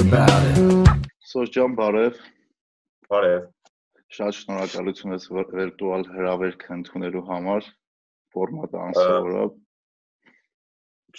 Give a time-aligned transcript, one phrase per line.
[0.00, 1.08] about it.
[1.30, 2.16] Սորջան բարև,
[3.10, 3.42] Բարև։
[4.16, 7.68] շատ շնորհակալություն ես վիրտուալ հրավերքը ընդունելու համար։
[8.34, 9.44] Ֆորմատը անսովոր է։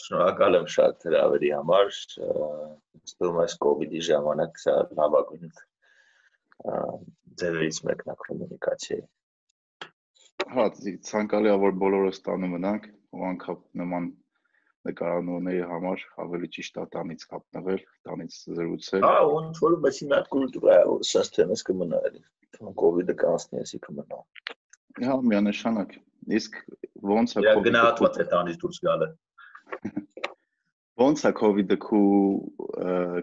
[0.02, 1.92] Շնորհակալ եմ շատ հրավերի համար։
[3.12, 5.54] թվում է COVID-ի ժամանակ սա լավագույն
[7.42, 9.06] ձևերից մեկն է կոմունիկացիայի։
[10.52, 14.12] Հա, ձի- ցանկալի է որ բոլորը ստանում մնանք, ու անգամ նման
[14.88, 20.30] նկարանունների համար ավելի ճիշտ է տանից կապնվել, տանից զրուցել։ Ահա, ոնց որ մեծ մի հատ
[20.36, 22.24] կուլտուրա է, որ սա ստենս կմնա էլի։
[22.82, 24.22] COVID-ը կանցնի, էսի կմնա։
[25.02, 25.94] Հա, միանշանակ։
[26.38, 26.58] Իսկ
[27.02, 29.10] ո՞նց է COVID-ը գնահատված է տանից դուրս գալը։
[31.08, 32.06] ո՞նց է COVID-ը քու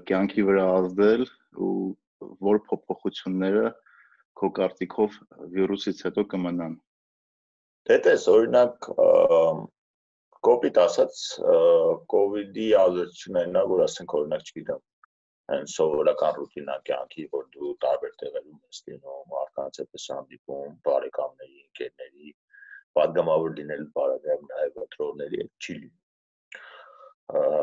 [0.08, 1.26] կյանքի վրա ազդել
[1.68, 1.74] ու
[2.48, 3.66] որ փոփոխությունները
[4.38, 5.18] քո կարծիքով
[5.54, 6.78] վիրուսից հետո կմնան։
[7.88, 8.88] Դե տես, օրինակ,
[10.46, 11.22] կոպիտ ասած
[12.12, 14.82] կոവിഡ്ի ազդեցությունն է որ ասենք օրինակ չգիտեմ
[15.54, 22.32] այն սովորական ռուտինա կյանքի, որ դու տարբեր տեղերում ես լինում, արկանց հետս հանդիպում, բարեկամների, ընկերների,
[22.98, 25.96] պատգամավոր լինել բարակայում նաև ընտրողների հետ չի լինում։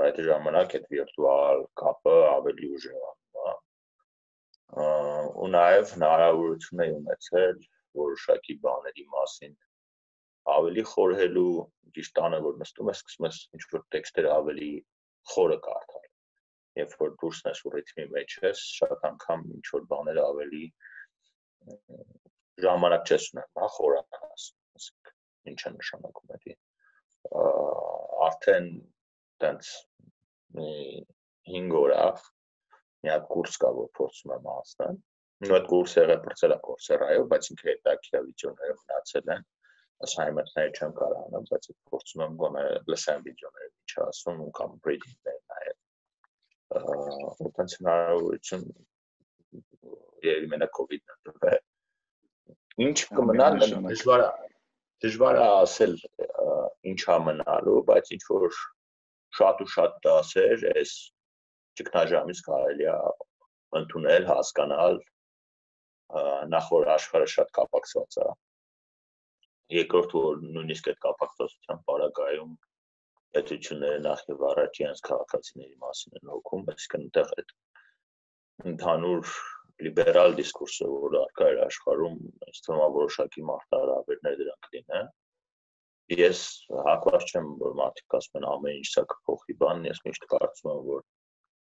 [0.07, 3.55] Այդ ժամանակ այդ վիրտուալ կապը ավելի ուժեղանում է։ հա։
[5.45, 7.63] Ու նաև հնարավորություն է ունեցել
[8.01, 9.55] որոշակի բաների մասին
[10.53, 11.51] ավելի խորհելու
[11.95, 14.69] ճիշտանը որ նստում ես սկսում ես ինչ որ տեքստերը ավելի
[15.31, 16.03] խորը կարդալ
[16.81, 20.63] երբ որ դուրսն ես ու ռիթմի մեջ ես շատ անգամ ինչ որ բաները ավելի
[22.65, 24.47] ժամանակ չես ունենում հա խորանաս
[24.79, 25.13] ասենք
[25.51, 26.55] ինչ է նշանակում դա
[28.27, 28.69] արդեն
[29.43, 29.73] տենց
[30.59, 30.69] մի
[31.55, 32.05] 5 օր է
[33.05, 34.95] մի հատ կուրս կա որ փորձում եմ անցնել
[35.45, 39.43] նույն այդ կուրսը ռեպորտել է կորսերայով բայց ինքը հետաքրքիր վիդեոները մնացել են
[40.03, 45.39] assignment-ներ չեմ կարող անել, բայց փորձում եմ գոնե լսեմ վիդեոները, ինչ ասում ու կամ reading-ներ
[45.51, 45.77] նայել։
[47.45, 48.65] Որտենց հնարավորություն
[50.25, 51.63] երևի մենակ COVID-ն տվել։
[52.85, 54.29] Ինչ կմնա դժվար է
[55.05, 55.93] դժվար է ասել
[56.25, 56.45] ա,
[56.91, 58.59] ինչ է մնալու, բայց ինչ որ
[59.39, 60.93] շատ ու շատ դասեր էս
[61.79, 62.95] ճգնաժամից կարելի է
[63.79, 66.23] ընդունել, հասկանալ ա,
[66.53, 68.27] նախ որ աշխարհը շատ կապակցված է
[69.73, 72.55] երկրորդ որ նույնիսկ այդ կապակցության բարակայում
[73.35, 77.53] պետությունները նախ եւ առաջ իրենց քաղաքացիների մասին են հոգում, այսինքն այնտեղ այդ
[78.71, 79.33] ընդհանուր
[79.85, 85.09] լիբերալ դիսկուրսը, որ արկա էր աշխարհում, ինձ թվում է որոշակի մարտահրավերներ դրանք լինեն։
[86.15, 86.41] Ես
[86.85, 90.81] հակված չեմ, որ մարդիկ ասում են ամեն ինչ սա կփոխի բանն, ես միշտ կարծում եմ,
[90.93, 91.03] որ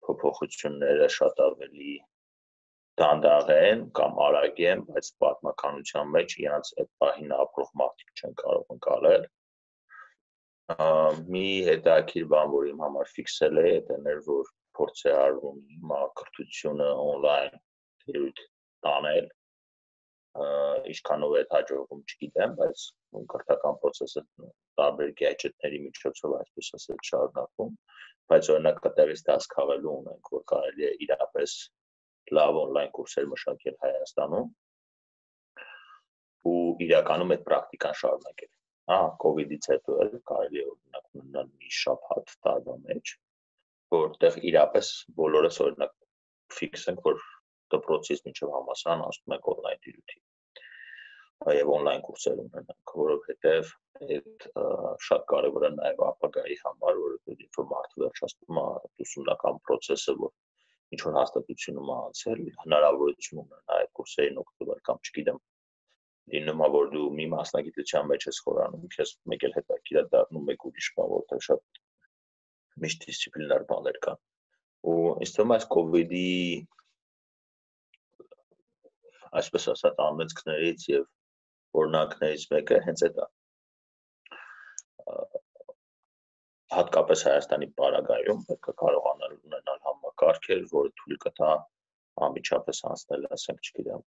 [0.07, 1.93] փոփոխությունները շատ ավելի
[3.01, 8.75] դանդաղ են կամ արագ են, բայց պատմականության մեջ իրանց այդ պահին ապրող մարդիկ չեն կարող
[8.75, 9.25] ընկալել։
[11.33, 16.01] Մի հետաքրիր բան, որ իմ համար ֆիքսել է, դա էր որ փորձ է արվում հիմա
[16.21, 17.57] կրթությունը on-line
[18.05, 18.43] դերույթ
[18.87, 19.27] տանել։
[20.93, 22.85] Ինչքանով է հաջողվում չգիտեմ, բայց
[23.33, 24.23] կրթական process-ը
[24.81, 27.75] տարբեր gadget-ների միջոցով այսպես ասած շարունակվում,
[28.33, 31.55] բայց օրինակ կտեղից դաս քաղելու ունենք, որ կարելի է իրապես
[32.37, 34.49] լավ on-line կուրսեր մշակել Հայաստանում
[36.51, 36.55] ու
[36.87, 38.51] իրականում այդ պրակտիկան շարունակել։
[38.91, 43.13] Հա, COVID-ից հետո էլ կարելի է օրինակ ունենալ մի շաբաթ տարվա մեջ,
[43.95, 45.95] որտեղ իրապես բոլորս օրինակ
[46.57, 47.23] ֆիքս ենք, որ
[47.73, 50.23] դպրոցից մինչև համասարան ասում ենք on-line դիրույթի
[51.51, 53.71] եւ on-line կուրսեր ունենանք, որովհետեւ
[54.03, 54.45] այդ
[55.07, 58.65] շատ կարեւոր է նաեւ ապագայի համար, որ մարդը վերջացնում է
[59.05, 60.31] ուսումնական process-ը, որ
[60.93, 65.39] ինչ որ հաստատությունում է անցել, հնարավորություն ունենա այդ կուրսերին օգտվել կամ չգիտեմ
[66.33, 70.67] լինում է որ դու մի մասնագիտության մեջ ես խորանում, քեզ մեկ էլ հետաքրքիր դառնում մեկ
[70.69, 71.81] ուրիշ բան, որտեղ շատ
[72.83, 74.21] միշտ դիսցիպլինար բաներ կան։
[74.93, 74.95] Ու
[75.25, 76.29] ինձ թվում է այս COVID-ի
[79.39, 81.05] այսպես ասած անմեցքներից եւ
[81.81, 83.27] օրինակներից մեկը հենց այդ է
[86.73, 89.79] հատկապես Հայաստանի պարագայում պետք է կարողանալ ունենալ
[90.23, 91.49] համակարգեր, որը թույլ կտա
[92.23, 94.03] անմիջապես անցնել, ասենք, չգիտեմ,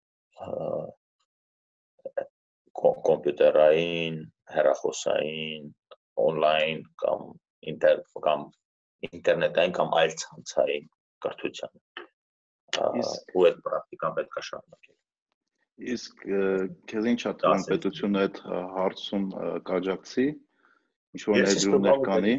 [2.79, 4.17] կոմ- կոմպյուտերային,
[4.53, 5.69] հեռախոսային,
[6.23, 7.21] on-line կամ
[7.73, 8.41] ինտեր կամ
[9.09, 10.85] ինտերնետային կամ այլ ցանցային
[11.25, 11.73] կրթության։
[13.01, 14.97] Իսկ- Ու այդ պրակտիկան պետք է շարունակել։
[15.93, 16.13] Իսկ
[16.89, 18.37] քեզ ինչ Դասեր։ պետությունը այդ
[18.77, 19.25] հարցում
[19.69, 20.25] կաջակցի։
[21.13, 22.35] Ինչ որ ներդրումներ թվում է,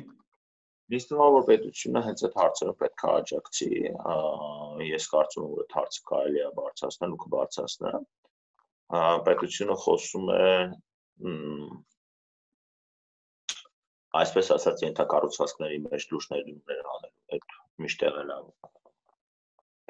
[0.92, 3.68] Ինձ թվում է, որ պետությունը հենց այդ հարցերը պետք է աջակցի։
[4.90, 7.96] Ես կարծում եմ, որ այդ հարցը կարելի է բարձրացնել ու կբարձրացնել։
[8.94, 10.44] Ա, Պետությունը խոսում է
[14.20, 18.38] այսպես ասած ենթակառուցվածքների մեջ լուրջ ներդրումներ անելու։ Այդ միշտ եղել է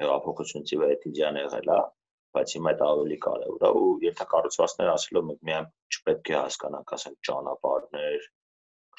[0.01, 1.79] հեղափոխությունից վետիդյան եղել է,
[2.35, 7.19] բայց հիմա այդ ավելի կարևոր է ու ենթակառուցվածքներ ասելով մենք միայն չպետք է հասկանանք, ասենք
[7.29, 8.25] ճանապարհներ,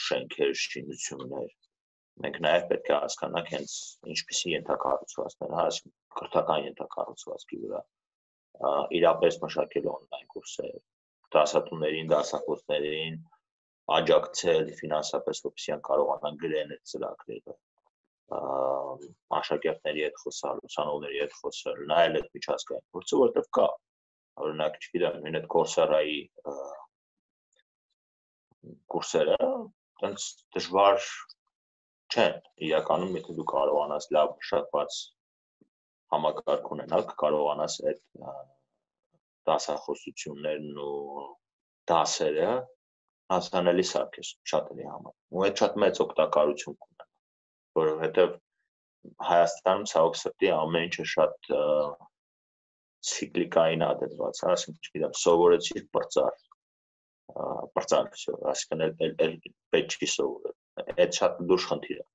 [0.06, 1.50] շենքեր, շինություններ։
[2.24, 3.72] Մենք նաև պետք է հասկանանք հենց
[4.14, 5.66] ինչպիսի ենթակառուցվածքներ, հա,
[6.20, 7.82] կրթական ենթակառուցվածքի վրա
[8.96, 10.76] իրապես մշակել on-line կուրսեր,
[11.36, 13.18] դասատուներին, դասախոսներին
[13.96, 17.56] աջակցել ֆինանսապես, որպեսզի կարողանան գրեն այդ ծրագրերը
[18.26, 23.66] աշակերտների հետ խոսալ, ուսանողների հետ խոսալ, նայել այդ միջազգային փորձը, որտեղ կա
[24.46, 26.16] օրինակ, չգիտեմ, նույն այդ Coursera-ի
[28.94, 29.38] կուրսերը,
[30.08, 30.26] այնց
[30.56, 31.06] դժվար
[32.16, 32.36] չեն։
[32.66, 34.98] Իրականում եթե դու կարողանաս լավ մշակված
[36.14, 38.00] համակարգ ունենալ, կարողանաս այդ
[39.50, 41.26] դասախոսություններն ու
[41.92, 42.48] դասերը
[43.34, 47.08] հասանելի սարքես շատերի համար։ Ու այդ շատ մեծ օգտակարություն կունենա,
[47.80, 48.36] որովհետև
[49.26, 51.50] Հայաստանում ցավոք սրտի ամեն ինչը շատ
[53.06, 56.40] ցիկլիկային ադետված, ասենք, չգիտեմ, սովորեցիր բրծար,
[57.76, 58.08] բրծար,
[58.54, 59.36] այսինքն էլ էլ
[59.76, 62.06] պետք չի սովորել Այդ շատ դուրս խնդիր է։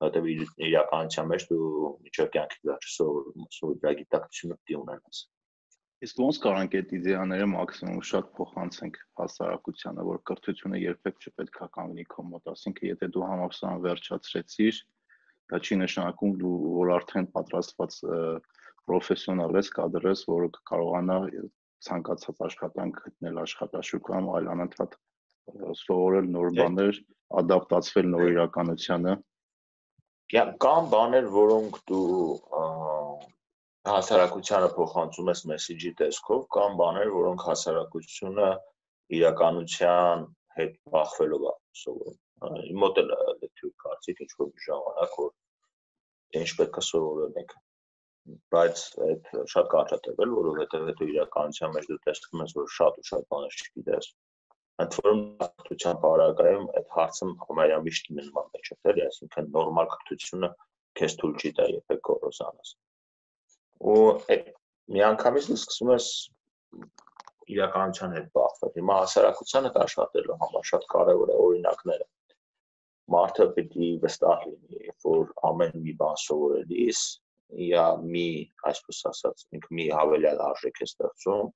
[0.00, 0.28] Որտեւ
[0.70, 5.18] իրականության մեջ դու միջով կյանքի վերջ սովորում, սովորի գիտակցությունը պետք է ունենաս։
[6.00, 12.06] Իսկ ոնց կարանք այդ իդեաները մաքսիմում շատ փոխանցենք հասարակությանը, որ կրթությունը երբեք չպետք է կանգնի
[12.14, 14.80] քո մոտ, ասինքն եթե դու համապսան վերջացրեցիր,
[15.52, 17.98] դա չի նշանակում դու որ արդեն պատրաստված
[18.88, 21.18] պրոֆեսիոնալ ես, կադր ես, որը կարողանա
[21.90, 24.96] ցանկացած աշխատանք գտնել աշխատաշուկայում, այլ անընդհատ
[25.80, 26.98] սովորել նոր բաներ,
[27.40, 29.14] ադապտացվել նոր իրականությանը։
[30.64, 32.08] Կան բաներ, որոնք դու
[33.90, 38.50] հասարակությանը փոխանցում ես մեսեջի տեսքով կամ բաներ, որոնք հասարակությունը
[39.20, 40.26] իրականության
[40.58, 43.10] հետ բախվելով է սովորում։ Իմ մոտ էլ
[43.40, 45.32] դեպի կարծիք ինչ որ ժամանակ որ
[46.40, 47.58] ինչ պետք է սովորել եք
[48.54, 52.98] բայց այդ շատ կարճ է տևել, որովհետև հետո իրականության մեջ դու տեսնում ես, որ շատ
[53.00, 54.08] ու շատ բաներ չգիտես։
[54.80, 60.50] Ընդ որում կրթության բարակայում այդ հարցը համարյա միշտ մեջ է, էլի, այսինքն նորմալ կրթությունը
[61.00, 62.72] քեզ թույլ չի տա երբեք կորոզանաս
[63.80, 64.00] ու
[64.32, 64.48] այդ
[64.94, 66.06] միանգամից սկսում ես
[67.54, 72.06] իրականության հետ բախվել։ Հիմա հասարակությանը աշխատելու համար շատ կարևոր է օրինակները։
[73.14, 77.00] Մարդը պիտի վստահ լինի, որ ամեն մի բան սովորելիս
[77.66, 78.28] իա մի,
[78.70, 81.48] այսպես ասած, ինքը մի հավելյալ արժեք է ստեղծում,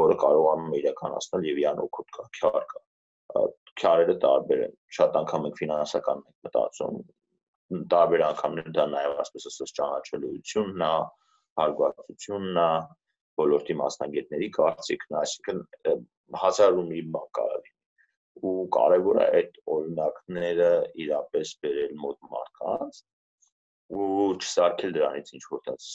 [0.00, 3.44] որը կարողանում է իրականացնել եւ իրան օգուտ կա, քյար կա։
[3.82, 6.98] Քյարերը տարբեր են։ Շատ անգամ ենք ֆինանսական մտածում,
[7.94, 10.92] տարբեր անգամներ դա նաեւ այսպես ասած ճանաչելիությունն է,
[11.60, 12.70] հարգվածությունն է,
[13.42, 15.62] ոլորտի մասնագետների կարծիքն, այսինքն
[16.44, 17.74] հազար ու մի բան կարող լինի
[18.42, 20.70] ու կարևոր է այդ օրինակները
[21.04, 22.98] իրապես բերել մոտ մարդկանց
[24.00, 25.86] ու չսարքել դրանից ինչ որ տած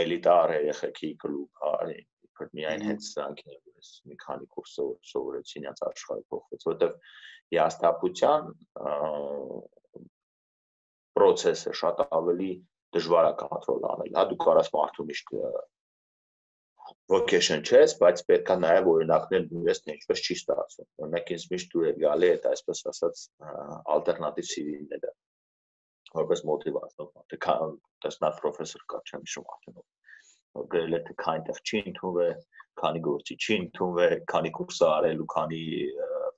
[0.00, 4.74] էլիտար երեխեքի կլուբ, հա, իբր միայն հենց սրանք են, որ մի քանի կուրս
[5.10, 6.96] սովորեցի, ինձ աշխարհը փոխվեց, որովհետև
[7.52, 8.48] հիաստապության
[11.18, 12.52] process-ը շատ ավելի
[12.96, 15.34] դժվար է կոնտրոլ անել։ Հա դու կարաս մարդու միշտ
[17.12, 21.74] vocation չես, բայց պետք է նաև օրինակներ դուրս թե ինչպես չի ստացվում։ Օրինակ ինձ միշտ
[21.74, 23.22] դուր է գալի այդ այսպես ասած
[23.96, 25.12] ալտերնատիվ CV-ները
[26.18, 31.44] որպես մոտիվացնող մոտ կան տեսնած պրոֆեսոր կա չեմ հիշում արդեն որ գրել է թե քանի
[31.48, 32.34] տեղ չի ընդունվել,
[32.82, 35.62] քանի գործի չի ընդունվել, քանի կուրս արել ու քանի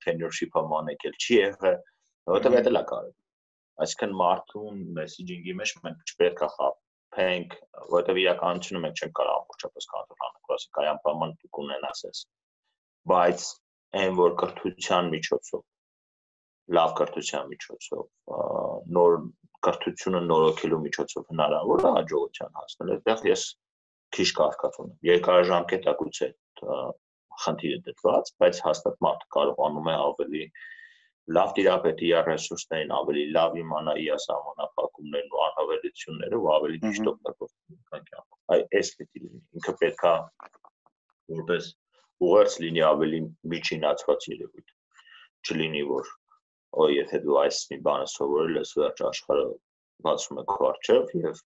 [0.04, 1.78] tenureship-ը մանեկել չի եղել,
[2.30, 3.20] որովհետև դա էլ է կարևոր
[3.82, 7.54] այսինքն մարդուն մեսեջինգի մեջ մենք չպետք է խափենք,
[7.94, 12.20] որովհետև իրականությունը մենք չենք կարող ամբողջապես կանտրոլ անել, ասենք այ անպայման դու կունենաս ես։
[13.12, 13.46] Բայց
[14.02, 15.64] այն որ կրթության միջոցով
[16.78, 18.04] լավ կրթության միջոցով
[18.98, 19.18] նոր
[19.66, 23.44] կրթությունը նորոգելու միջոցով հնարավոր է հաջողության հասնել, այդտեղ ես
[24.14, 26.28] քիչ կարկած ունեմ։ Երկարաժամկետակույց է
[27.44, 30.42] խնդիրը դրված, բայց հաստատ մարդը կարողանում է ավելի
[31.34, 38.02] լավ տիրապետի իր ռեսուրսներին ավելի լավ իմանա իր սահմանափակումներն ու անհավելությունները ու ավելի ճիշտ օգտագործել
[38.10, 40.12] կյանքում։ Այ այս պետք է լինի։ Ինքը պետքա
[41.34, 41.70] որպես
[42.28, 43.20] ուղերձ լինի ավելի
[43.54, 44.74] միջինացված երևույթ։
[45.48, 46.12] Չլինի որ
[46.82, 49.46] օ եթե դու այս մի բանը սովորել ես վերջ աշխարհը
[50.06, 51.44] բացում է քո առջև եւ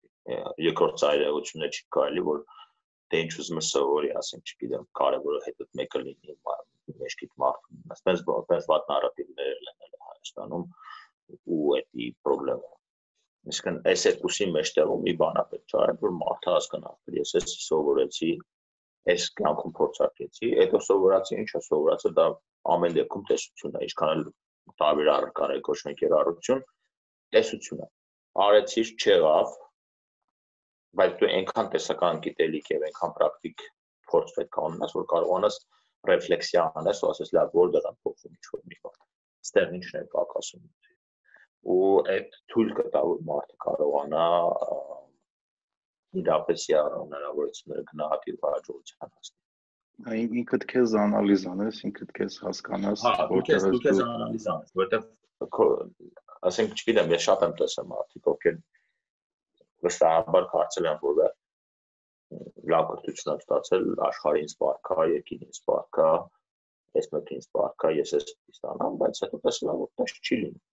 [0.65, 2.45] երկրորդ ծայրեղությունը չի կարելի որ
[3.13, 6.37] դե ինչ ուզում ես սովորի, ասենք, չգիտեմ, կարևորը հետդ մեկը լինի
[7.01, 10.65] մեջքիդ մարդու։ Այսպես որպես վատ նարատիվներ լինել է Հայաստանում
[11.55, 12.71] ու էդի խնդրեմը։
[13.53, 17.55] Իսկն այս երկուսի մեջտեղում մի բան է պետք է որ մարդը հասկանա, որ ես էս
[17.65, 18.31] սովորեցի,
[19.13, 22.27] այս կյանքում փորձարկեցի, հետո սովորացի ինչա սովորացը դա
[22.75, 24.23] ամեն դեպքում տեսություն է, ինչքան էլ
[24.81, 26.63] տարբեր առկար է կոչվում կերարություն,
[27.35, 27.87] տեսություն է։
[28.45, 29.53] Արեցիր չեղավ,
[30.99, 33.65] բայց դու այնքան տեսական գիտելիք եւ այնքան պրակտիկ
[34.11, 35.59] փորձ պետք է ունենաս, որ կարողանաս
[36.09, 38.99] ռեֆլեքսիա անես ու ասես լավ որ դրան փոխում ինչ որ մի բան։
[39.45, 40.67] Ստեղ ինչն է պակասում։
[41.75, 44.25] Ու այդ թույլ կտա որ մարդը կարողանա
[46.21, 49.44] իրապես հնարավորությունները գնահատի հաջողության հասնել
[50.03, 55.05] ինքդ քեզ անալիզ անես, ինքդ քեզ հասկանաս, որտեղ դու քեզ անալիզ անես, որտեղ
[56.49, 58.57] ասենք, չգիտեմ, ես շատ եմ տեսել մարդիկ, ովքեր
[59.85, 61.21] վստահաբար կարծել են, որ
[62.73, 66.07] լավ կրթություն եմ ստացել, աշխարհի ինձ բարքա, երկին ինձ բարքա,
[66.99, 70.63] ես մեկին բարքա, ես ես ստանամ, բայց հետո տեսել եմ, որ դա չի լինում։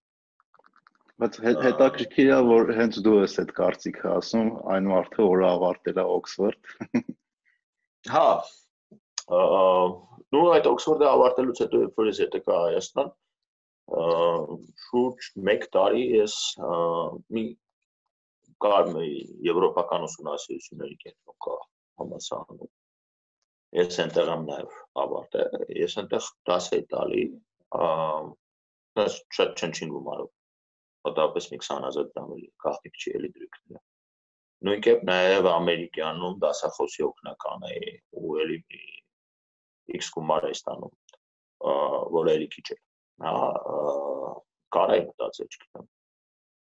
[1.23, 6.07] Բայց հետաքրքիր է, որ հենց դու ես այդ կարծիքը ասում, այն մարդը, որը ավարտել է
[6.17, 6.71] Օքսֆորդ։
[8.13, 8.29] Հա,
[9.31, 13.11] նու այդ Օքսֆորդը ավարտելուց հետո երբ որ ես եկա Հայաստան,
[14.87, 16.37] շուրջ 1 տարի ես
[17.37, 17.45] մի
[18.63, 19.09] կար մի
[19.47, 21.57] եվրոպական ուսումնասիրությունների կենտրոն կա
[22.03, 22.71] համասարանում։
[23.79, 27.25] Ես այնտեղ եմ նաև ավարտել, ես այնտեղ դաս էի տալի,
[29.01, 30.31] դաս շատ չնչին գումարով։
[31.07, 33.81] Մոտավորապես մի 20000 դրամ էլի, գաղտնիք չի էլի դրույքները։
[34.63, 38.59] Նույն կերպ նաև ամերիկյանում դասախոսի օգնական էի ու էլի
[39.99, 40.95] X գումար է ստանում,
[42.17, 42.79] որ էլի քիչ է։
[43.23, 43.35] Հա
[44.73, 45.89] կարա է մտածել, չգիտեմ։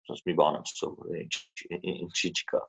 [0.10, 1.38] Ոնց մի բան եմ սովորել,
[1.93, 2.62] ինչի չկա։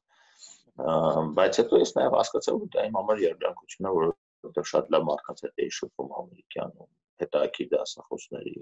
[1.39, 5.43] Բայց հետո ես նաև հասկացա, որ դա իմ համար երբանկություն է, որովհետև շատ լավ մարդկանց
[5.45, 6.89] հետ էի շփվում ամերիկյանում,
[7.25, 8.55] հետաքրքիր դասախոսների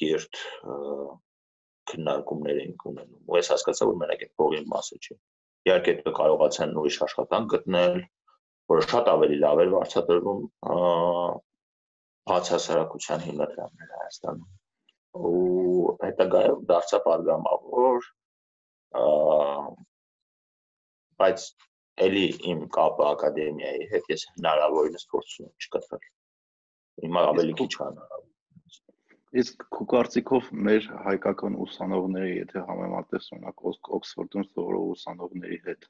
[0.00, 0.40] կիրթ
[1.92, 5.16] քննարկումներ էինք ունենում։ Ու ես հասկացա, որ մենակ այդ փողի մասը չի։
[5.68, 7.96] Իհարկե դու կարողացան ուրիշ աշխատանք գտնել,
[8.72, 10.42] որը շատ ավելի լավ էր վարձատրվում
[12.32, 14.50] բացահասարակության հիմնադրամները Հայաստանում
[15.30, 18.10] ու հետագայում դարձավ արգամավոր
[21.22, 21.46] բայց
[22.06, 26.06] ելի իմ կապը ակադեմիայի հետ ես հնարավորինս փորձում չկտրել
[27.06, 28.30] հիմա ավելի քիչ հնարավոր
[29.40, 33.62] Իսկ քո կարծիքով մեր հայկական ուսանողների, եթե համեմատես օրինակ
[33.98, 35.86] Օքսֆորդում սովորող ուսանողների հետ,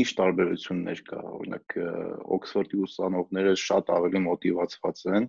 [0.00, 1.76] ինչ տարբերություններ կա օրինակ
[2.36, 5.26] օքսֆորդի ուսանողները շատ ավելի մոտիվացված են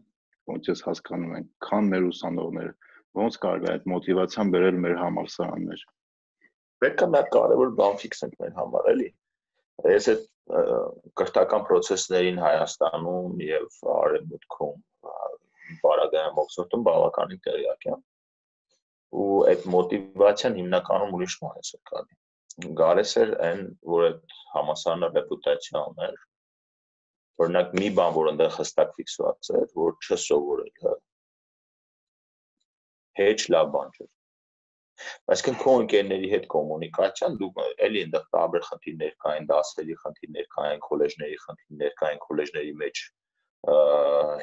[0.54, 2.74] ոնց ես հասկանում եմ քան մեր ուսանողները
[3.20, 5.84] ոնց կարելի է այդ մոտիվացիան բերել մեր համալսարաններ
[6.84, 9.10] պետք է մեր կարևոր բան ֆիքսենք մեր համար էլի
[9.94, 10.26] ես այդ
[11.20, 14.82] կրթական process-ներին Հայաստանում եւ Արևմուտքում
[15.84, 18.02] բարագայում Օքսֆորդում բավականին տեղյակ եմ
[19.24, 22.18] ու այդ մոտիվացիան հիմնականում ուրիշ բան է սրկալի
[22.62, 26.18] գարես էր այն, որ այդ համասարանը ռեպուտացիա ուներ։
[27.44, 30.94] Օրինակ մի բան, որ այնտեղ հստակ ֆիքսված էր, որ չսովորել է։
[33.20, 34.08] Հեչ լավ բան չէ։
[35.34, 37.50] Այսինքն քո ընկերների հետ կոմունիկացիան դու
[37.88, 43.04] էլի այնտեղ տարբեր խնդիրներ կային, դասերի խնդիրներ կային, քոլեջների խնդիրներ կային, քոլեջների մեջ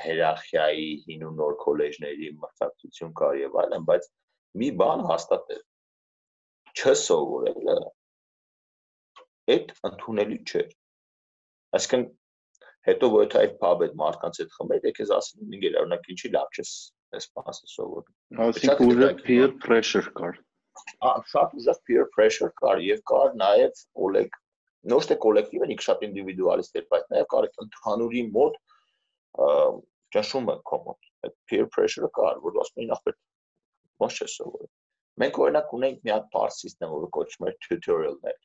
[0.00, 4.10] հիերարխիայի հին ու նոր քոլեջների մրցակցություն կար եւ այլն, բայց
[4.60, 5.58] մի բան հաստատ է
[6.80, 7.78] չսովորելը
[9.50, 10.62] այդ ընդունելի չէ։
[11.78, 12.06] Այսինքն
[12.88, 16.70] հետո որ այդ pub այդ մարդկանց հետ խմել, եկես ասում ինգեր օրինակ ինչի լավ չես
[17.18, 20.38] այս բանը սովորում։ Այսինքն ուժը peer pressure կար։
[21.04, 24.38] Ա շատ ուժեղ peer pressure կար եւ կար նաեւ օլեգ
[24.94, 28.54] ոչ թե կոլեկտիվ են, շատ ինդիվիդուալիստ էր, բայց նաեւ կար ընդհանուրի մոտ
[30.14, 33.18] ճնշումը կոմոդ։ Այդ peer pressure-ը կար, որ ասում էին ախպետ
[34.00, 34.70] ոչ չէ սովորում։
[35.20, 38.38] Մենք օրինակ ունենք մի հատ parse system, որը կոչվում է tutorial-ներ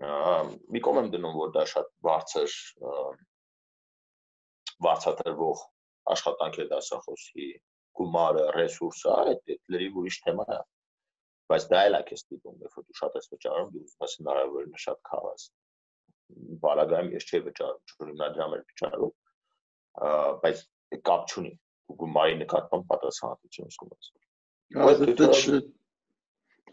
[0.00, 2.54] մի կողմ եմ դնում, որ դա շատ բարձր
[4.80, 5.64] բարձրատրվող
[6.14, 7.48] աշխատանք է դասախոսի
[8.00, 10.60] գումարը, ռեսուրսը, այդ լրիվ ուրիշ թեմա է։
[11.50, 14.14] Բայց դա էլ է քեզ դիտում, երբ որ դու շատ ես վճարում, դու ուզում ես
[14.20, 15.46] հնարավորինս շատ խաղաս։
[16.64, 19.14] Բարագայում ես չէ վճարում, չորիմնադրամ եմ վճարում,
[20.44, 20.62] բայց
[21.10, 21.52] կապ չունի
[22.00, 24.10] գումարի նկատմամբ պատասխանատվություն զգում ես։
[24.86, 25.70] Այդ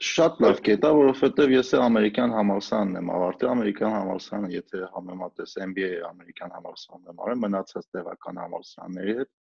[0.04, 6.02] Շատ լավ կետ է, որովհետև ես ամերիկյան համալսարանն եմ ավարտել, ամերիկյան համալսարանը, եթե համեմատես MBA-ը
[6.08, 9.32] ամերիկյան համալսարանն եմ արել, մնացած տեղական համալսարանների հետ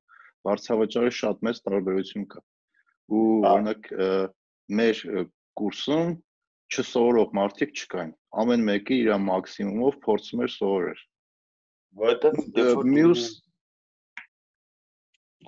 [0.46, 2.42] վարձավճարի շատ մեծ տարբերություն կա։
[3.16, 3.90] Ու օրինակ
[4.80, 5.02] մեր
[5.60, 6.14] կուրսում
[6.76, 11.02] չսովորող մարդիկ չկային։ Ամեն մեկը իր մաքսիմումով փորձում էր սովորել։
[12.06, 13.26] Որովհետև մյուս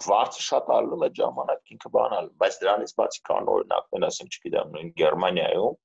[0.03, 4.91] վարձը շատ ալնում այդ ժամանակ ինքը բանալ, բայց դրանից բացի կան օրինակներ, ասենք, չգիտեմ, նույն
[5.01, 5.77] Գերմանիայում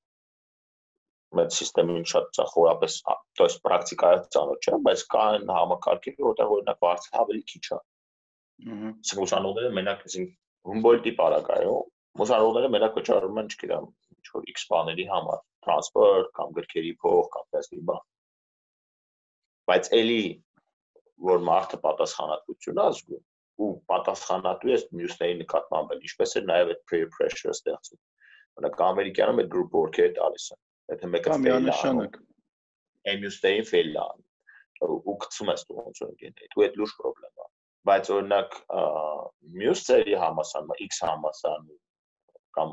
[1.39, 2.95] մեծ համակարգին շատ ծախորապես,
[3.37, 7.79] то есть պրակտիկայով ծանոթ չեմ, բայց կան համակարգեր, որտեղ օրինակ վարձը ավելի քիչ է։
[8.73, 10.33] Ահա։ Սուշանողները մենակ ասենք
[10.69, 13.85] Humboldt-ի պարագայում, մուսանողները մենակ վճարում են, չգիտեմ,
[14.17, 18.07] ինչ որ X բաների համար, տրանսպորտ կամ գրքերի փող կամ տեսքի բան
[19.69, 20.21] բայց ելի
[21.29, 23.25] որ մարդը պատասխանատվություն ազգում
[23.62, 28.00] ու պատասխանատու է մյուսների նկատմամբ ինչպես է նաև այդ peer pressure ստեղծում
[28.58, 30.60] օրինակ ամերիկանում այդ group work-ը տալիս են
[30.94, 32.18] եթե մեկը միանշանակ
[33.12, 34.24] այն մյուսներին fail ան
[34.84, 37.34] ու գցում ես դու ոնց գնի դու այդ լուրջ խնդրեմ
[37.88, 38.54] բայց օրինակ
[39.60, 41.66] մյուս ծերի համասան X համասան
[42.58, 42.70] կամ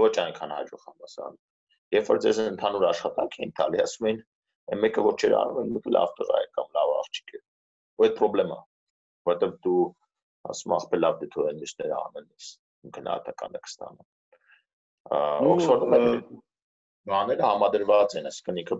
[0.00, 1.38] ոչ այնքան հաջող համասան
[1.96, 4.18] երբ որ ձեզ ընդհանուր աշխատանք են տալի ասում են
[4.72, 8.06] այն մեկը որ չեր անում այն մեկը լավ տղա է կամ լավ աղջիկ է ու
[8.08, 8.58] այդ խնդրեմա
[9.30, 9.84] որտեղ դու
[10.52, 12.48] ասում ախպե լավ դու այն միշտերը անելես
[12.98, 14.08] գնահատականը կստանա
[15.52, 16.00] օքսֆորդը
[17.12, 18.78] բաները համադրված են այսինքն ինքը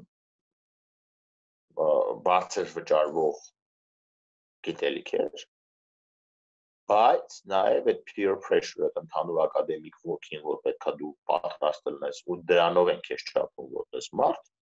[2.29, 3.39] բարձր վճարվող
[4.69, 5.29] գիտելիք է
[6.93, 12.93] բայց նաև այդ peer pressure-ը ընդհանուր ակադեմիկ work-ին որ պետքա դու պատրաստ լինես ու դրանով
[12.95, 14.53] են քեզ չափում որպես մարդ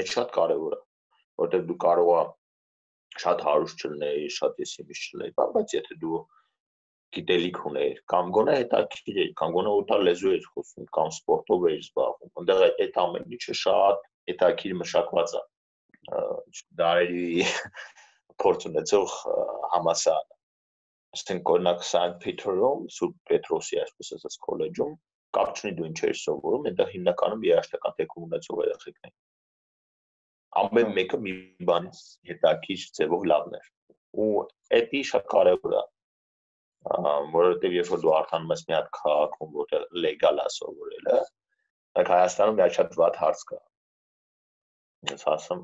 [0.00, 0.80] այդ շատ կարևոր է
[1.42, 2.37] որտեղ դու կարող ես
[3.22, 6.20] շատ հարուստ չլինեի, շատ եսիմից չլինեի, բայց եթե դու
[7.16, 11.78] գիտելիք ուներ կամ գոնե հետաքրիր էր, կամ գոնե օտար լեզու էր խոսում, կամ սպորտով էր
[11.78, 15.42] զբաղվում, այնտեղ այդ ամեն ինչը շատ հետաքրիր մշակված է
[16.82, 17.46] դարերի
[18.44, 19.14] փորձ ունեցող
[19.76, 20.36] համասարանը
[21.16, 24.92] ասենք օրինակ Սանտ Պետրոում, Սուրբ Պետրոսի այսպես ասած քոլեջում
[25.38, 29.14] կապ չունի դու ինչ ես սովորում, այնտեղ հիմնականում երաշտական թեկում ունեցող երեխեքն են
[30.56, 31.32] ամեն մեկը մի
[31.68, 32.00] բանից
[32.30, 33.66] հետաքրքիր ձևով լավն էր
[34.24, 34.28] ու
[34.78, 35.82] դա շատ կարևոր է
[37.34, 41.18] որովհետև երբ որ դու արդանում ես մի հատ քաղաքում որտեղ լեգալ է սովորելը
[41.98, 43.60] այդ Հայաստանում մի շատ վատ հարց կա
[45.12, 45.62] ես ասում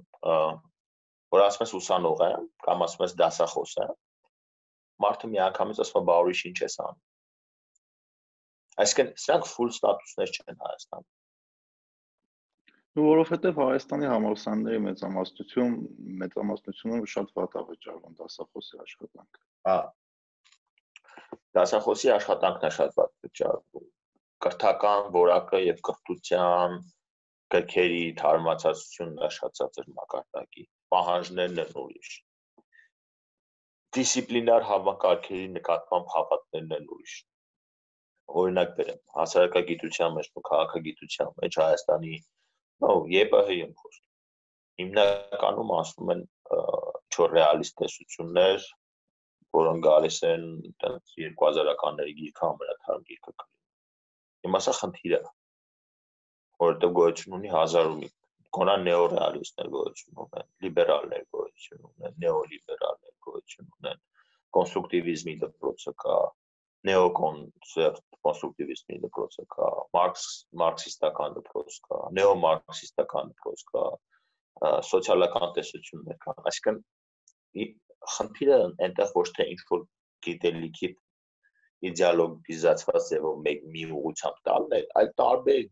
[1.34, 3.94] որ ասում ես ուսանող եմ կամ ասում ես դասախոս եմ
[5.04, 7.02] մարդը մի անգամից ասում է բա ուրիշ ինչ ես անում
[8.84, 11.10] այսինքն սրանք full ստատուսներ չեն Հայաստանում
[12.94, 15.72] ու որովհետև Հայաստանի համալսարանների մեծամասնություն
[16.22, 19.78] մեծամասնությունը շատ վատ է վճարվում դասախոսի աշխատանքը։ Հա։
[21.58, 23.88] Դասախոսի աշխատանքն է շատ վատ վճարվում։
[24.46, 26.78] Կրթական որակը եւ կրթության
[27.54, 32.14] գրքերի թարմացածությունն է շատ ցածր մակարդակի։ Պահանջներն են ուրիշ։
[33.98, 37.16] Դիսցիպլինար համակարգերի նկատմամբ հավատներն են ուրիշ
[38.40, 42.14] օրինակ բերեմ հասարակագիտության մեջ ու քաղաքագիտության մեջ Հայաստանի
[42.84, 44.08] Նո, ԵՊՀ-ի եմ խոսում։
[44.80, 48.64] Հիմնականում ասում են ինչ-որ ռեալիստ տեսություններ,
[49.56, 50.44] որոնք գալիս են
[50.82, 53.62] տենց 2000-ականների գիրքը ամենաթարմ գիրքը կլինի։
[54.46, 55.22] Հիմա սա խնդիր է,
[56.64, 58.10] որովհետև գոյություն ունի հազար ու մի
[58.58, 64.02] կոնա նեոռեալիստներ գոյություն ունեն, լիբերալներ գոյություն ունեն, նեոլիբերալներ գոյություն ունեն,
[64.58, 66.18] կոնստրուկտիվիզմի դպրոցը կա,
[66.84, 70.24] նեոկոնսերտ կոնստրուկտիվիզմի դպրոցը կա, մարքս
[70.62, 73.84] մարքսիստական դպրոց կա, նեոմարքսիստական դպրոց կա,
[74.88, 76.80] սոցիալական տեսություններ կան։ Այսինքն
[78.14, 79.86] խնդիրը այնտեղ ոչ թե ինչ որ
[80.26, 80.90] գիտելիքի
[81.90, 85.64] իդեալոգիզացված ձևով մեկ մի ուղությամբ տալն է, այլ տարբեր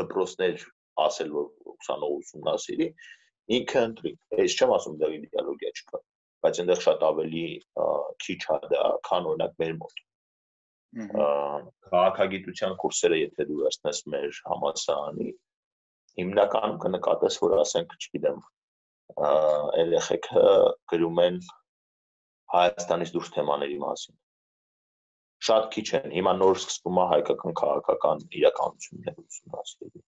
[0.00, 0.66] դպրոցներ
[1.06, 2.88] ասել որ ուսանող ուսումնասիրի
[3.56, 4.12] ինքը ընտրի։
[4.42, 6.02] Ես չեմ ասում դա իդեալոգիա չկա,
[6.46, 7.46] բայց այնտեղ շատ ավելի
[8.26, 10.04] քիչ է դա, քան օրինակ մեր մոտ
[10.94, 15.28] քաղաքագիտության կուրսերը եթե դու վերցնես մեր համալսարանի
[16.20, 18.38] հիմնականում կնկատես որ ասենք չգիտեմ
[19.82, 20.44] երեխեքը
[20.92, 21.40] գրում են
[22.54, 24.16] Հայաստանից դուրս թեմաների մասին
[25.46, 30.04] շատ քիչ են հիմա նոր սկսվում է հայկական քաղաքական իրականությունները ուսումնասիրել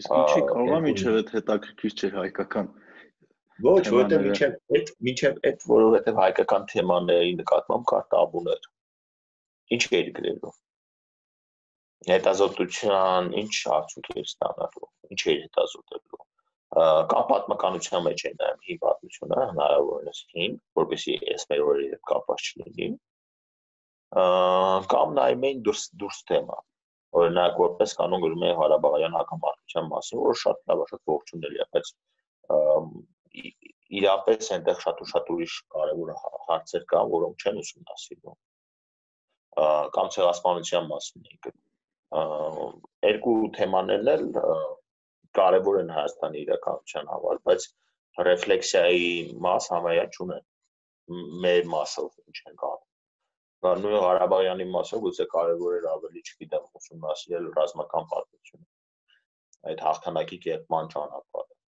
[0.00, 2.72] իսկ ինչի կարող է միջև այդ հետաքրքիր չէ հայկական
[3.68, 8.68] ոչ որովհետև միջև այդ միջև այդ որովհետև հայկական թեմաների նկատմամբ կար տաբուներ
[9.76, 10.54] ինչ էիր գրելու
[12.08, 16.24] հետազոտության ինչ արդյունք էր ստանալու ինչ էր հետազոտելու
[17.12, 22.48] կամ պատմականության մեջ է նայում հին պատմությունը հնարավորինս հին որովհետեւ ես մեր օրերի հետ կապված
[22.48, 22.88] չլինի
[24.94, 26.58] կամ նայում էին դուրս դուրս թեմա
[27.18, 31.92] օրինակ որպես կանոն գրում է Ղարաբաղյան հակամարտության մասին որ շատ լավ շատ ողջունելի է բայց
[33.98, 36.12] իրապես այնտեղ շատ ու շատ ուրիշ կարևոր
[36.48, 38.38] հարցեր կան որոնք չեն ուսումնասիրվում
[39.96, 41.48] կամ ցեղասպանության մասին ենք
[43.08, 44.26] երկու թեմաներն էլ
[45.38, 47.66] կարևոր են Հայաստանի իրականության համար, բայց
[48.28, 49.10] ռեֆլեքսիայի
[49.46, 50.46] մաս համայա չունեն
[51.44, 52.80] մեր մասով ինչ են կան։
[53.66, 58.66] Բան նույն Ղարաբաղյանի մասով գուցե կարևոր էր ավելի, չգիտեմ, ուսումնասիրել ռազմական պատմությունը։
[59.68, 61.58] Այդ հաղթանակի կերտման ճանապարհը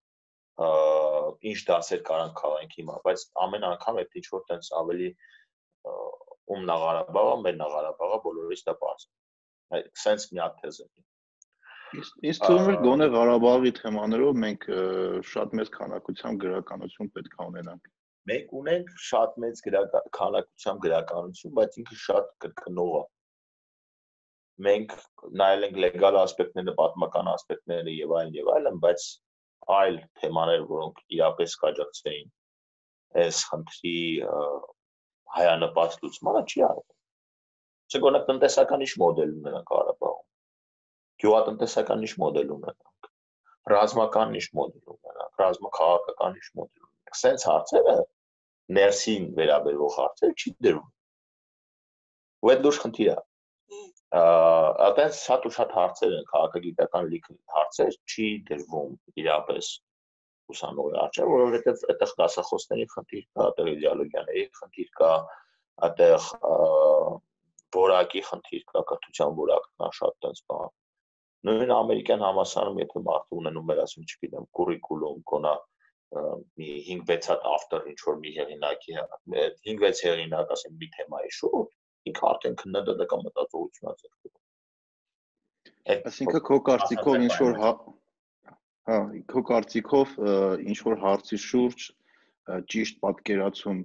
[1.50, 5.08] ինչ դասեր կարան քաղենք հիմա, բայց ամեն անգամ այդ ինչ որ տենց ավելի
[6.54, 9.06] ում Նաղարաբաղը, մեր Նաղարաբաղը բոլորից դա բաց։
[9.78, 10.88] Այդ sense մի հատ թեզ է։
[12.30, 14.66] Իսկ թվում է գոնե Ղարաբաղի թեմաներով մենք
[15.30, 17.88] շատ մեծ քանակությամբ գրականություն պետք է ունենանք։
[18.30, 19.62] Մենք ունենք շատ մեծ
[20.18, 23.02] քանակությամբ գրականություն, բայց ինքը շատ կրկնող է։
[24.66, 24.92] Մենք
[25.40, 29.06] նայել ենք լեգալ ասպեկտները, պատմական ասպեկտները եւ այլն եւ այլն, բայց
[29.80, 32.28] այլ թեմաներ, որոնք իրապես կաջակցեին
[33.18, 33.96] այս խնդրի
[35.36, 36.88] հայանպաստ լուծմանը չի արվում։
[37.90, 40.26] Չգոնե տնտեսական ինչ մոդել ունենանք Ղարաբաղում
[41.20, 43.08] գյուղատնտեսական ինչ մոդել ունենանք,
[43.72, 47.96] ռազմական ինչ մոդել ունենանք, ռազմաքաղաքական ինչ մոդել ունենանք։ Սենց հարցերը
[48.78, 50.88] ներսին վերաբերող հարցեր չի դրում։
[52.40, 53.18] Ու այդ լուրջ խնդիր է։
[54.20, 59.70] Այդպես շատ ու շատ հարցեր են քաղաքագիտական լիք հարցեր չի դրվում իրապես
[60.54, 65.12] ուսանողի արժե, որովհետև այդտեղ դասախոսների խնդիր կա, այդտեղ իդեոլոգիաների խնդիր կա,
[65.88, 66.28] այդտեղ
[67.80, 70.70] որակի խնդիր կա, կրթության որակն է շատ տենց բան
[71.48, 75.52] նույն ամերիկյան համասարում եթե մարդը ունենում էր ասում չգիտեմ կուրիկուլում կոնա
[76.60, 78.96] մի 5-6 հատ ավտոր ինչ որ մի հեղինակի
[79.36, 87.24] 5-6 հեղինակ ասեմ մի թեմայի շուրջ ինքը արդեն քննադատական մտածողություն է ձեռքում այսինքն քո կարծիքով
[87.28, 87.58] ինչ որ
[88.90, 88.98] հա
[89.30, 90.14] քո կարծիքով
[90.66, 91.88] ինչ որ հարցի շուրջ
[92.74, 93.80] ճիշտ պատկերացում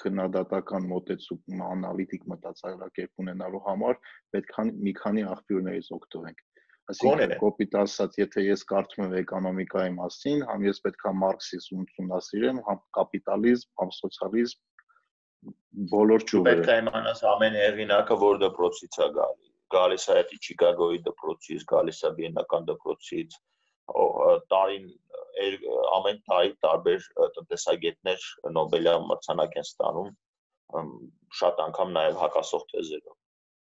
[0.00, 3.98] քննադատական մոտեցում անալիտիկ մտածելակերպ ունենալու համար
[4.36, 6.46] պետք է մի քանի աղբյուրներից օգտվենք
[6.88, 12.78] Այսինքն կոպիտ ասած, եթե ես կարդում եմ էկոնոմիկայի մասին, համ ես պետքա մարքսիզմ ուսումնասիրեմ, համ
[12.98, 14.62] կապիտալիզմ, համ սոցիալիզմ
[15.92, 21.66] բոլոր ճյուղերը։ Պետք է իմանաս ամեն հեղինակը որ դպրոցից է գալի։ Գալիս է Չիկագոյի դպրոցից,
[21.74, 23.36] գալիս է Վիեննական դպրոցից,
[24.52, 24.88] տարին
[25.98, 30.10] ամեն տարի տարբեր տնտեսագետներ Նոբելյան մրցանակ են ստանում
[31.40, 33.18] շատ անգամ նաև հակասող թեզերով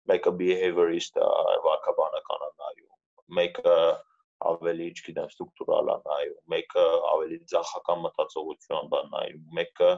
[0.09, 1.25] մեկը behaviorist է,
[1.65, 2.93] վարքաբանական է նայում,
[3.37, 3.75] մեկը
[4.51, 9.91] ավելի, չգիտեմ, ստրուկտուրալ է նայում, մեկը ավելի ցախական մտածողություն բան նայում, մեկը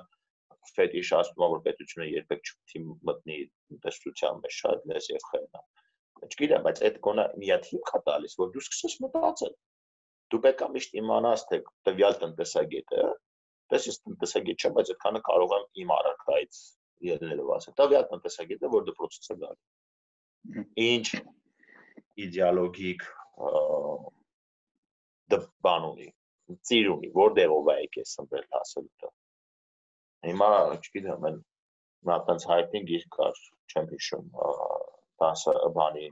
[0.74, 3.38] ֆետիշ ասում է, որ պետությունը երբեք չպետք է մտնի
[3.86, 5.64] տեսության մեջ շատ լես եւ խելնա։
[6.24, 9.56] Չգիտեմ, բայց այդ կոնա մի հատ հիմք է տալիս, որ դու սկսես մտածել։
[10.34, 13.04] Դու պետք է միշտ իմանաս, թե տվյալ տնտեսագետը,
[13.74, 16.62] տեսես տնտեսագետ չէ, բայց այդքանը կարող եմ իմ առարկայից
[17.10, 21.08] ելնելով ասել։ Տվյալ տնտեսագետը, որ դպրոցից է գալի։ Ինչ
[22.24, 23.06] իդեալոգիկ
[25.66, 26.10] բան ունի,
[26.70, 29.10] ծիր ունի, որտեղով է եկես սմբել հասել դա։
[30.28, 31.40] Հիմա, չգիտեմ, են
[32.10, 33.42] նա տենց հայտնի գիրք կար,
[33.74, 34.28] չեմ հիշում,
[35.24, 36.08] տասը բանի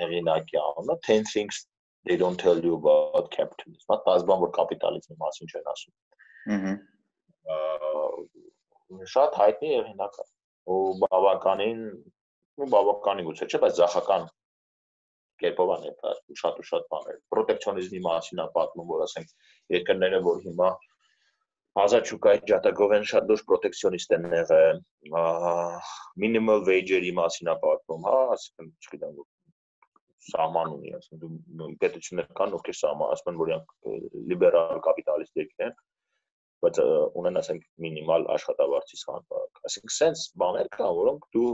[0.00, 1.60] հեղինակի անունը 10 things
[2.06, 5.94] they don't tell you about capitalism։ Հա, տաս բան որ կապիտալիզմի մասին չեն ասում։
[7.54, 8.04] Ահա
[9.10, 10.24] շատ հայտնի հեղինակ է
[10.74, 11.80] ու բավականին
[12.64, 14.26] ու բավականին գուցե չէ, բայց զախական
[15.42, 19.32] կերպով է ներկայացնում շատ ու շատ բաներ։ Պրոտեկցիոնիզմի մասին է պատմում, որ ասենք
[19.74, 20.68] երկրները, որ հիմա
[21.84, 24.82] ազատ շուկայի ջատագով են շատ լուրջ պրոտեկցիոնիստ են եղել,
[26.24, 29.16] minimal wage-երի մասին է պատմում, հա, ասենք, չգիտեմ,
[30.30, 33.74] սահման ունի, ասենք դու պետություններ կան, ովքեր սահման, ասում են, որ իրանք
[34.32, 35.76] լիբերալ կապիտալիստ երկրներ են,
[36.64, 36.80] բայց
[37.20, 41.52] ունեն ասենք մինիմալ աշխատավարձի սահմանակ։ Ասենք sense բաներ կան, որոնք դու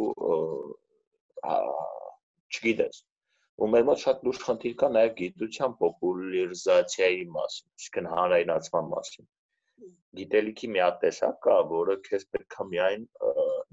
[2.51, 3.05] չգիտես
[3.61, 9.27] ու մեր մոտ շատ լուրջ խնդիր կա նաև գիտության պոպուլարիզացիայի մասին, այսինքն հանրայնացման մասին։
[10.21, 13.05] Գիտելիքի մի հատ տեսակ կա, որը քեզ պետքա միայն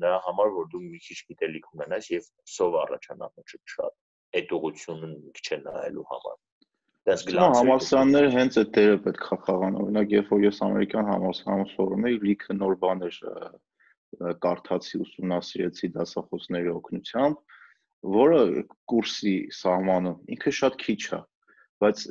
[0.03, 3.95] նրա համար, որ դու մի քիչ գիտելիք ունենաս եւ սով առաջանա շատ
[4.37, 6.37] այդ ուղությունն մի քիչ նայելու համար։
[7.07, 11.69] Դες գլանց համալսարանները հենց այդ դերը պետք է խաղան։ Օրինակ, երբ որ ես ամերիկյան համալսարանում
[11.73, 13.19] սովորում էի, լիքը նոր բաներ
[14.43, 17.39] կարդացի, ուսումնասիրեցի դասախոսների օգնությամբ,
[18.17, 18.41] որը
[18.91, 21.21] կուրսի սահմանը ինքը շատ քիչ է
[21.83, 22.03] բայց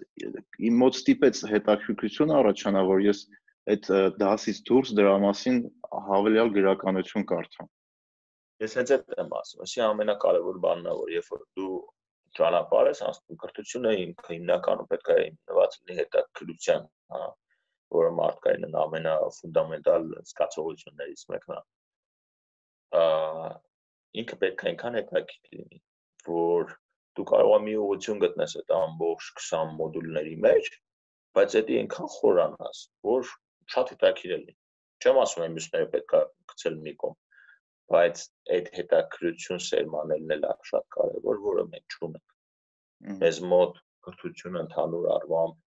[0.68, 3.22] իմ մոտ ստիպեց հետաքրքրություն առաջանա որ ես
[3.72, 3.88] այդ
[4.20, 5.58] դասից դուրս դրա մասին
[6.06, 7.70] հավելյալ գրականություն կարդամ
[8.64, 11.72] ես հենց այդ եմ ասում ասի ամենակարևոր բանն է որ երբ որ դու
[12.36, 17.22] ճանապարհ ես անցնում կրթությունը ինքը հիմնականում պետք է հիմնված լինի հետաքրքրության հա
[17.96, 21.60] որը մարդկային ամենաֆունդամենտալ զգացողություններից մեկն է
[24.22, 25.80] ինքը պետք է այնքան հետաքրքիր լինի,
[26.28, 26.74] որ
[27.16, 30.70] դու կարող ես մի ուղղություն գտնես այդ ամբողջ 20 մոդուլների մեջ,
[31.36, 33.30] բայց դա այնքան խորանաս, որ
[33.74, 34.56] շատ հետաքրքիր լինի։
[35.04, 36.22] Չեմ ասում եմ մյուսները պետք է
[36.52, 37.18] գցել մի կողմ,
[37.92, 38.22] բայց
[38.56, 45.60] այդ հետաքրություն սերմանելն էլ է շատ կարևոր, որը մենք չունենք։ Մեզ մոտ կրթությունը ընդհանուր առմամբ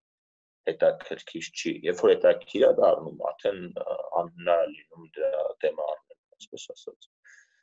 [0.70, 3.62] հետաքրքիր չի։ Երբ որ հետաքրքիր է դառնում, արդեն
[4.22, 7.10] անհնար է լինում դրա թեմա առնել, այսպես ասած։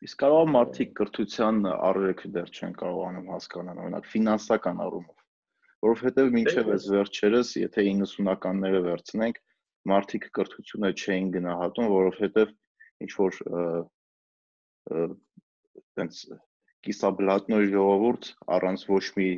[0.07, 5.23] Իսկ կարող մարդիկ կրթության առերեքը դեռ չեն կարողանում հասկանալ, օրինակ ֆինանսական առումով,
[5.87, 9.41] որովհետև մինչև այս վերջերս, եթե 90-ականները վերցնենք,
[9.93, 12.53] մարդիկ կրթությունը չէին գնահատում, որովհետև
[13.07, 13.41] ինչ որ
[14.95, 16.21] այնց
[16.87, 19.29] կիսաբլատնոյ ժողովուրդ առանց ոչ մի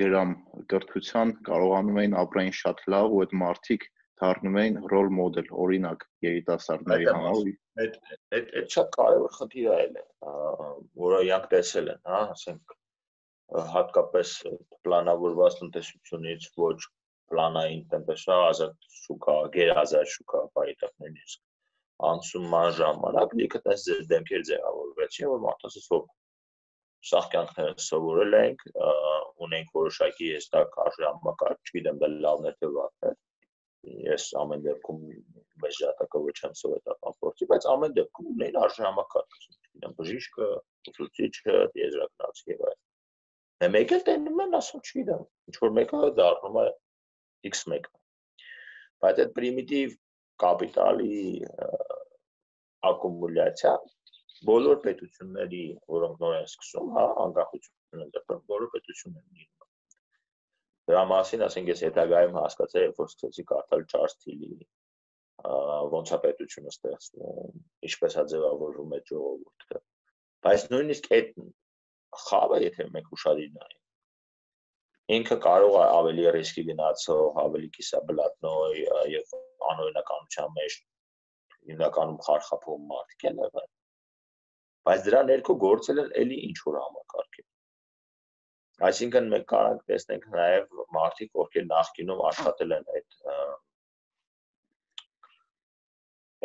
[0.00, 0.34] գրամ
[0.72, 3.86] կրթության կարողանում էին ապրային շատ լավ ու այդ մարդիկ
[4.20, 7.40] դառնում էին ռոլ մոդել, օրինակ երիտասարդների համար։
[7.84, 7.96] Այդ
[8.38, 10.04] այդ այդ շատ կարևոր խնդիր է,
[11.04, 12.76] որը իրանք տեսել են, հա, ասենք
[13.74, 14.32] հատկապես
[14.86, 16.78] պլանավորված տնտեսությունից ոչ
[17.32, 21.40] պլանային տնտեսա ազատ շուկա, գերազատ շուկա բարիտակներն իսկ
[22.06, 26.04] անցումման ժամանակ լիքը տես դեմքեր ձևավորվեցին, որ մարդասը սով
[27.08, 28.62] սաղ կյանքները սովորել ենք,
[29.46, 33.12] ունենք որոշակի հստակ արժանապատվակ, չգիտեմ դա լավն է թե վատն է։
[34.08, 35.04] Ես ամեն դեպքում
[35.62, 40.48] մեծ ժատակը ոչ եմ սովետական փորձի, բայց ամեն դեպքում ունեն արժանապատվակ, չգիտեմ, բժիշկը,
[40.90, 42.82] ուսուցիչը, եզրակացի եւ այլն։
[43.58, 46.66] Դե մեկ էլ տենում են, ասում չգիտեմ, ինչ որ մեկը դառնում է
[47.48, 47.88] x1։
[48.98, 49.96] Բայց այդ պրիմիտիվ
[50.42, 51.22] կապիտալի
[52.88, 53.72] ակումուլյացիա
[54.48, 55.62] բոլոր պետությունների,
[55.92, 59.70] որոնք նոր են սկսում, հա, անկախություն են դեպքում բոլոր պետություններն իրում։
[60.88, 64.52] Դրա մասին, ասենք, ես հետագայում հասկացա, երբ որ սկսեցի կարդալ Չարլզ Թիլի
[65.94, 69.82] ոնց է պետությունը ստեղծվում, ինչպես է ձևավորվում այդ ժողովուրդը։
[70.46, 71.28] Բայց նույնիսկ այդ
[72.24, 73.78] խավը, եթե մենք ուշադիր նայենք,
[75.18, 78.80] ինքը կարող է ավելի ռիսկի գնացող, ավելի կիսաբլատնոյ
[79.12, 79.36] եւ
[79.72, 80.78] անօրինականության մեջ
[81.72, 83.68] հիմնականում խարխափող մարդիկ են եղել։
[84.88, 87.46] Բայց դրա ներքո գործել են էլի ինչ որ համակարգ է։
[88.88, 93.18] Այսինքն մենք կարող տեսնենք նաև մարդիկ, ովքեր նախկինում աշխատել են այդ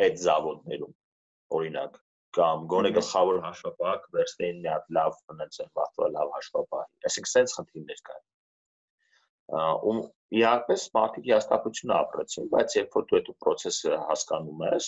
[0.04, 0.94] այդ զավոդներում,
[1.58, 1.98] օրինակ,
[2.34, 8.00] կամ գոնե գլխավոր հաշվապահ վերստեին մի հատ լավ հնացել, վաղվա լավ հաշվապահ։ Այսինքն սենց խնդիրներ
[8.08, 8.24] կան
[9.88, 9.98] ում
[10.40, 14.86] իհարկե մարդիկ հաստատություն ապրեցին, բայց երբ որ դու այդ process-ը հասկանում ես,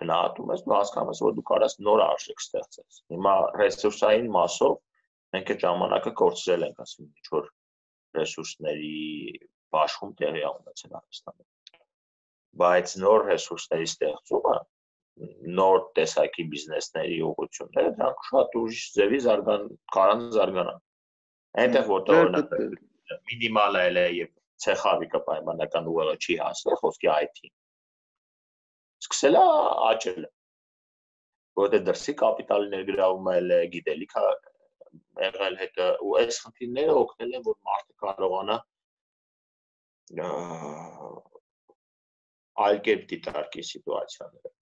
[0.00, 4.74] գնահատում ես, դու հասկանում ես, որ դու կարաս նոր արժեք ստեղծես։ Հիմա ռեսուրսային մասով
[5.36, 7.50] մենք այդ ժամանակը կորցրել ենք, ասում ինչ որ
[8.16, 8.94] ռեսուրսների
[9.76, 11.48] բաշխում տեղի ունեցել Հայաստանում։
[12.56, 14.56] Բայց նոր ռեսուրսների ստեղծումը
[15.58, 19.62] նոր տեսակի բիզնեսների ուղղությունները դրանք շատ ուրիշ ձևի զարգան
[19.96, 20.82] կարան զարգանան։
[21.62, 22.52] Այնտեղ որտեղ օրինակ
[23.30, 24.32] մինիմալ է եւ
[24.64, 27.40] ցեխավիկը պայմանական ուղղը չի հասնել խոսքի IT։
[29.06, 29.44] Սկսել է
[29.90, 30.26] աճել։
[31.56, 34.16] Որտե դրսի կապիտալի ներգրավումը էլ է, գիտելիք
[35.26, 38.56] եղել հետը ու այս խնդիրները օգնել են որ մարդը կարողանա
[42.66, 44.52] այլ կերպ դիտարկի սիտուացիաները։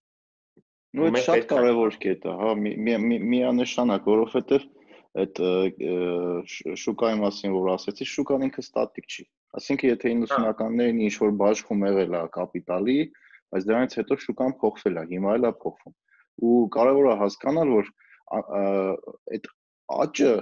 [0.95, 2.51] Ու այդ շատ կարևոր կետ է, հա,
[3.35, 4.67] միանշանակ, որովհետև
[5.25, 5.41] այդ
[6.85, 9.27] շուկայի մասին որ ասեցի, շուկան ինքը ստատիկ չի։
[9.59, 12.99] Այսինքն եթե 90-ականներին ինչ որ բաշխում եղել է կապիտալի,
[13.53, 15.95] բայց դրանից հետո շուկան փոխվել է, հիմա էլ է փոխվում։
[16.45, 17.91] Ու կարևոր է հասկանալ, որ
[18.35, 19.49] այդ
[20.05, 20.33] աճը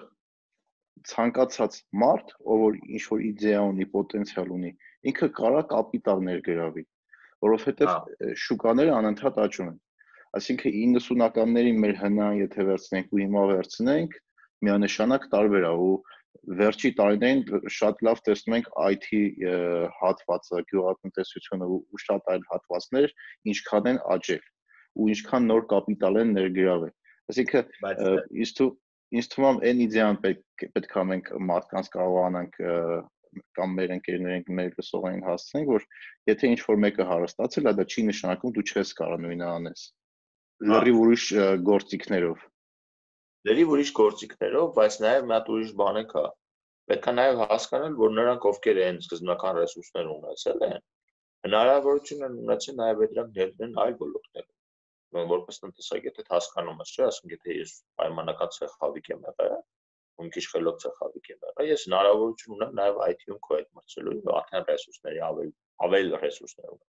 [1.13, 4.73] ցանկացած մարդ, ով որ ինչ որ իդեա ունի, պոտենցիալ ունի,
[5.11, 6.85] ինքը կարա կապիտալ ներգրավի,
[7.47, 9.79] որովհետև շուկաները անընդհատ աճում են։
[10.39, 14.15] Այսինքն 90-ականների մեր հնան, եթե վերցնենք ու հիմա վերցնենք,
[14.63, 15.97] միանշանակ տարբեր է ու
[16.59, 17.43] վերջի տարիներին
[17.77, 19.09] շատ լավ տեսնում ենք IT
[20.01, 23.15] հատվածը, գյուղատնտեսությունը ու շատ այլ հատվածներ
[23.53, 24.45] ինչքան են աճել
[24.93, 26.93] ու ինչքան նոր կապիտալ են ներգրավել։
[27.33, 27.73] Այսինքն
[28.59, 28.73] թվում
[29.13, 32.55] ինձ թվում է այն իդեան պետք պետք է մենք մարդկանց կարողանանք
[33.57, 35.85] կամ մեր ընկերներին մեր լսողային հասցնենք, որ
[36.33, 39.85] եթե ինչ որ մեկը հարստացել է, դա չի նշանակում դու չես կարող նույնը անես։
[40.73, 41.27] Լրիվ ուրիշ
[41.69, 42.49] գործիքներով
[43.49, 46.21] լրիվ ուրիշ գործիքներով, բայց նաև մի հատ ուրիշ բան է կա։
[46.91, 50.85] Պետք է նաև հասկանալ, որ նրանք ովքեր են սկզբնական ռեսուրսներ ունեցել են,
[51.47, 57.35] հնարավորություն են ունեցել նաև դրանք ներդրեն այլ ոլորտներում։ որպես տնտեսագետ այդ հասկանում ես, չէ՞, ասենք
[57.37, 59.59] եթե ես պայմանական ցեխավիկ եմ եղել,
[60.23, 64.67] ու քիչ խելոք ցեխավիկ եմ եղել, ես հնարավորություն ունեմ նաև IT-ում քո հետ մրցելու, արդեն
[64.71, 65.53] ռեսուրսների ավելի
[65.89, 66.91] ավելի ռեսուրսներ ունեմ։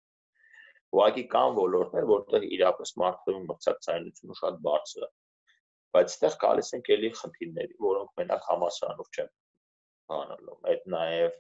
[0.96, 5.10] Ուղղակի կան ոլորտներ, որտեղ իրապես մարդու մրցակցայնությունը շատ բարձր է
[5.96, 9.30] բայց այդտեղ գալիս ենք էլի խնդիրների, որոնք մենակ համասարանով չեն
[10.12, 11.36] հանալում։ Այդ նաև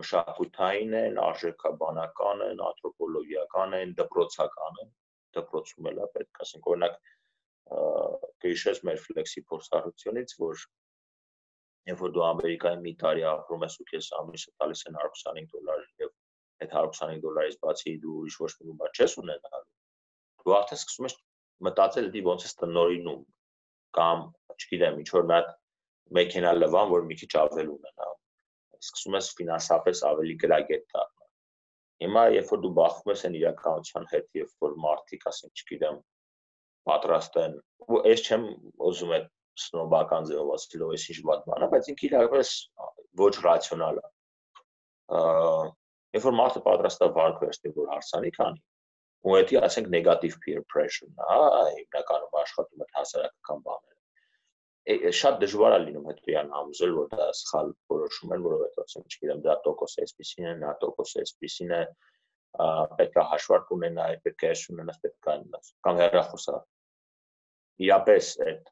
[0.00, 4.92] մշակութային են, արժեքաբանական են, անթրոպոլոգիական են, դպրոցական են։
[5.36, 6.96] Դպրոցում էլ է պետք ասենք օրինակ
[8.44, 10.64] գիշես մեր ֆլեքսի փորձառությունից, որ
[11.90, 15.86] երբ որ դու Ամերիկայի մի տարի ապրում ես ու քեզ ամիսը տալիս են 125 դոլար
[16.02, 16.10] եւ
[16.64, 19.70] այդ 125 դոլարից բացի դու ուրիշ ոչ մի բան չես ունենալու։
[20.42, 21.16] Դու արդեն սկսում ես
[21.68, 23.22] մտածել դի ոնց ես տնորինում
[23.98, 24.24] կամ
[24.56, 25.50] չգիտեմ ինչ որ մի հատ
[26.18, 28.08] մեքենա լվան, որ մի քիչ ավել ունենա։
[28.82, 31.28] սկսում ես ֆինանսապես ավելի գրագետ դառնալ։
[32.02, 36.00] Հիմա երբ որ դու բախվում ես այն իրականության հետ, երբ որ մարդիկ, ասենք, չգիտեմ,
[36.90, 37.54] պատրաստ են,
[37.86, 38.48] ու ես չեմ
[38.88, 39.28] ուզում այդ
[39.62, 42.52] սնոբական ձևով ասելով այս ինչ բան բանա, բայց ինքը իրապես
[43.22, 44.06] ոչ ռացիոնալ է։
[46.16, 48.62] Երբ որ մարդը պատրաստ է վարկ վերցնի, որ հարցանի քանի,
[49.22, 51.36] ու դա ասենք նեգատիվ peer pressure-ն է,
[51.78, 57.68] հիմնականում աշխատում է հասարակական բաները։ Շատ դժվար է լինում հետո յան համոզել, որ դա սխալ
[57.92, 61.82] որոշում են, որովհետեւ ասենք, չգիտեմ, դա տոկոսը այսպեսին է, նա տոկոսը այսպեսին է,
[62.98, 66.56] պետք է հաշվարկ ունենա, պետք է ունենաս, պետք է ունենաս, կամ հեռախոսա
[67.82, 68.68] իրապես այդ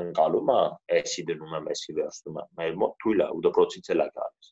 [0.00, 0.60] անցալումը
[1.00, 4.50] էսի դնում եմ, էսի վերցնում եմ։ Մեր մոտ թույլ է ու դպրոցից էլ է գալիս։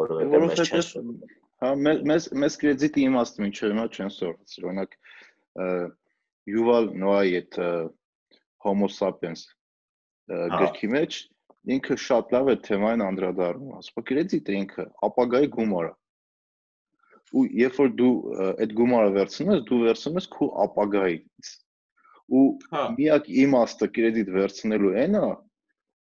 [0.00, 4.96] Որովհետև մեզ չեն հա մեզ մեզ կրեդիտի իմաստը ինչու հիմա չեն սորացրել։ Օրինակ
[6.54, 7.60] Yuval Noah-ի այդ
[8.64, 9.46] Homo sapiens
[10.28, 11.20] գրքի մեջ
[11.74, 15.92] ինքը շատ լավ է թեմային անդրադառնում։ Ասում կրեդիտը ինքը ապագայի գումարը
[17.34, 18.12] ու երբ որ դու
[18.62, 21.52] այդ գումարը վերցնում ես, դու վերցնում ես քո ապագայից
[22.34, 25.24] ու հա։ միակ իմաստը կրեդիտ վերցնելու այնա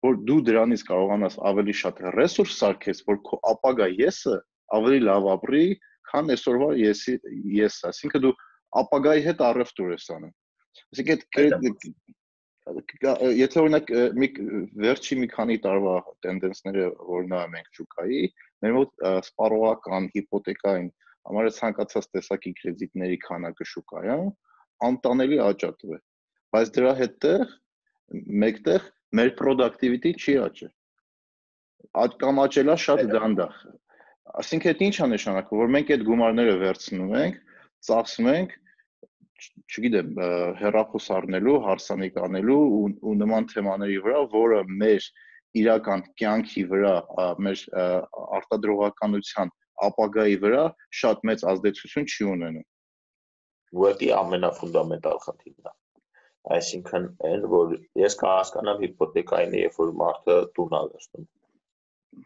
[0.04, 4.36] որ դու դրանից կարողանաս ավելի շատ ռեսուրս սարքես որ քո ապագա եսը
[4.78, 5.66] ավելի լավ ապրի
[6.12, 7.14] քան այսօրվա եսի
[7.58, 8.34] ես ասինքն դու
[8.84, 10.34] ապագայի հետ առևտուր ես անում
[10.94, 11.84] այսինքն այդ
[12.64, 14.28] եթե օրինակ մի
[14.84, 15.96] վերջի մի քանի տարվա
[16.26, 18.22] տենդենսները որ նայում ենք շուկայի
[18.64, 20.88] մեր մոտ սպառողական հիպոթեկային
[21.28, 24.32] համար ցանկացած տեսակի կրեդիտների քանակը շուկայում
[24.88, 26.00] անտանելի աճատվ է
[26.56, 27.46] բայց դրա հետտեղ
[28.44, 28.88] մեկտեղ
[29.20, 30.74] մեր productivity չի աճել
[32.04, 33.58] աճ կամ աճելա շատ դանդաղ
[34.42, 37.36] ասինքն դա ի՞նչ է նշանակում որ մենք այդ գումարները վերցնում ենք
[37.88, 38.56] ծախսում ենք
[39.44, 40.10] չգիտեմ
[40.62, 45.08] հերախոս առնելու, հարսանիք անելու ու, ու նման թեմաների վրա, որը մեր
[45.62, 46.94] իրական կյանքի վրա,
[47.46, 47.64] մեր
[48.40, 49.54] արտադրողականության
[49.90, 50.64] ապագայի վրա
[51.02, 52.68] շատ մեծ ազդեցություն չի ունենում։
[53.74, 55.74] Ուղղակի ամենաֆունդամենտալ խնդիրն է
[56.52, 61.28] այսինքն այն որ ես կհասկանամ հիպոթեկային երբ որ մարդը տուն ավերնում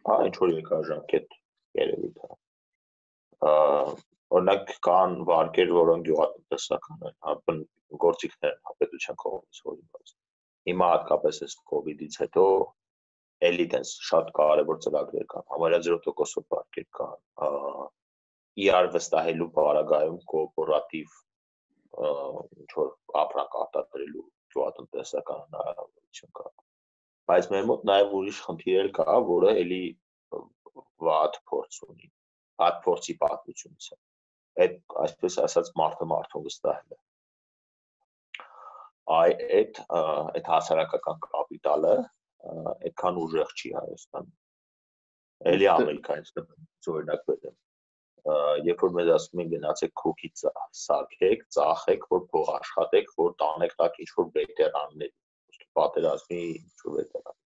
[0.08, 1.37] հա ինչ որ երկարաժամկետ երևույթ
[1.84, 1.88] է
[4.38, 7.36] օրինակ կան վարկեր որոնք գյուղատնտեսական են հա
[8.04, 10.16] գործիքներ են հապետության կողմից հորինված
[10.70, 12.46] հիմա հատկապես այս կոവിഡ്ից հետո
[13.50, 17.88] էլի տես շատ կարևոր ծրագրեր կան համարյա 0%-ով վարկեր կան
[18.66, 21.18] իրար վստահելու բարագայում կոոպերատիվ
[21.98, 22.90] ինչ որ
[23.22, 26.52] ապրանք արտադրելու գյուղատնտեսական հնարավորություն կա։
[27.30, 29.82] Բայց մեր մոտ նաև ուրիշ խնդիր կա, որը էլի
[31.08, 32.10] վատ փորձ ունի։
[32.62, 34.00] Վատ փորձի պատմությունից է։
[34.66, 37.00] Այդ այսպես ասած մարդը մարդուն վստահել է։
[39.18, 41.94] Այ այդ այդ հասարակական կապիտալը
[42.48, 44.36] այդքան ուժեղ չի Հայաստանում։
[45.54, 46.34] Էլի Ամերիկայից
[46.98, 47.58] օրինակ բերեմ
[48.68, 50.30] երբ որ մեզ ասում են գնացեք քոքի
[50.80, 55.14] սարքեք, ծախեք, որ փող աշխատեք, որ տանեք տակ ինչ որ վետերաններ,
[55.80, 57.38] պատերազմի ինչ որ վետերաններ։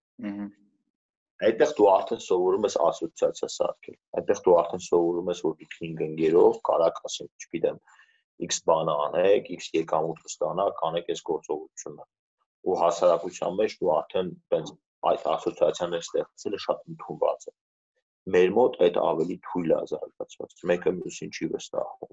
[1.48, 6.60] Այդտեղ դու արդեն սովորում ես ասոցիացիա սարքել։ Այդտեղ դու արդեն սովորում ես, որ իքնին գնգերով
[6.70, 7.82] կարակ ասենք, չգիտեմ,
[8.48, 12.08] X բան անեք, X եկամուտ կստանաք, անեք այս գործողությունը։
[12.62, 14.74] Ու հասարակության մեջ դու արդեն այնպես
[15.10, 17.54] այդ ասոցիացիաները ստեղծելը շատ ընդունված է
[18.34, 22.12] մեր մոտ այդ ավելի թույլ է զարգացված մեկը մյուսին չի վստահում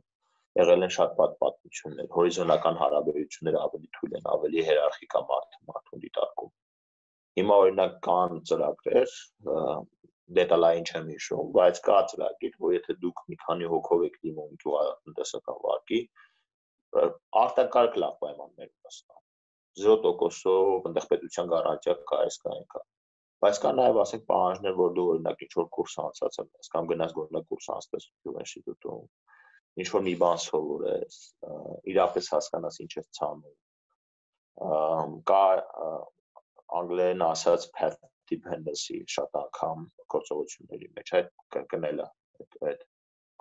[0.61, 6.53] եղել են շատ պատ պատմություններ հորիզոնական հարաբերությունները ավելի թույլ են ավելի հիերարխիկա մարդ մարդուն դիտարկում
[7.39, 9.15] հիմա օրինակ կան ծրագրեր
[10.39, 15.63] դետալային չեմ հիշում բայց կա ծրագիր որ եթե դուք մի քանի հոգով եք դիմում գյուղատնտեսական
[15.69, 16.01] վարկի
[17.45, 19.25] արտակարգ լավ պայմաններ ունեցան
[19.79, 22.85] 0%-ով այնտեղ պետության գարանտիա կա, այս կա, այն կա
[23.45, 27.13] բայց կա նաև ասենք պահանջներ, որ դու օրինակ ինչ որ կուրս անցած ես կամ գնաս
[27.23, 28.07] օրինակ կուրս անցնես
[28.43, 29.05] ինստիտուտում,
[29.83, 31.19] ինչ որ մի բան սովորես,
[31.93, 33.57] իրապես հասկանաս ինչ ես ցանում։
[35.31, 35.45] Կա
[36.77, 37.99] անգլերեն ասած path
[38.31, 42.07] dependency շատ անգամ գործողությունների մեջ այդ կրկնելը
[42.43, 42.83] այդ այդ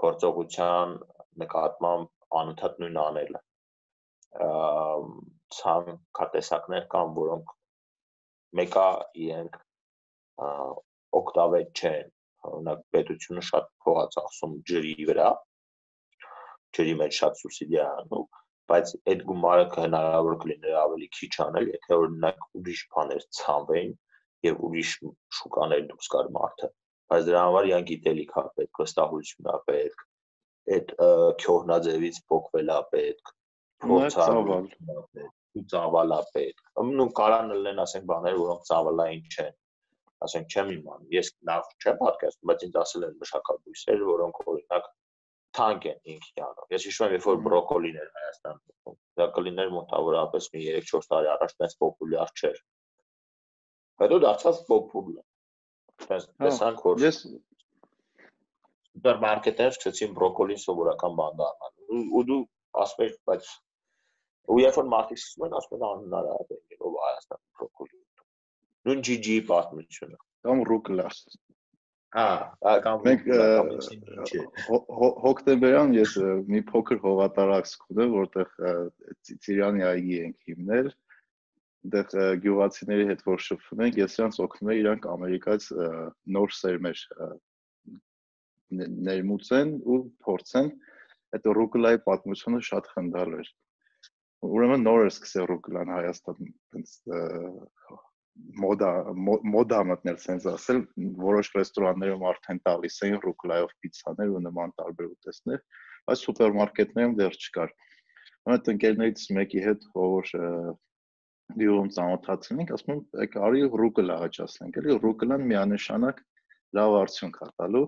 [0.04, 0.96] գործողության
[1.44, 3.42] նկատմամբ անընդհատ նույն անելը
[5.58, 7.54] ցանկատեսակներ կան որոնք
[8.62, 8.88] մեկը
[9.28, 9.60] իրենք
[11.22, 12.12] օկտավետ չեն
[12.52, 15.30] օրինակ պետությունը շատ փող է ծախսում ջրի վրա
[16.78, 18.28] ջրի մեջ շատ սուբսիդիա անում
[18.72, 23.94] բայց այդ գումարը հնարավոր կլիներ ավելի քիչ անել եթե օրինակ ուրիշ բաներ ցանվեին
[24.48, 24.92] եւ ուրիշ
[25.38, 26.70] շուկաներ դուրս գար մարդը
[27.14, 30.04] բայց դրա համար իրան գիտելիք է պետք վստահություն է պետք
[30.78, 30.94] այդ
[31.44, 33.34] քյոհնաձևից փոխվելա պետք
[33.88, 34.42] փորձալ
[35.58, 39.56] ու ծավալա պետք նու կարան լինեն ասենք բաներ որոնք ծավալային չեն
[40.28, 44.90] ասենք չեմ իմանում ես լավ չեմ պատկերացնում բայց ինձ ասել են մշակաբույսեր որոնք օրինակ
[45.58, 50.66] թանկ են ինքնիանով ես հիշում եմ երբ որ բրոկոլին էր Հայաստանում դա կլիներ մոտավորապես մի
[50.68, 52.58] 3-4 տարի առաջ դες պոպուլյար չէր
[54.04, 55.28] հետո դարձավ պոպուլյար
[56.08, 57.18] տեսանք որ ես
[58.98, 61.74] սուպերմարկետներ սկսեցին բրոկոլին սովորական բան դառնալ
[62.20, 62.44] ու դու
[62.84, 63.44] ասում ես բայց
[64.54, 66.36] ու երբ որ մարդիկ սկսում են ասում են անհնար է
[66.78, 67.98] ով Հայաստան բրոկոլի
[68.88, 71.08] նույն GG պատմությունը կամ ռուկլա
[72.16, 72.28] Հա,
[72.86, 73.26] կամ մենք
[75.24, 76.14] հոկտեմբերյան ես
[76.48, 78.54] մի փոքր հողատարակ սկուտեմ, որտեղ
[79.44, 80.90] Ծիրանի այգի ենք հիմնել։
[81.88, 85.68] Այնտեղ գյուղացիների հետ որ շփվում ենք, ես նրանց օգնում եմ իրանք ամերիկայից
[86.38, 87.04] նոր սերմեր
[89.08, 90.74] ներմուծեն ու փորձեն։
[91.38, 93.54] Այդ ռուկլայի պատմությունը շատ խնդալ էր։
[94.48, 96.92] Ուրեմն նոր է սկսել ռուկլան Հայաստանում, այնց
[98.62, 98.90] մոդա
[99.54, 100.80] մոդա մտնել sense ասել
[101.22, 105.62] որոշ ռեստորաններում արդեն տալիս էին ռուկլայով պիցցաներ ու նման տարբեր ուտեստներ
[106.10, 107.74] բայց սուպերմարկետներում դեռ չկար
[108.54, 110.34] այդ ընկերներից մեկի հետ որ
[111.62, 116.24] դիում ծանոթացնենք ասում եմ եք արի ռուկլա աճացնենք էլի ռուկլան միանշանակ
[116.78, 117.86] լավ արդյունք է տալու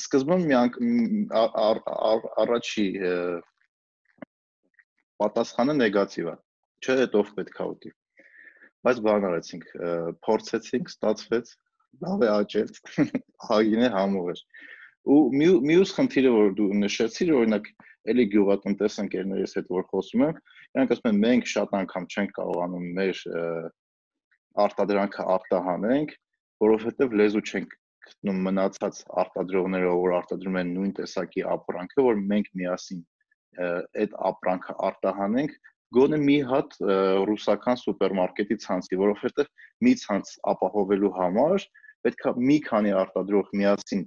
[0.00, 0.54] սկզբում մի
[2.44, 2.86] առաջի
[5.22, 6.36] պատասխանը նեգատիվ է
[6.84, 7.92] չէ հետո պետք է ուտի
[8.84, 9.66] բայց բան արեցինք,
[10.26, 11.52] փորձեցինք, ստացվեց,
[12.04, 12.80] լավ է աճեց,
[13.48, 14.42] հագինը համով էր։
[15.14, 15.20] Ու
[15.68, 17.70] մյուս խնդիրը, որ դու նշեցիր, օրինակ,
[18.12, 20.38] էլի գյուղատնտես ընկերներիս հետ որ խոսում եմ,
[20.74, 23.22] նրանք ասում են մենք շատ անգամ չենք կարողանում մեր
[24.64, 26.14] արտադրանքը արտահանենք,
[26.64, 33.00] որովհետև լեզու չենք գտնում մնացած արտադրողները, որ արտադրում են նույն տեսակի ապրանքը, որ մենք միասին
[34.04, 35.56] այդ ապրանքը արտահանենք
[35.94, 36.76] գոնե մի հատ
[37.30, 39.50] ռուսական սուպերմարկետի ցանցի, որովհետև
[39.86, 41.66] մի ցանց ապահովելու համար
[42.04, 44.02] պետքա մի քանի արտադրող միասին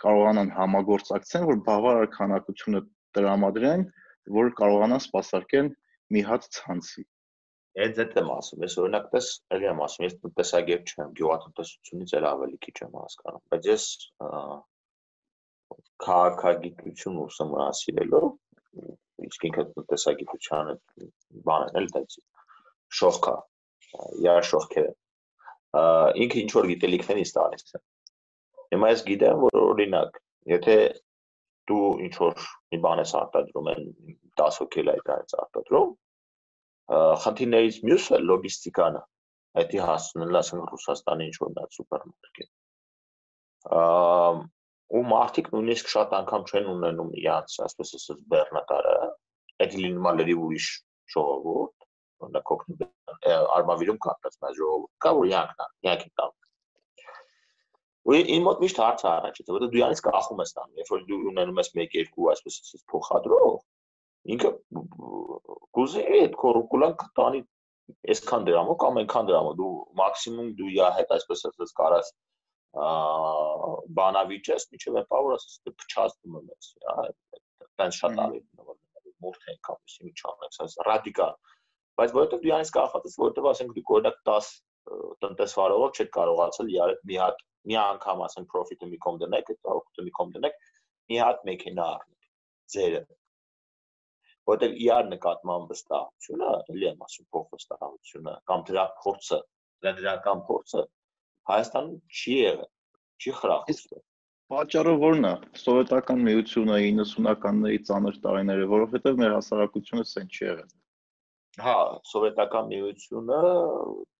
[0.00, 2.82] կարողանան համագործակցեն, որ բավարար քանակությունը
[3.16, 3.86] տրամադրեն,
[4.40, 5.70] որ կարողանան սպասարկեն
[6.14, 7.06] մի հատ ցանցի։
[7.80, 9.26] Այդ այդ եմ ասում, ես օրինակ պես
[9.56, 13.84] էլի եմ ասում, ես տնտեսագետ չեմ, գյուղատնտեսությունից էլ ավելի քիչ եմ հասկանում, բայց ես
[16.04, 18.26] քաղաքագիտություն ուսումնասիրելով
[19.28, 20.72] իսկ ինքը տնտեսագիտության
[21.48, 22.02] բանն էլ դա
[23.00, 23.36] շողքա
[24.24, 24.92] յար շողքերը
[26.24, 27.82] ինքը ինչ որ գիտելիքներ ինձ տալիս է
[28.74, 30.20] հիմա ես գիտեմ որ օրինակ
[30.54, 30.76] եթե
[31.70, 32.34] դու ինչ որ
[32.74, 33.82] մի բան ես արտադրում են
[34.42, 35.90] 10 հոգի լայ դրանից արտադրում
[37.24, 39.02] խնդիրներից մյուսը լոգիստիկան է
[39.60, 42.50] այդի հասցնել ասենք Ռուսաստանի ինչ որ դա սուպերմարկետ
[44.90, 48.94] ու մարդիկ նույնիսկ շատ անգամ չեն ունենում իրանց, ասես ասես բեռնակարը,
[49.64, 50.68] այդ լինում է լրիվ ուրիշ
[51.14, 51.86] ժողովուրդ,
[52.26, 52.84] օրինակ օգնում
[53.56, 56.36] արմավիրում կարտած մեր ժողովուրդ, կա որ յանքն է, յանքի տամ։
[58.10, 61.02] Ու իմ մոտ միշտ հարց է առաջից, որովհետեւ դու յանից կախում ես տանում, երբ որ
[61.10, 63.58] դու ունենում ես 1-2 այսպես ասես փոխադրող,
[64.34, 64.50] ինքը
[65.76, 67.40] կուզի այդ կորուկուլան կտանի
[68.14, 69.70] այսքան դրամով կամ այնքան դրամով դու
[70.00, 72.10] մաքսիմում դու իա հետ այսպես ասած կարաս
[73.98, 77.04] բանավիճես, միջև եպավոր ասես փչացնում եմ ես, հա,
[77.80, 78.76] տենց շատ ավելի նոր
[79.24, 81.34] մորթ են կապիսի մի չանես, այս ռադիկալ։
[82.00, 84.50] Բայց որովհետև դու այնպես կախված ես, որովհետև ասենք դու օրինակ 10
[85.24, 90.12] տնտեսվարողով չեք կարողացել իար մի հատ մի անգամ ասենք profit-ը մի կոմ դնեք, օգուտը մի
[90.20, 90.60] կոմ դնեք,
[91.10, 92.30] մի հատ մեքենա առնեք։
[92.70, 93.02] Ձերը
[94.50, 99.38] որտեղ իար նկատմամբ վստահությունը, էլի եմ ասում փոխվստահությունը կամ դրա փորձը,
[99.84, 100.82] դրա դրական փորձը
[101.50, 102.70] Հայաստանում չի եղել,
[103.20, 104.02] չի խրախուսվել։
[104.50, 105.32] Պատճառը ո՞րն է։
[105.62, 110.70] Սովետական միությունը 90-ականների ծանր տարիները, որովհետև մեր հասարակությունը սեն չի եղել։
[111.66, 111.76] Հա,
[112.10, 113.38] սովետական միությունը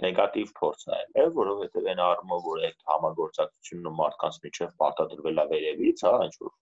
[0.05, 6.05] նեգատիվ փորձ է եղել, որովհետև այն առումով, որ այդ համագործակցությունը մարդկանց միջև պարտադրվել է վերևից,
[6.07, 6.55] հա, ինչ որ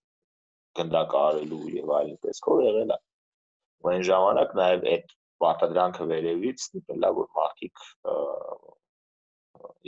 [0.80, 2.98] գնդակարելու եւ այլն տեսքով եղել է։
[3.92, 7.84] այն ժամանակ նաեւ այդ պարտադրանքը վերևից ստիպել է, որ մարդիկ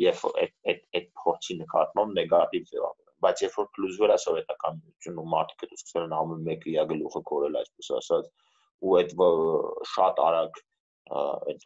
[0.05, 5.23] երբ այդ այդ այդ փորձի նկատմամբ նեգատիվ ձևավորել բայց երբ որ փլուզվել է սովետական միությունը
[5.25, 8.31] ու մարդիկ այդ սկսել են ամեն մեկը իր գլուխը կորել այսպես ասած
[8.81, 9.15] ու այդ
[9.95, 10.61] շատ արագ
[11.11, 11.65] այդ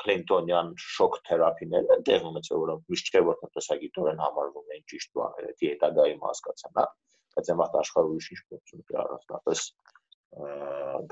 [0.00, 5.68] կլինտոնյան շոկ թերապիները դեղ ունեցել որոնք միշտ չէ որ տնտեսագիտորեն համարվում են ճիշտ բաներ դա
[5.72, 6.86] հետագայում հասկացան հա
[7.34, 9.66] բայց այն վաղ աշխարհ ուրիշ ինչ փոխություն կա առանձնապես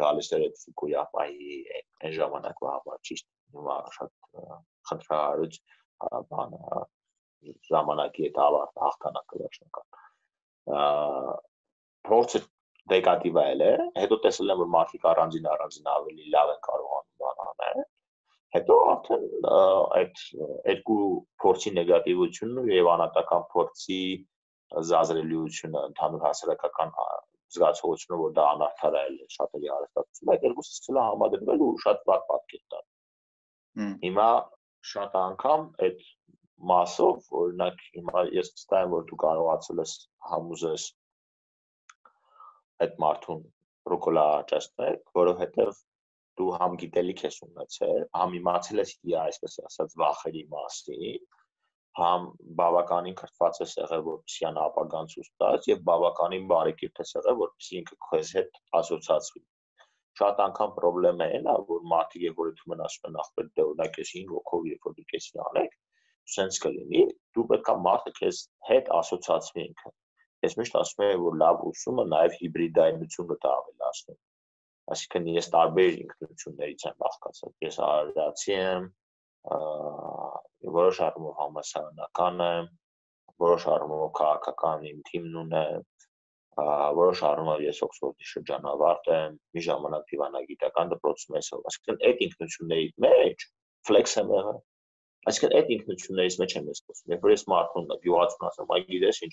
[0.02, 4.12] գալիս էր այդ Ֆուկույամայի այն ժամանակվա համար ճիշտ հիմա շատ
[4.90, 5.58] խնդրահարույց
[6.32, 6.82] բանը
[7.68, 9.86] ժամանակի հետ ավարտ հաղթանակը վերջնական
[12.08, 12.40] փորձը
[12.92, 13.72] նեգատիվ է էլ է
[14.02, 17.82] հետո տեսել եմ որ մարդիկ առանձին առանձին ավելի լավ են կարողանում բան անել
[18.56, 19.26] հետո արդեն
[19.98, 20.22] այդ
[20.72, 21.04] երկու
[21.44, 24.00] փորձի նեգատիվությունը եւ անատական փորձի
[24.92, 26.92] զազրելիությունը ընդհանուր հասարակական
[27.52, 32.22] զգացողությունը որ դա անարդարայել է շատերի հարստացում այդ երկուսը սկսել է համադրվել ու շատ վատ
[32.32, 32.86] պատկեր տալ
[34.04, 34.28] հիմա
[34.90, 36.04] շատ անգամ այդ
[36.70, 39.94] մասով օրինակ հիմա ես ցտայեմ որ դու կարողացել ես
[40.30, 40.86] համուզես
[42.86, 43.42] այդ մարդուն
[43.92, 45.72] ռուկոլա աճացնել որովհետեւ
[46.40, 51.24] դու համ գիտելիք ես ունեցել համ իմացել ես իր այսպես ասած վախերի մասին
[52.00, 52.28] համ
[52.60, 57.80] բավականին քրտված է եղել որպեսզի ան ապագան ցույց տաս եւ բավականին բարեկիրթ է եղել որպեսզի
[57.82, 59.42] ինքը քեզ հետ ասոցացվի
[60.20, 63.98] շատ անգամ խնդրեմը է նա որ մարդիկ երբ որ դու մնաս են ախպետ դե օրինակ
[64.02, 65.76] ես 5 հոգով երբ որ դու կեսի անեք
[66.32, 67.04] սենց կլինի
[67.36, 69.92] դու պետք է մարդը քեզ հետ ասոցացվի ինքը
[70.46, 74.20] ես միշտ ասում եմ որ լավ ուսումը նաեւ հիբրիդայնությունը դա ավելացնում
[74.92, 78.90] այսինքն ես տարբեր ինքնություններից եմ բաղկացած ես արարացի եմ
[79.42, 82.52] որոշ առումով համասարանական է,
[83.44, 85.62] որոշ առումով քաղաքական իմ թիմն ունե,
[86.60, 93.46] որոշ առումով ես Օքսֆորդի շրջանավարտ եմ, մի ժամանակ դիվանագիտական դպրոցում եմ, այսինքն այդ ինքնությունների մեջ
[93.88, 94.58] ֆլեքս եմ եղել։
[95.32, 99.20] Այսինքն այդ ինքնություններից մեջ եմ ես խոսում։ Երբ որ ես մարդուն գյուղացուն ասեմ, այ գիտես
[99.26, 99.32] ինչ,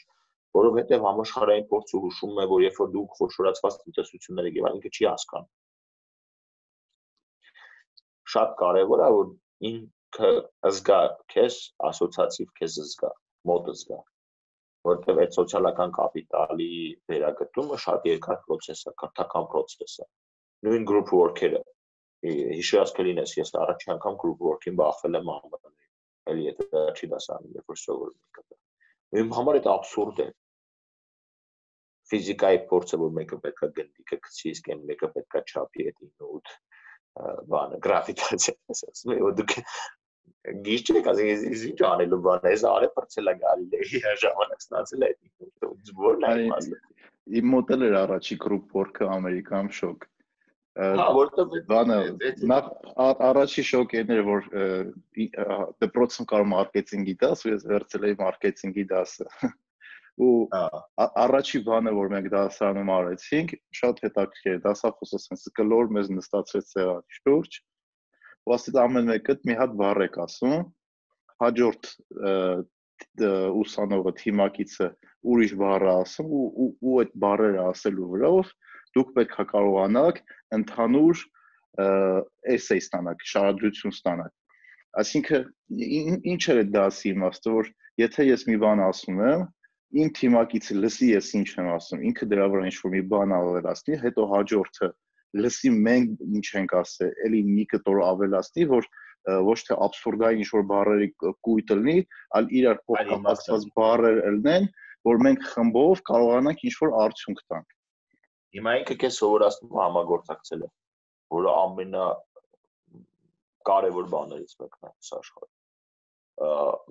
[0.60, 5.10] որովհետև համաշխարհային փորձը հուշում է, որ երբ որ դու խոշորացված տնտեսություններ եք եւ ինքը չի
[5.10, 5.52] հասկանում։
[8.30, 9.34] Շատ կարեւոր է որ
[9.70, 9.82] ին
[10.70, 11.02] զգա
[11.34, 11.60] քեզ
[11.90, 13.12] ասոցիատիվ քեզ զգա
[13.50, 14.00] մոտ զգա
[14.90, 16.72] որտեղ այդ սոցիալական կապիտալի
[17.12, 20.08] վերագտումը շատ երկար process է, քրթական process է։
[20.68, 21.64] Նույն group work-երը
[22.28, 25.76] հիշած կլինես, ես առաջի անգամ group work-ին բախվել եմ ԱՄՆ-ում։
[26.30, 28.58] Էլի եթե չի դասանում, երբ որ սովորում եմ կտա։
[29.20, 30.28] Իմ համար այդ աբսուրդ է։
[32.10, 36.54] Ֆիզիկայի փորձը, որ մեկը պետքա գնդիկը գցի, իսկ մեկը պետքա չափի այդ ինուտ
[37.54, 39.56] բանը գրաֆիկացիա, ասում եմ, դուք
[40.66, 44.64] գիշ չեք ասի ես ինչ անելու բան է, ես արել բրցել է գալի է ժամանակ
[44.66, 46.80] ստացել է այդ որն է իմաստը։
[47.40, 50.08] Իմ մոդել էր առաջի group work-ը Ամերիկայում շոկ։
[50.80, 51.96] Հա, որտեղ բանը
[52.50, 52.68] նախ
[53.30, 54.46] առաջի շոկն էր որ
[55.84, 59.28] դպրոցում կար մարքեթինգի դաս, ու ես վերցել էի մարքեթինգի դասը
[60.20, 60.32] ու
[61.26, 67.20] առաջի բանը որ մենք դասանում արեցինք շատ հետաքրքիր է դասախոսը sense կլոր մեզ նստացրեց սեղանի
[67.20, 67.60] շուրջ
[68.50, 70.62] ու ասեց ամեն մեկը մի հատ բառ եք ասում
[71.44, 71.90] հաջորդ
[73.64, 74.88] ուսանողը թիմակիցը
[75.30, 78.52] ուրիշ բառ ասում ու ու, այդ բառերը ասելու վրայով
[78.98, 80.22] դուք պետք է կարողանաք
[80.58, 81.24] ընդհանուր
[81.80, 84.34] էսեյ ստանաք, շարադրություն ստանաք։
[85.00, 85.44] Այսինքն
[86.34, 87.70] ինչ էր դա ասի իմաստը, որ
[88.02, 89.44] եթե ես մի բան ասում եմ,
[90.02, 94.26] իմ թիմակիցը լսի ես ինչ եմ ասում, ինքը դրա վրա ինչ-որ մի բան ավելացնի, հետո
[94.34, 94.90] հաջորդը
[95.38, 98.88] լսի մենք ինչ ենք ասել, էլի մի կտոր ավելացնի, որ
[99.50, 101.98] ոչ թե абսուրդային ինչ-որ բառերի կույտ լինի,
[102.40, 104.70] այլ իրար փոխկապակցված բառեր լինեն,
[105.10, 107.76] որ մենք խմբով կարողանանք ինչ-որ արդյունք տանք։
[108.58, 110.70] Հիմա ինքը քեզ սովորացնում համագործակցելը,
[111.36, 112.06] որը ամենա
[113.70, 115.58] կարևոր բաներից մեկն է աշխարհում։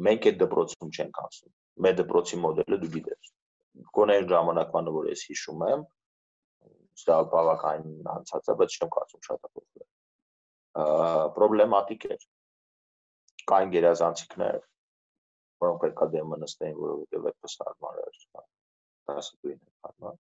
[0.08, 1.52] Մենք այդ դպրոցում չենք ասում
[1.84, 3.30] մեր դպրոցի մոդելը դու գիտես։
[3.98, 5.84] Գոնե ժամանակվանը, որ ես հիշում եմ,
[7.08, 9.86] դա բավականին անցած է, բայց չեմ կարծում շատ է փոխվել։
[11.38, 12.26] Պրոբլեմատիկ էր։
[13.52, 14.58] Կային գերազանցիկներ,
[15.64, 18.18] որոնք պետք է դեմը նստեին, որովհետև այդպես հարմար էր։
[19.08, 20.18] Դասատուին էր հարմար։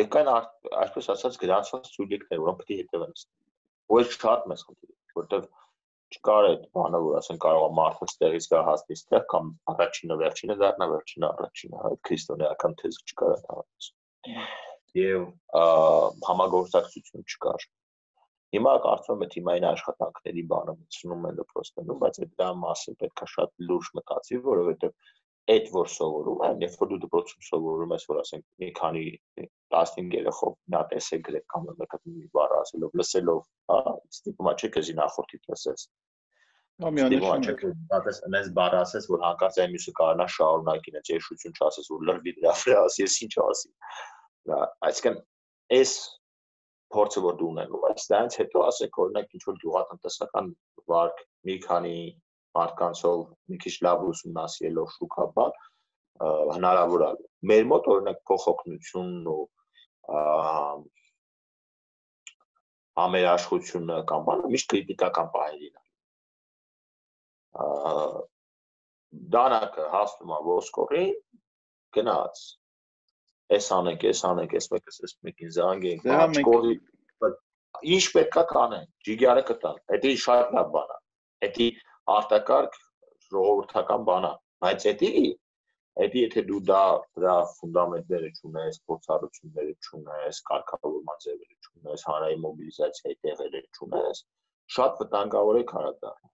[0.00, 0.32] Եվ կային
[0.84, 3.14] այսպես ասած գրանցված ցույցեր, որոնք պետք է հետևեն։
[3.90, 5.48] այդ շատ մեծ խնդիր որովհետև
[6.10, 10.56] չկար այդ բանը, որ ասեն կարող է մարդը ստեղից գա հասնի ստեղ կամ առաջինը վերջինը
[10.62, 13.92] դառնա, վերջինը առաջինը, այդ քրիստոնեական թեզ չկար այդպես։
[14.98, 15.26] Եվ
[16.26, 17.66] համագործակցություն չկար։
[18.50, 23.28] Հիմա կարծում եմ թիմային աշխատանքների բանը մտցնում են դպրոցներում, բայց այդ դրա մասին պետք է
[23.34, 24.94] շատ լուրջ մտածի, որովհետև
[25.54, 29.04] այդ որ սովորում են, երբ որ դու դպրոցում սովորում ես, որ ասենք մի քանի
[29.74, 33.78] 15 երեխով նա տեսեք գրեք կամ մեկը մի բառ ասելով, լսելով, հա,
[34.18, 35.56] ստիպումա չէ քեզի նախորդի չէ
[37.90, 42.32] դատես այնպես բառ ասես, որ հանկարծ այն մյուսը կարողանա շարունակին, այդ եշություն չասես, որ լրվի
[42.38, 43.68] դրա վրա ասի, ես ինչ ասի։
[44.48, 45.18] Այսինքն
[45.76, 45.92] այս
[46.94, 50.46] փորձը որ դու ունենում ես, դրանից հետո ասեք օրինակ ինչ որ գյուղատնտեսական
[50.90, 51.98] վարկ մի քանի
[52.58, 53.18] մարդկանցով
[53.52, 55.52] մի քիչ լավ ուսումնասիրելով շուկաբան
[56.56, 57.10] հնարավոր է։
[57.50, 59.44] Մեր մոտ օրինակ փոխօգնությունն ու
[63.04, 65.84] ամերաշխությունը կամ բանը միշտ քրիտիկական պահերին է։
[69.36, 71.14] Դանակը հասնում է ոսկորին
[71.96, 72.42] գնաց
[73.56, 76.08] էս անենք, էս անենք, էս մեկը էս մեկին զանգենք,
[76.48, 76.74] կողի
[77.94, 80.98] ինչ պետքա կանեն, ջիգարը կտան։ Դա շատ լավ բան է
[81.46, 81.66] Էդի
[82.14, 82.74] արտակարգ
[83.30, 84.32] ժողովրդական բան է,
[84.64, 85.12] բայց էդի
[86.04, 86.82] Էդի եթե դու դա
[87.18, 94.22] դրա ֆունդամենտները չունես, փորձառությունները չունես, կարգավորման ձևերը չունես, հանրային մոբիլիզացիայի տեղերը չունես,
[94.76, 96.30] շատ վտանգավոր է քարակտառը։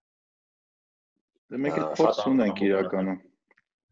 [1.46, 3.18] Դե մենք էլ փորձ ունենք իրականում։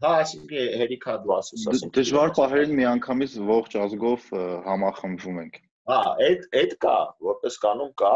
[0.03, 4.29] Հա, այսինքն հերիքա դու ասես, ասենք։ Դժվար պահերին միանգամից ողջ ազգով
[4.67, 5.59] համախմբվում ենք։
[5.91, 6.99] Հա, այդ այդ կա,
[7.31, 8.15] որպես կանոն կա,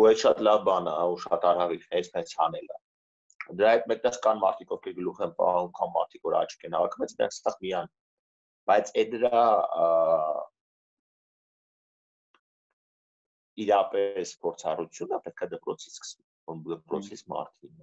[0.00, 2.80] ու այդ շատ լավ բան է, ու շատ արհավիք է, այսպես անելը
[3.54, 7.02] դրա հետ մեկտեղ կան մարդիկ, ովքեր գլուխ են պահում, կամ մարդիկ, որ աչք են հավաքում,
[7.02, 7.90] բայց դրանք ստեղ միան։
[8.70, 9.42] Բայց այդ դրա
[13.66, 16.24] իրապես փորձառությունը պետք է դպրոցից սկսվի,
[16.72, 17.78] դպրոցից մարդին։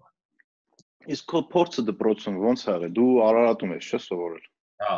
[1.11, 4.45] Իսկ քո փորձը դպրոցում ո՞նց ա եղել։ Դու Արարատում ես, չէ՞ սովորել։
[4.83, 4.97] Հա։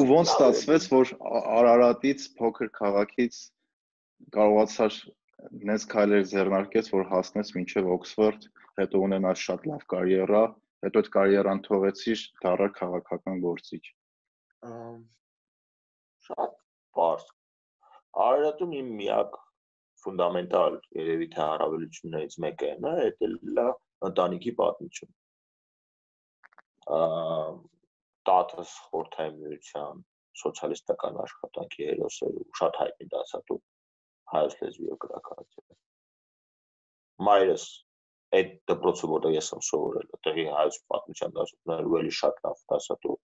[0.00, 1.12] Ու ո՞նց ստացվեց, որ
[1.60, 3.40] Արարատից փոքր քաղաքից
[4.36, 4.96] կարողացար
[5.68, 8.48] նենց քայլեր ձեռնարկեց, որ հասնես մինչև Օքսֆորդ,
[8.80, 10.42] հետո ունենաս շատ լավ կարիերա,
[10.86, 13.82] հետո այդ կարիերան թողեցիր դառար քաղաքական գործիչ։
[16.30, 16.56] Շատ
[16.96, 17.30] բարձ։
[18.26, 19.38] Արարատում իմ միակ
[20.04, 22.92] ֆունդամենտալ երևի թե հարաբերություններից մեկը է, նա
[23.58, 23.66] դա
[24.10, 25.12] ընտանիքի պատմություն։
[28.30, 30.00] Տատս խորթային միության
[30.40, 32.30] սոցիալիստական աշխատանքի հերոսը
[32.60, 33.60] շատ հայտնի դասատու
[34.32, 35.78] հայոց լեզվի գրականություն։
[37.28, 37.64] Մայրս
[38.38, 43.16] այդ դպրոցը, որտեղ ես եմ սովորել, այդտեղի հայոց պատմության դասություններ ու էլի շատ լավ դասատու։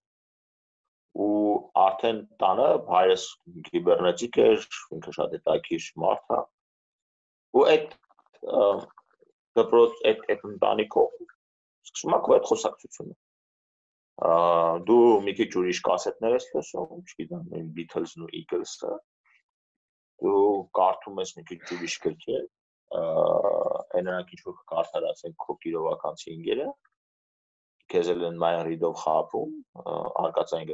[1.25, 3.23] Ու արդեն տանը հայրս
[3.69, 4.67] կիբերնետիկ էր,
[4.97, 6.41] ինքը շատ հետաքրքիր մարդ է։
[7.57, 7.95] Ու այդ
[9.57, 11.15] դպրոց այդ այդ ընտանիքով
[11.87, 13.15] սկսում եք այդ խոսակցությունը
[14.89, 17.43] դու մի քիչ ուրիշ կասետներ ես լսում, չգիտեմ,
[17.77, 18.93] Beatles-ն ու Eagles-ը,
[20.25, 20.39] դու
[20.79, 22.47] կարդում ես մի քիչ ուրիշ գրքեր,
[22.97, 26.67] այն նրանք ինչ որ կարդար ասեն քո գիրովականցի ինգերը,
[27.93, 29.53] քեզ էլ են մայն ռիդով խափում,
[30.25, 30.73] արկածային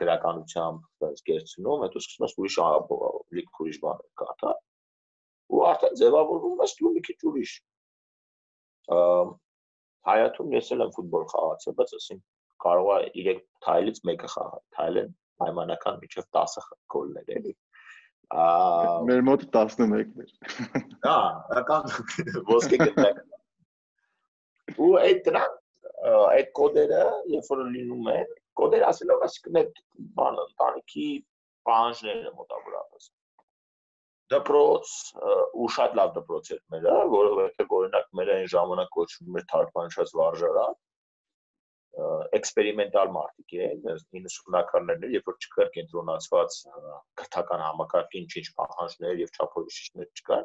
[0.00, 2.58] գրականությամբ գերցնում, հետո սկսում ես ուրիշ
[3.36, 4.58] լիք ուրիշ բաներ կարդալ
[5.50, 7.54] ու արդեն ձևավորվում ես դու մի քիչ ուրիշ
[10.10, 12.20] հայաթում ես էլ եմ ֆուտբոլ խաղացել, բայց ասին
[12.64, 15.04] կարող է 3 թայլից մեկը խաղալ։ Թայլը
[15.40, 17.54] պայմանական միջև 10 գոլներ էլի
[18.30, 20.04] մեր մոտ 11-ներ։
[21.06, 21.16] Հա,
[21.58, 21.88] ական
[22.50, 23.24] ոսկե գտնակ։
[24.78, 25.56] Ու այդ դրան
[26.10, 27.00] այդ կոդերը,
[27.34, 29.80] երբ որ լինում են, կոդեր ասելով ասիկն այդ
[30.20, 31.08] բանը ընտանիքի
[31.68, 33.10] պահանջները մոտավորապես
[34.34, 34.92] դպրոց
[35.64, 40.78] ու շատ լավ դպրոց էր մերը, որովհետեւ օրինակ մեր այն ժամանակ կոչվում էր թարգմանչած վարժարան,
[42.36, 46.58] էքսպերիմենտալ մարդիկ են 90-ականներն երբ որ չկար կենտրոնացված
[47.20, 50.44] քրթական համակարգի ինչ-ինչ պահանջներ եւ չափորոշիչներ չկար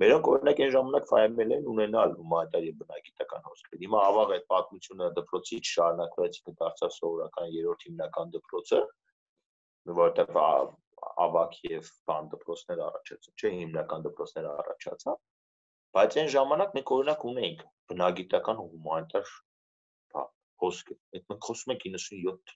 [0.00, 5.08] մերոնք օրինակ այն ժամանակ ֆայմել են ունենալ հումանիտար եւ բնագիտական հոսքեր հիմա ավաղ այդ պատմությունը
[5.20, 8.80] դպրոցից շարունակվեց ինքը դարձավ սովորական երրորդ հիմնական դպրոցը
[10.00, 10.32] որտեղ
[11.26, 15.20] ավակ եւ բան դպրոցներ առաջացան չէ հիմնական դպրոցներ առաջացան
[15.98, 19.30] բայց այն ժամանակ մենք օրինակ ունեինք բնագիտական ու հումանիտար
[20.60, 22.52] խոսքը։ Այդ մենք խոսում ենք 97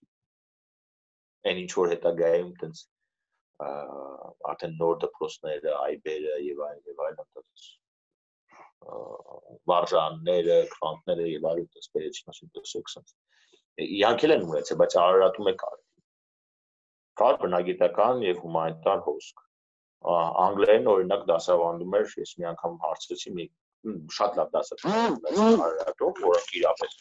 [1.51, 2.83] այն ինչ որ հետագայում տենց
[4.51, 7.67] արդեն նոր դպրոցները, այբերը եւ այլն եւ այլն տենց
[9.71, 13.17] վարժանները, քվանտները եւ այլն տենց բերեցին, ասում տեսեք sense։
[13.85, 15.79] Իհարկե են ունեցել, բայց Արարատում է կար։
[17.21, 19.43] Կար բնագիտական եւ հումանիտար հոսք։
[20.15, 23.47] Անգլերեն օրինակ դասավանդում էր, ես մի անգամ հարցրեցի մի
[24.17, 24.57] շատ լավ
[25.67, 26.97] Արարատում, որը իրապես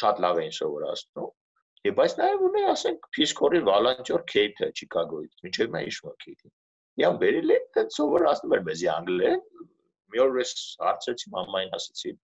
[0.00, 1.30] շատ լավ էին սովորացնում։
[1.88, 6.52] Եվ բայց նաև ունի, ասենք, Փիսկորի վալանտյոր Քեյթը Չիկագոյից, ինչեւ նա հիշում Քեյթին։
[7.00, 9.42] Իան բերել է, դա սովորացնում էր մեզի անգլերեն։
[10.10, 10.52] Մի օր ես
[10.84, 12.14] հարցրեցի մամային, ասեցի,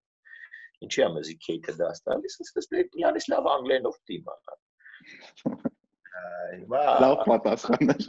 [0.87, 4.57] ինչի է մեզի Քեյթը դա ստալիս, ասես դե միանից լավ անգլերենով տիմանա։
[6.57, 8.07] Հիմա լավ պատասխան էր։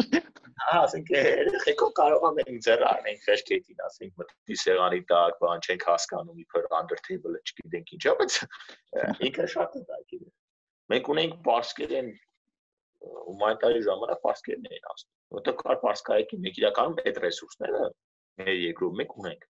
[0.68, 6.39] Հա, ասենք երեխեքով կարող մենք ձեռ առնենք խեշքետին, ասենք մտքի սեղանի տակ, բան չենք հասկանում,
[6.43, 8.39] իբր under table-ը չգիտենք ինչա, բայց
[9.28, 10.00] ինքը շատ է դա։
[10.93, 12.10] Մենք ունենք պարսկերեն
[13.28, 17.82] հումանիտարի ժամանակ պարսկերն էին ասում։ Որտեղ կար պարսկայքի մեկ իրականում այդ ռեսուրսները
[18.41, 19.48] մեր երկրում մենք ունենք։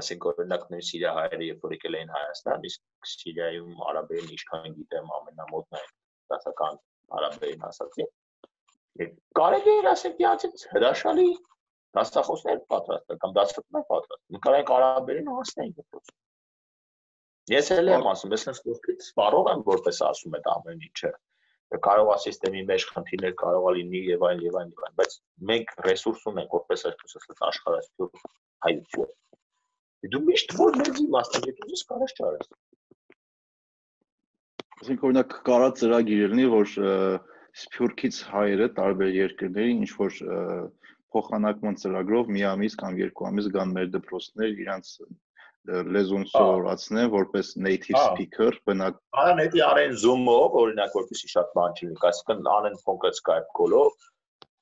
[0.00, 5.14] Ասենք օրինակ նույն Սիրիա հայերը երբ որ եկել էին Հայաստան, իսկ Սիրիայում արաբերեն ինչքան գիտեմ
[5.20, 5.90] ամենամոտն այն
[6.34, 6.80] դասական
[7.20, 8.10] արաբերեն ասացին
[9.38, 11.28] կարելի է ասել դիացից հրաշալի
[11.96, 16.12] դասախոսներ պատրաստել կամ դասատուներ պատրաստել։ Նկարային կարաբերին հասնեին դպրոց։
[17.50, 21.12] Ես էլ եմ ասում, ես այս կողքից սպառող եմ, որպես ասում այդ ամեն ինչը։
[21.86, 25.16] կարող է համակարգի մեջ խնդիրներ կարող է լինի եւ այլ եւ այլ եւ այլ, բայց
[25.50, 28.24] մենք ռեսուրս ունենք որպես այսպես ասած աշխարհասփյուր
[28.66, 29.12] հայություն։
[30.14, 32.50] Դու միշտ որ մեծ մասնագետ ես կարաս չարես։
[34.80, 36.68] Ասենք օրինակ կարա ծրագիր լինի, որ
[37.60, 40.20] Սփյուռքից հայերը տարբեր երկրների ինչ որ
[41.14, 44.92] փոխանակման ծրագրով մի ամիս կամ երկու ամիս գան մեր դպրոցներ, իրանց
[45.96, 52.00] լեզուն սովորացնեն որպես native speaker բնակ։ Ան դա արեն Zoom-ով, օրինակ, որպեսի շատ բան չլինի,
[52.10, 54.08] այսինքն անեն կոնկրետ Skype call-ով,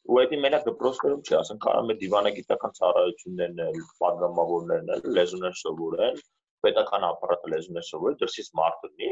[0.08, 6.22] ու այդ մենակ դպրոցներում չի, ասենք կարող է դիվանագիտական ծառայություններն էլ, падգամավորներն էլ, լեզուներ սովորել,
[6.66, 9.10] պետական ապարատը լեզուներ սովորել, դրսից մարդ լինի,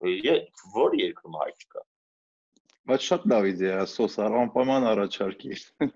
[0.00, 1.82] որ երկրում հայ չկա։
[2.90, 5.50] Բայց շատ լավ իդեա, սոսար անպայման առաջարկի։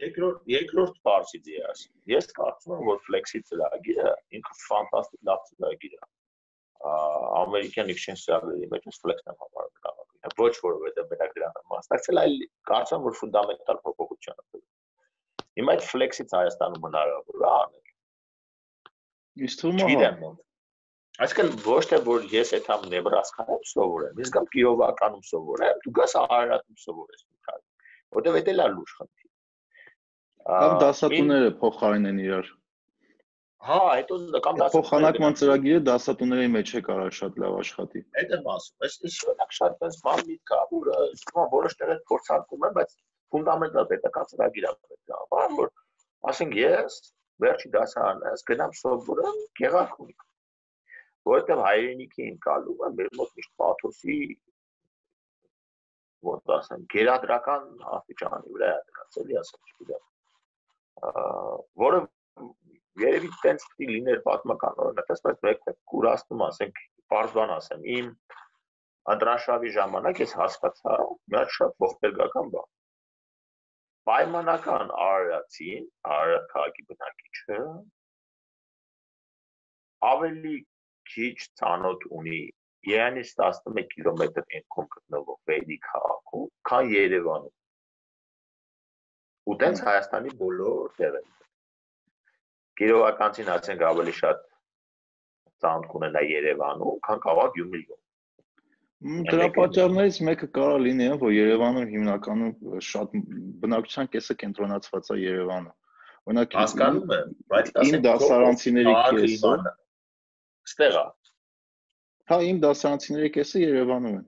[0.04, 1.70] Երկրորդ երկրորդ բարձ իդեա։
[2.12, 6.02] Ես կարծում եմ, որ Flex-ի ծրագիրը ինքը ֆանտաստիկ լավ ծրագիր է։
[6.84, 12.34] American Exchange ծրագրերի մեջ Flex-ն եմ համարում լավագույնը։ Ոչ որովհետեւ մենակ դրան եմ մասնակցել, այլ
[12.70, 14.62] կարծում որ ֆունդամենտալ փոփոխություն է։
[15.58, 17.94] Հիմա այդ Flex-ից Հայաստանում հնարավոր է անել։
[19.48, 20.34] Իսկ թվում է
[21.22, 26.14] Այսինքն ոչ թե որ ես այդ համ Նեբրասկայում սովորեմ, ես գամ Կիովականում սովորեմ, դու գաս
[26.20, 27.62] Արարատում սովորես մի քանի։
[28.16, 29.28] Որտեվ դա է լուրջ խնդիր։
[30.48, 32.50] Կամ դասատուները փոխարինեն իրար։
[33.68, 38.50] Հա, հետո կամ դասատուները փոխանակման ծրագիրը դասատուների մեջ է կարող շատ լավ աշխատի։ Այդ եմ
[38.56, 42.94] ասում, այս ის շնորհակ շատ բաց բան միտքա, որ ասում որոշ տեղեր փորձարկում են, բայց
[43.34, 45.72] ֆունդամենտալ պետական ծրագիր է պետք է, բան որ
[46.34, 47.00] ասենք ես
[47.46, 50.30] վերջի դասարանս գնամ սովորեմ գեղարքունիք
[51.28, 54.18] որովհետև հայրենիքի ընկալում է մեր մոտ միշտ պաթոսի
[56.28, 60.04] ոնց ասեմ գերադրական աստիճանի վրա է դրած էլի ասեմ չգիտեմ
[61.84, 62.00] որը
[63.04, 66.82] երևի տենց պիտի լիներ պատմական օրինակ ասես մեկ կուրաստում ասենք
[67.14, 68.12] բարձվան ասեմ իմ
[69.14, 72.70] անդրաշավի ժամանակ ես հասկացա մի հատ շատ ողբերգական բան
[74.08, 77.58] պայմանական արարածին արարատ քաղաքի բնակիչը
[80.12, 80.56] ավելի
[81.12, 82.40] քիչ ցանոթ ունի
[82.84, 87.54] Երանից 11 կիլոմետր ենքում գտնվող Վեդի քաղաքում, քան Երևանում։
[89.44, 91.30] Ու տենց Հայաստանի բոլոր տեղերում։
[92.80, 94.42] Գիրովականցին ասենք ավելի շատ
[95.64, 98.00] ցանոթ կունենա Երևանում, քան քաղաք Գյումրիում։
[99.04, 102.52] Դրա պատճառներից մեկը կարող լինի, որ Երևանում հիմնականում
[102.88, 103.16] շատ
[103.64, 105.74] բնակչության կեսը կենտրոնացված է Երևանում։
[106.24, 109.54] Օրինակ հասկանում եմ, բայց ասենք դասարանցիների կեսը
[110.68, 111.04] Ստեղ է։
[112.30, 114.22] Հա, իմ դասարանցիների կեսը Երևանում են։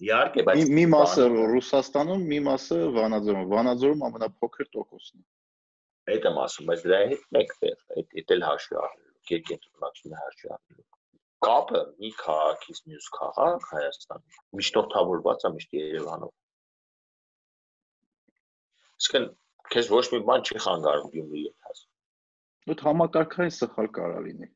[0.00, 5.26] Իհարկե, բայց մի մասը Ռուսաստանում, մի մասը Վանաձորում։ Վանաձորում ամենափոքր տոկոսն է։
[6.10, 10.86] Այդ եմ ասում, բայց դրա հետ մեկտեղ, այդ այդ էլ հաշվի առնելու, կերկենտրոնացումը հաշվի առնելու։
[11.46, 16.32] Կապը մի քաղաքից մյուս քաղաք Հայաստանում միջնորդավորված է միշտ Երևանով։
[19.00, 19.28] Իսկն
[19.74, 21.84] քեզ ոչ մի բան չի խանգարում Գյումրիի հետ հաս։
[22.70, 24.50] Դու համակարգային սխալ կարա լինի։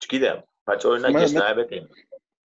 [0.00, 1.90] Չգիտեմ, բայց օրինակ ես նաև եմ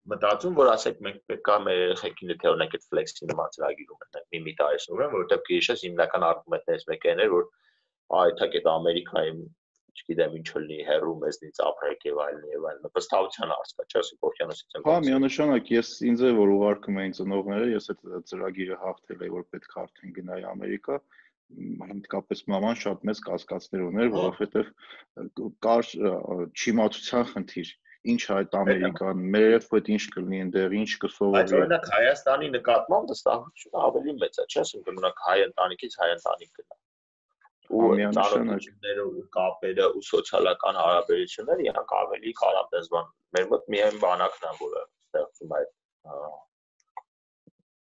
[0.08, 4.28] մտածում, որ ասեք մենք պետք է մեր երեխեքին եթե օրինակ այդ flex-ի նման ծրագիր ունենանք
[4.36, 7.48] մի մի տարի սովորեն, որովհետև քիչս հիմնական արգումենտներից մեկը այն էր, որ
[8.22, 9.42] այդակ այդ Ամերիկայում
[9.98, 14.78] չգիտեմ ինչ լինի հերու մեզնից ապրեք եւ այլն եւ այլն վստահության հասկա չէ ասի օվկիանոսից
[14.78, 19.32] եմ հա միանշանակ ես ինձ է որ ուղարկում էին ծնողները ես այդ ծրագիրը հաղթել էի
[19.34, 21.00] որ պետք է արդեն գնայի ամերիկա
[21.88, 24.72] հնդկապես մաման շատ մեծ կասկածներ ուներ, որովհետև
[25.66, 25.92] կար
[26.62, 27.70] չիմացության խնդիր
[28.14, 33.14] ինչ այդ Ամերիկան, մեր հետ ոդ ինչ կլինի այնտեղ, ինչ կսովորի։ Բայց օրինակ Հայաստանի նկատմամբ
[33.14, 36.78] վստահությունը ավելի մեծ է, չէ՞, ասենք օրինակ հայ ընտանիքից հայ ընտանիք գնա։
[37.68, 44.54] Ու ծառայությունները ու կապերը ու սոցիալական հարաբերությունները իրանք ավելի կարապեզվան։ Մեր մոտ միայն բանակն է,
[44.62, 45.74] որը ստեղծում այդ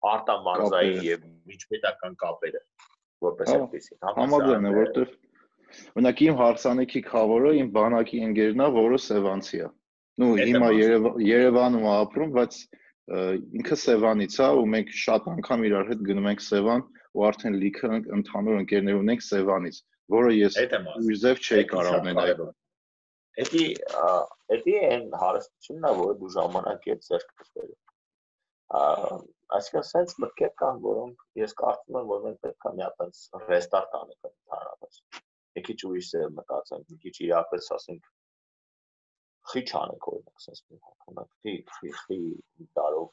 [0.07, 2.61] արտամանզային եւ միջպետական կապերը
[3.25, 5.15] որպես այդպեսի։ Համաձայն եմ, որովհետև
[5.97, 9.69] օրինակ իմ հարսանեկի խավորը իմ բանակի ընկերն է, որը Սևանցի է։
[10.17, 10.69] Ну, հիմա
[11.27, 12.59] Երևանում է ապրում, բայց
[13.57, 16.85] ինքը Սևանից է ու մենք շատ անգամ իրար հետ գնում ենք Սևան
[17.17, 19.77] ու արդեն լիքը ընդհանուր ընկերներ ունենք Սևանից,
[20.17, 20.57] որը ես
[21.11, 22.41] ուժև չէի կարող ունենալ։
[23.37, 23.63] Էդի
[24.57, 27.69] էդի այն հարստությունն է, որը դու ժամանակի հետ ձեռք կստել։
[28.67, 33.93] Այսինքն sense մտքեր կան, որոնք ես կարծում եմ, որ մենք պետք է մի հատ ռեստարտ
[33.99, 34.97] անենք ընդհանրապես։
[35.57, 38.09] Մի քիչ ուրիշ է մտածենք, մի քիչ իրապես ասենք
[39.51, 41.31] խիչ անենք օրինակ, sense մի հատ ունենք,
[41.77, 42.19] խի, խի,
[42.79, 43.07] տարով։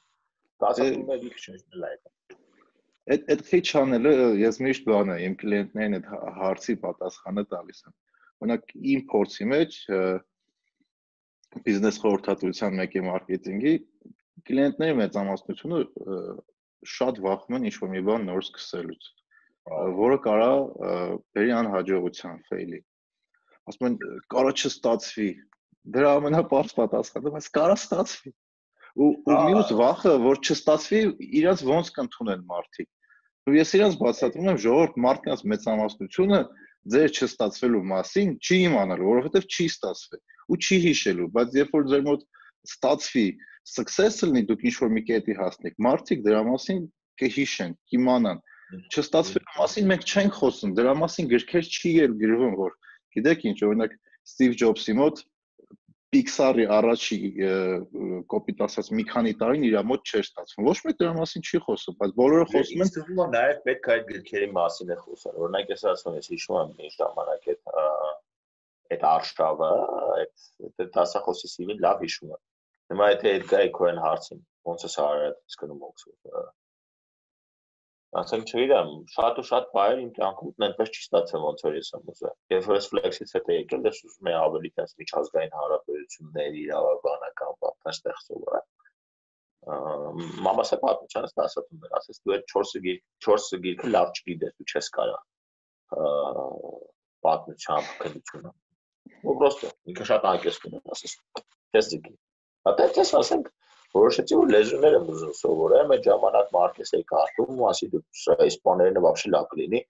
[0.65, 2.13] Դասում եմ քիչ լայք։
[3.15, 6.07] Այդ այդ խիչ անելը ես միշտ բան է, իմ կլիենտներին այդ
[6.41, 7.97] հարցի պատասխանը տալիս եմ։
[8.45, 9.77] Օրինակ իմ փորձի մեջ
[11.65, 13.75] բիզնես խորհրդատվության մեկի մարքեթինգի
[14.49, 15.81] կլիենտների մեծամասնությունը
[16.95, 19.07] շատ վախում են ինչ-որ մի բան նոր սկսելուց,
[20.01, 20.51] որը կարա
[21.37, 22.81] բերի անհաջողության ֆեյլի։
[23.73, 23.95] Ասում են,
[24.35, 25.29] կարա չստացվի։
[25.95, 28.35] Դրա ամենապարզ պատասխանը, բայց կարա ստացվի։
[28.95, 31.01] Ու ու մյուս վախը, որ չստացվի,
[31.41, 32.89] իրաց ոնց կընդունեն մարդիկ։
[33.45, 36.39] Ու ես իրաց բացատրում եմ, ժողովուրդ մարդկանց մեծամասնությունը
[36.95, 40.23] ձեր չստացվելու մասին չի իմանալու, որովհետև չի ստացվել
[40.53, 42.25] ու չի հիշելու, բայց երբ որ ձեր մոտ
[42.69, 43.27] ստացվի,
[43.65, 46.81] success-ը լինի, դուք ինչ-որ մի կետի հասնեք, մարդիկ դրա մասին
[47.21, 48.43] կհիշեն, կիմանան։
[48.91, 51.93] Չստացվելու մասին մենք չենք խոսում, դրա մասին գրքեր չի
[52.25, 52.75] գրվում, որ
[53.15, 55.23] գիտեք ինչ, օրինակ Steve Jobs-ի մոտ
[56.15, 57.17] Pixar-ի առաջի
[58.31, 61.97] կոպիտ ասած մի քանի տարին իր մոտ չէր ստացվում։ Ոչ մեկ դրա մասին չի խոսում,
[62.03, 65.85] բայց բոլորը խոսում են։ Իսկ նաև պետք է այդ գրքերի մասին է խոսել։ Օրինակ ես
[65.91, 67.73] ասում եմ, հիշում եմ ինչ ժամանակ այդ
[68.95, 69.73] այդ արշավը,
[70.15, 72.43] այդ դասախոսի սիվին լավ հիշում եմ։
[72.93, 76.53] Հիմա եթե այդ գայ քոեն հարցին ոնց է սա արել, սկնում օքսֆորդ
[78.21, 82.11] ասենք չգիտեմ, շատ ու շատ բայեր իմ կյանքում այնպես չի ստացել ոնց որ ես եմ
[82.13, 87.59] ուզում։ Երբ որ ես ֆլեքսից հետո եկել, ես ուզում եի ավելի տես միջազգային հարաբերություններ, իրավաբանական
[87.65, 88.47] բան ստեղծել։
[90.45, 94.91] Մամասը պատմությանս ասացում էր, ասես դու այդ 4-ը գիրք, 4-ը գիրքը լավ չգիտես, դու չես
[94.99, 95.19] կարա
[97.25, 98.55] պատմության քննությունը։
[99.25, 101.17] Ու պրոստը ինքը շատ անկեսնում է, ասես։
[101.75, 102.15] Դες դիքի։
[102.65, 103.49] Պետք է ասենք
[103.95, 108.01] որոշեցի որ լեզուներ եմ ուզում սովորեմ, այդ ժամանակ Մարկես էի կարդում, ասի դու
[108.47, 109.81] իսպաներենը բավարար լավ կլինի,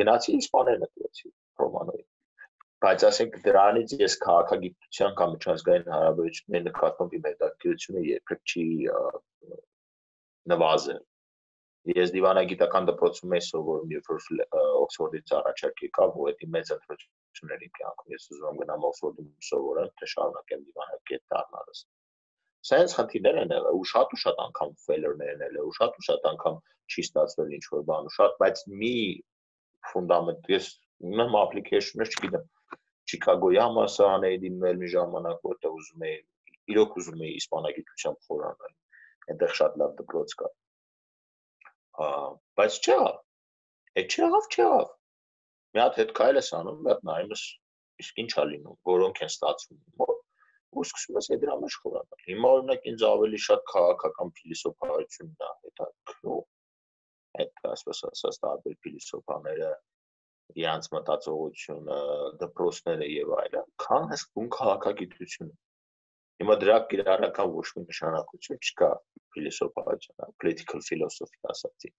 [0.00, 1.32] գնացի իսպաներենը դրեցի
[1.62, 2.04] ռոմանոյի։
[2.86, 8.64] Բայց ասենք դրանից ես քաղաքագիտության կամ միջազգային հարաբերությունների նկատմամբ իմ հետաքրքրությունը երբեք չի
[10.54, 11.04] նվազել։
[11.96, 14.22] Ես դիվանագիտական դպրոցում էի սովորում, երբ որ
[14.86, 20.10] Օքսֆորդից առաջարկ եկավ, ու դա մեծ ընտրությունների կյանքում ես ուզում եմ գնամ Օքսֆորդում սովորել, թե
[20.14, 21.84] շարունակեմ դիվանագետ դառնալս
[22.70, 26.06] սենց խնդիրներ են եղել ու շատ ու շատ անգամ failure-ներ են եղել ու շատ ու
[26.08, 26.58] շատ անգամ
[26.92, 28.94] չի ստացվել ինչ որ բան ու շատ բայց մի
[29.92, 30.70] ֆունդամենտ ես
[31.10, 32.46] ունեմ application-ներ չգիտեմ
[33.06, 36.16] Չիկագոյի համալսարան էի դիմել մի ժամանակ որտեղ ուզում էի
[36.74, 38.72] իրոք ուզում էի իսպանագիտությամբ խորանալ
[39.30, 40.50] այնտեղ շատ լավ դպրոց կա
[42.60, 43.16] բայց չեղավ
[44.00, 44.90] այդ չեղավ չեղավ
[45.76, 47.44] մի հատ հետ քայլ ես անում մի հատ նայում ես
[48.04, 50.15] իսկ ինչ ա լինում որոնք են ստացվում
[50.80, 56.46] ու սկսում ես դրա մեջ խորանալ։ Հիմա օրինակ ինձ ավելի շատ քաղաքական փիլիսոփայությունն է հետաքրքրում։
[57.42, 59.70] Այդ ասես ասած տարբեր փիլիսոփաները
[60.62, 62.00] իրանց մտածողությունը,
[62.42, 65.54] դպրոցները եւ այլն, քան հենց բուն քաղաքագիտությունը։
[66.36, 68.90] Հիմա դրա կիրառական ոչ մի նշանակություն չկա
[69.36, 71.92] փիլիսոփայության, political philosophy ասացի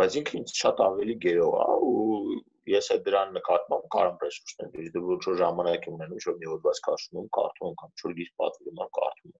[0.00, 2.38] բայց ինքը ինձ շատ ավելի գերո է ու
[2.72, 6.80] ես այդ դրան նկատմամբ կարամ ռեսուրսներ դուրս դու ոչ որ ժամանակ ունենում որ մի հոդված
[6.86, 9.34] քաշում կարդում կամ չոր գիր պատվիրում եմ կարդում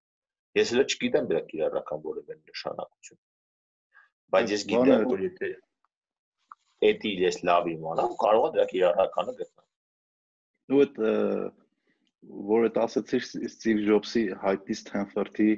[0.61, 3.20] ես հələ չգիտեմ դրա կիրառական որևէ նշանակություն
[4.35, 5.51] բայց ես գիտեմ որ եթե
[6.91, 11.01] էդի ես լավ իմանամ կարող եմ դրա կիրառականը գտնել ու այդ
[12.51, 15.51] որ այդ ասացիր Steve Jobs-ի հայտնի Stanford-ի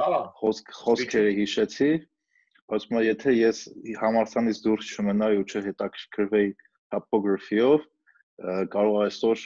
[0.00, 0.08] հա
[0.40, 1.90] խոսք խոսքերը հիշեցի
[2.72, 3.58] ասում եմ եթե ես
[4.00, 6.52] համարցանից դուրս չմնայի ու չհետաքրքրվեի
[6.94, 7.88] topography-ով
[8.74, 9.42] կարող այսօր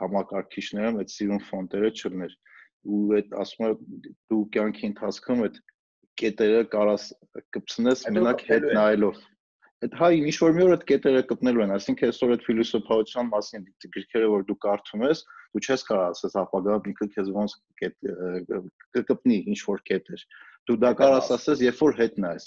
[0.00, 2.34] համակարգիչներում այդ սիրուն ֆոնտերը չլներ
[2.84, 3.78] ու այդ ասում եմ
[4.30, 5.60] դու կյանքի ընթացքում այդ
[6.20, 7.06] կետերը կարաս
[7.56, 9.22] կպցնես մենակ հետ նայելով
[9.84, 13.66] այդ հայ ինչ որ մի օր այդ կետերը կպնելու են այսինքն այսօր այդ ֆիլոսոֆիական մասին
[13.96, 15.24] գրքերը որ դու կարդում ես
[15.56, 17.56] դու չես կարող ասես ապագա ինքը քեզ ոնց
[18.94, 20.24] կկպնի ինչ որ կետեր
[20.68, 22.46] դու դա կարաս ասես, երբ որ հետ նայես։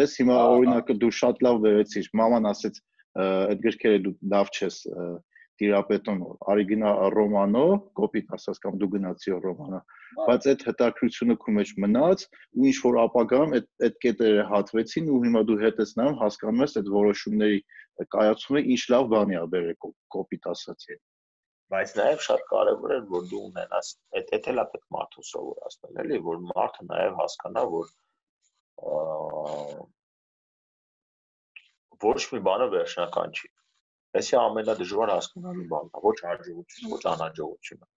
[0.00, 2.78] Դες հիմա օրինակը դու շատ լավ վերեցիր։ Մաման ասեց,
[3.24, 4.76] այդ գրքերը դու լավ չես
[5.60, 6.20] տիրապետում
[6.52, 7.64] Արիգինա Ռոմանո,
[7.98, 9.80] կոպիտ ասած կամ դու գնացի Ռոմանո,
[10.28, 15.20] բայց այդ հետաքրությունը քո մեջ մնաց ու ինչ որ ապագայում այդ այդ կետերը հատվեցին ու
[15.26, 17.60] հիմա դու հետ ես նայում հասկանում ես այդ որոշումների
[18.16, 19.78] կայացումը ինչ լավ բանի ա բերել
[20.16, 20.88] կոպիտ ասած
[21.74, 26.18] բայց նաև շատ կարևոր է որ դու ունենաս այդ այդ էլա պետք մարդուն սովորացնել էլի
[26.30, 27.94] որ մարդը նաև հասկանա որ
[32.08, 33.50] ոչ մի բանը վերջնական չի
[34.18, 37.90] Այսի ամենադժվար հասկանալի բանն է ոչ հաջողությունը ոչ անհաջողությունը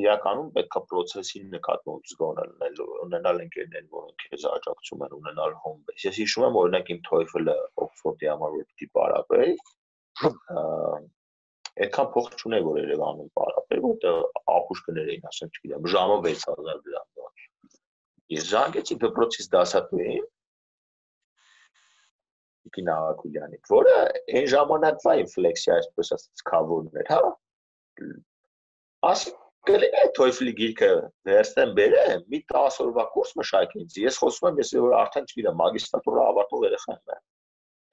[0.00, 6.08] իրականում պետք է process-ի նկատմամբ զգոնել ունենալ ընկերներ որոնք քեզ աջակցում են ունենալ home base
[6.08, 7.56] ես հիշում եմ օրինակ իմ TOEFL-ը
[7.86, 9.54] Oxford-ի համար որ պիտի պարապեի
[10.16, 14.20] այդքան փող չունեի որ Երևանում պարապեի, որտեղ
[14.56, 17.16] ապուշկներ էին, ասեմ, չգիտեմ, ժամը 6000 դրամ։
[18.36, 20.24] Ես զանգեցի դպրոցից դասատուին
[22.66, 23.92] Տիկին Աղակուլյանի, որը
[24.38, 27.20] այն ժամանակվա ինֆլեքսիա, այսպես ասած, կավորն էր, հա։
[29.10, 29.32] Ասի,
[29.70, 30.90] կլինի TOEFL-ի գիրքը
[31.30, 35.58] վերցնեմ բերեմ, մի 10 օրվա կուրս մշակի ինձ։ Ես խոսում եմ, ես որ արդեն չգիտեմ,
[35.62, 37.16] մագիստրատուրա ավարտող երեխա եմ։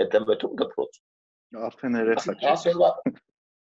[0.04, 1.00] Այդ եմ մտում դպրոց։
[1.54, 2.90] Արդեն երեխա 10 օրվա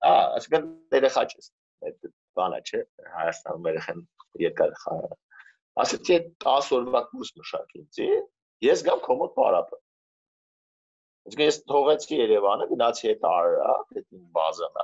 [0.01, 1.51] Ա, ասկան երեխա չես։
[1.89, 2.09] Այդ
[2.39, 2.81] բանը չէ,
[3.17, 4.01] Հայաստանում երեխան
[4.45, 4.97] երկար խա։
[5.85, 8.01] Ասեցի 10 օրվա կուրս մշակի ինձ։
[8.67, 9.81] Ես գամ կոմոդ պարապը։
[11.31, 14.07] Իսկ ես թողեցի Երևանը, գնացի այդ արրա, այդ
[14.37, 14.81] բազան,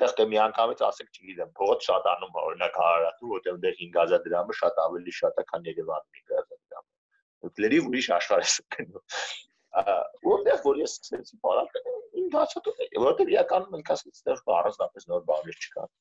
[0.00, 4.56] այդտեղ դե մի անգամից ասեք, չգիտեմ, փողոց շատ անում օրինակ Հարարատում, որտեղ դեր 5000 դրամը
[4.60, 10.80] շատ ավելի շատ է, քան Երևանում 5000 դրամը։ Լրիվ ուրիշ աշխարհ է սկսում։ Որտեղ որ
[10.80, 15.92] ես սկսեցի բարակ, է, որտեղ իրականում ասեցինք, այդտեղ առանձնապես նոր բաներ չկան։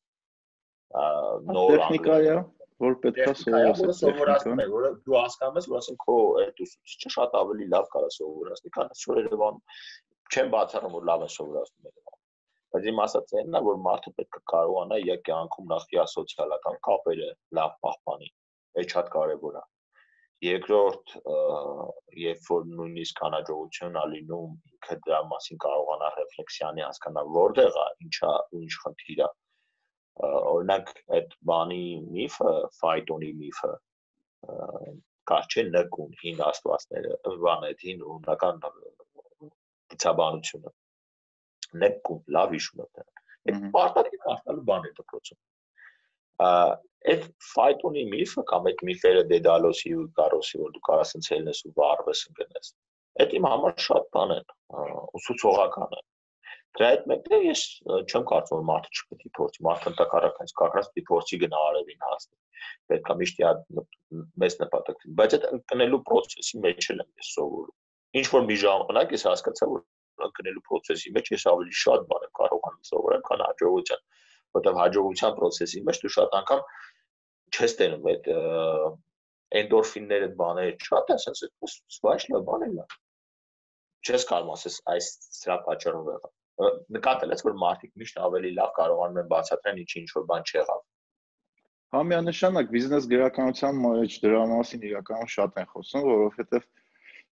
[1.54, 2.36] Նոր տեխնիկա է,
[2.80, 7.68] որ պետքա սովորել սովորացնել, որը դու հասկանում ես, որ ասենք քո այդ ուսուցիչը շատ ավելի
[7.76, 9.64] լավ կարա սովորացնի, քան որ Երևանում
[10.30, 12.10] չեմ բացառում որ լավ է սովորացնում Երևանում
[12.74, 16.76] բայց իմ ասած այնն է որ մարդը պետք է կարողանա իր կյանքում նախ իր սոցիալական
[16.88, 18.30] կապերը լավ պահպանի
[18.82, 19.64] այդ շատ կարևոր է
[20.46, 21.14] երկրորդ
[22.20, 28.32] երբ որ նույնիսկ անհաջողություն ա լինում ինքը դրա մասին կարողանա ռեֆլեքսիանի հասկանալ որտեղ է ինչա
[28.60, 29.30] ինչ խնդիր է
[30.30, 31.84] օրինակ այդ բանի
[32.16, 33.74] միֆը ֆայտոնի միֆը
[35.32, 38.64] կա չէ նկուն հին աստվածները բան այդ հին ունական
[39.92, 40.74] դիցաբանությունը
[41.84, 43.08] նեկում լավ հիշում եմ
[43.50, 45.40] այդ պարտադիր կարդալու բան է դպրոցում
[46.40, 52.22] այդ ֆայտոնի միֆը կամ այդ միֆերը դեդալոսի ու կարոսի որ դու կարաս ընցելնես ու վարվես
[52.30, 52.72] ընկնես
[53.24, 54.54] այդ իմ համար շատ բան են
[55.20, 56.06] ուսուցողական են
[56.80, 60.90] դրա հետ մեկտեղ ես չեմ կարծում որ մարդը չպետք է փորձի մարդը ընդհանրապես հենց կակրած
[60.96, 62.38] պիտի փորձի գնա արևին հասնի
[62.92, 63.54] պետք է միշտ իա
[64.44, 69.26] մեծ նպատակ բայց այդ ընկնելու process-ի մեջ եմ ես սովորում ինչ որ մի ժամանակ ես
[69.30, 69.84] հասկացա որ
[70.38, 74.02] գնելու process-ի մեջ ես ավելի շատ բան եմ կարողանում սովորել, քան հաջողության,
[74.58, 76.66] որտեղ հաջողության process-ի մեջ դու շատ անգամ
[77.54, 78.30] չես տենում այդ
[79.60, 81.54] էնդորֆինները բաները շատ է, ասես
[81.96, 82.98] սվայշ լավ բան է լավ։
[84.06, 85.08] Չես կարող ասես այս
[85.40, 86.30] սրա պատճառով եղա։
[86.96, 90.82] Նկատել ես որ մարդիկ միշտ ավելի լավ կարողանում են բացատրեն ինչ ինչ որ բան չեղավ։
[91.90, 96.68] Հա միանշանակ բիզնես գրականության մեջ դրա մասին իրականում շատ են խոսում, որովհետև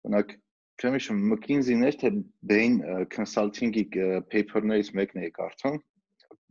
[0.06, 0.32] օրինակ
[0.80, 2.12] չեմ հիշում McKinsey-ն էր թե
[2.48, 2.78] Bain
[3.12, 3.84] Consulting-ի
[4.32, 5.76] paper-ներից մեկն էի կարդում,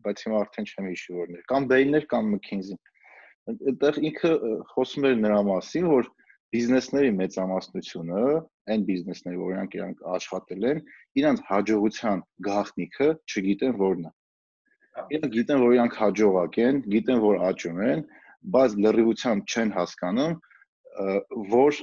[0.06, 2.82] բայց հիմա արդեն չեմ հիշում որն էր։ Կամ Bain-ն էր կամ McKinsey-ն։
[3.46, 4.32] Այդտեղ ինքը
[4.74, 6.08] խոսում էր նրա մասին, որ
[6.56, 8.22] բիզնեսների մեծամասնությունը,
[8.74, 10.80] այն բիզնեսները, որ իրանք իրանք աշխատել են,
[11.22, 14.12] իրանք հաջողության գաղտնիքը չգիտեն որն է։
[15.16, 18.04] Իրանք գիտեն, որ իրանք հաջողակ են, գիտեն, որ աճում են,
[18.56, 20.36] բայց լրիվությամբ չեն հասկանում,
[21.52, 21.80] որ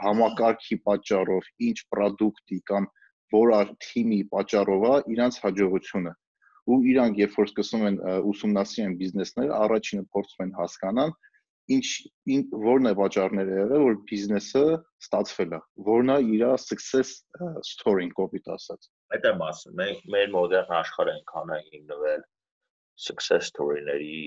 [0.00, 2.90] համակարգի պատճառով, ինչ product-ի կամ
[3.34, 6.14] որ թիմի պատճառով է իրանց հաջողությունը
[6.70, 7.96] ու իրանք երբ որ սկսում են
[8.32, 11.14] ուսումնասիրեն բիզնեսները, առաջինը փորձում են հասկանալ
[11.74, 11.86] ինչ
[12.64, 14.64] որն է պատճառները եղել որ բիզնեսը
[15.04, 17.14] ստացվել է որն է իր success
[17.72, 22.26] story-ին կոպիտ ասած այդ եմ ասում մենք մեր մոդեռն աշխարհը այնքան է հիմնվել
[23.08, 24.18] success story-ների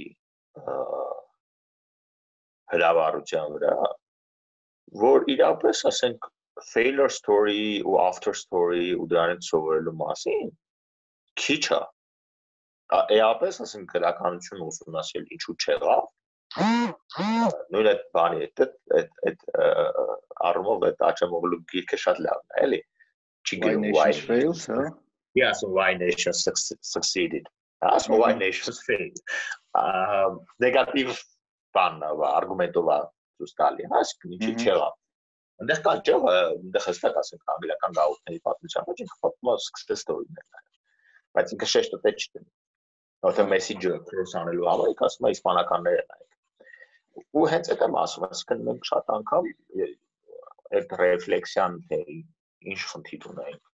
[2.74, 3.76] հրավառության վրա,
[5.04, 6.28] որ իրապես ասենք
[6.72, 10.52] failure story ու after story ու դրանից սովորելու մասին
[11.42, 11.82] քիչ է։
[12.96, 16.06] Էապես ասենք գրականություն ուսումնասիրել ինչու չեղավ։
[17.76, 18.62] Նույն այդ բանի այդ
[19.00, 19.42] այդ այդ
[20.50, 22.80] առումով այդ աչամողլու գիրքը շատ լավն է, էլի։
[23.48, 24.86] Չգիտեմ why fails, հա։
[25.38, 26.46] Yes, why nations
[26.82, 27.50] succeeded.
[27.82, 29.20] That's why nations failed.
[29.82, 31.20] Um negative
[31.76, 32.88] բան արգումենտով
[33.38, 34.00] ցույց տալի, հա,
[34.38, 34.96] ինչի չեղավ։
[35.62, 40.66] Այնտեղ կան չէ, այնտեղ հստակ ասենք անգլիական գաղութների պատմության մեջ ինքը պատմում է success story-ներ։
[41.38, 42.50] Բայց ինքը շեշտը չի դնում։
[43.26, 48.68] Որտեղ մեսեջը cross անելու համար ասում է իսպանականները նայեք։ Ու հենց այդ եմ ասում, այսինքն
[48.68, 49.50] մենք շատ անգամ
[50.78, 52.02] այդ ռեֆլեքսիան թե
[52.74, 53.68] ինչ խնդիր ունենք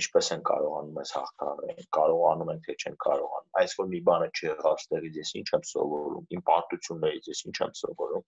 [0.00, 4.80] ինչպես են կարողանում ես հաղթահարել, կարողանում են թե չեն կարողանում։ Այս որ մի բանը չեղավ
[4.82, 8.24] ստեղից, ես ինչ եմ սովորում, իմ պարտություններից ես ինչ եմ սովորում։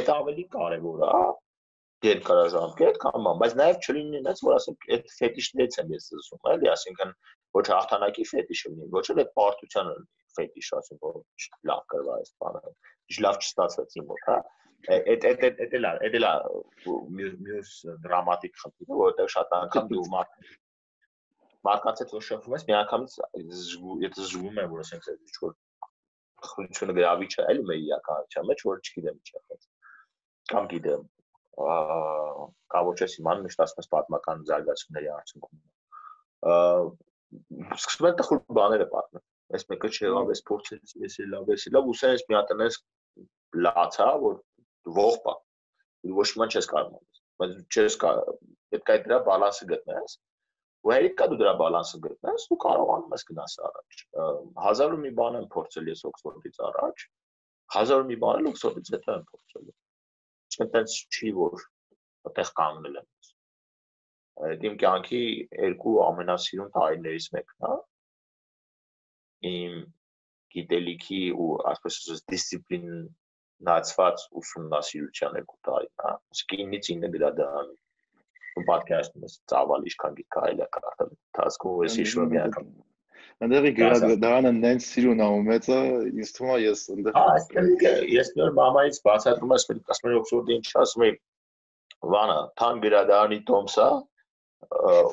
[0.00, 1.10] Այդ ավելի կարևոր է
[2.04, 6.68] երկարաժամկետ կամ բան, բայց նաև չլինի այնպես, որ ասենք այդ ֆետիշներից եմ ես զսում, էլի,
[6.72, 7.14] ասինքն
[7.56, 9.94] ոչ հաղթանակի ֆետիշը լինի, ոչ էլ այդ պարտությանը
[10.36, 11.16] ֆետիշ, ասենք որ
[11.70, 12.62] լավ կրվա այս բանը,
[13.26, 14.38] լավ չստացվեց իմ մոտ, հա
[14.86, 16.32] այդ այդ այդ այդ էլա այդ էլա
[17.16, 17.70] մյուս
[18.04, 20.50] դրամատիկ խնդիրը որովհետև շատ անգամ դու մարդ
[21.66, 23.16] մարդկանց հետ որ շփվում ես, միանգամից
[24.04, 25.56] եթե զգում եմ, որ ասենք այդ ինչ որ
[26.50, 29.66] խնդրությունը գրավիչ է, էլի մեր իրականության մեջ, որ չգիտեմ ինչ է խած։
[30.52, 31.06] Կամ գիտեմ,
[32.76, 35.58] կա ոչ ես իման միշտ ասում ես պատմական զարգացումների արդյունքում։
[37.80, 39.24] Սկսում են տխուր բաները պատմել։
[39.56, 42.78] այս մեկը չեղավ, այս փորձեցի, ես լավ, ես լավ, ու սենց մի հատ այնպես
[43.66, 44.40] լացա, որ
[44.96, 45.34] ողբա։
[46.16, 47.06] Ոչ մի չես կարող
[47.40, 50.16] բայց չես պետք է դրա բալանսը գտնես
[50.86, 54.02] ու հերիքա դու դրա բալանսը գտնես ու կարողանում ես գնաս առաջ
[54.66, 57.04] 1000 ու մի բան եմ փորձել ես օքսֆորդից առաջ
[57.76, 59.72] 1000 ու մի բան էլ օքսֆորդից հետո եմ փորձել
[60.64, 61.66] այդպես չի որ
[62.26, 63.08] այդտեղ կանգնել եմ
[64.46, 65.20] այդ իմ կյանքի
[65.66, 67.76] երկու ամենասիրուն տարիներից մեկն է
[69.50, 69.78] իմ
[70.56, 77.70] գիտելիքի ու ասես ասես դիսցիպլինացված ուսումնասիրության երկու տարին, հա։ Իսկ 9-ից 9 գրադարան
[78.56, 81.16] ու պատկերացնում ես ծավալ ինչքան գիտ կարելի է կարդալ
[81.70, 82.68] ու ես հիշում եմ մի անգամ
[83.44, 89.00] Այնտեղի գրադարանը նենց սիրուն ա ու մեծը, ինձ թվում է ես այնտեղ ես նոր մամայից
[89.08, 91.18] բացատրում եմ, ասում եմ օքսֆորդի ինչ ասում եմ,
[92.14, 93.88] վանա, թան գրադարանի տոմսա,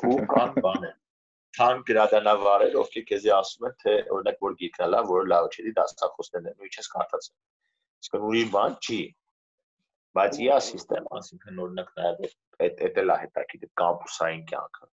[0.10, 1.00] ու կան բաներ
[1.54, 5.74] քան գրադանավարեր, ովքեր քեզի ասում են, թե օրինակ որ գիրքն է լավ, որը լավ չէ,
[5.80, 7.36] դասախոսներն են, ու ինչես կարդացել։
[8.04, 8.98] Իսկ ուրի բան չի։
[10.18, 12.26] Բայց իա համակարգ, ասինքն օրինակ նաև
[12.64, 14.90] այդ այդ էլ է հետաքրքիր կամպուսային կյանքը,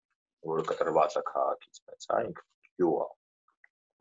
[0.51, 2.45] որը կտրված է քաղաքից մեծ, հա, ինքը
[2.79, 3.09] գյուղ է։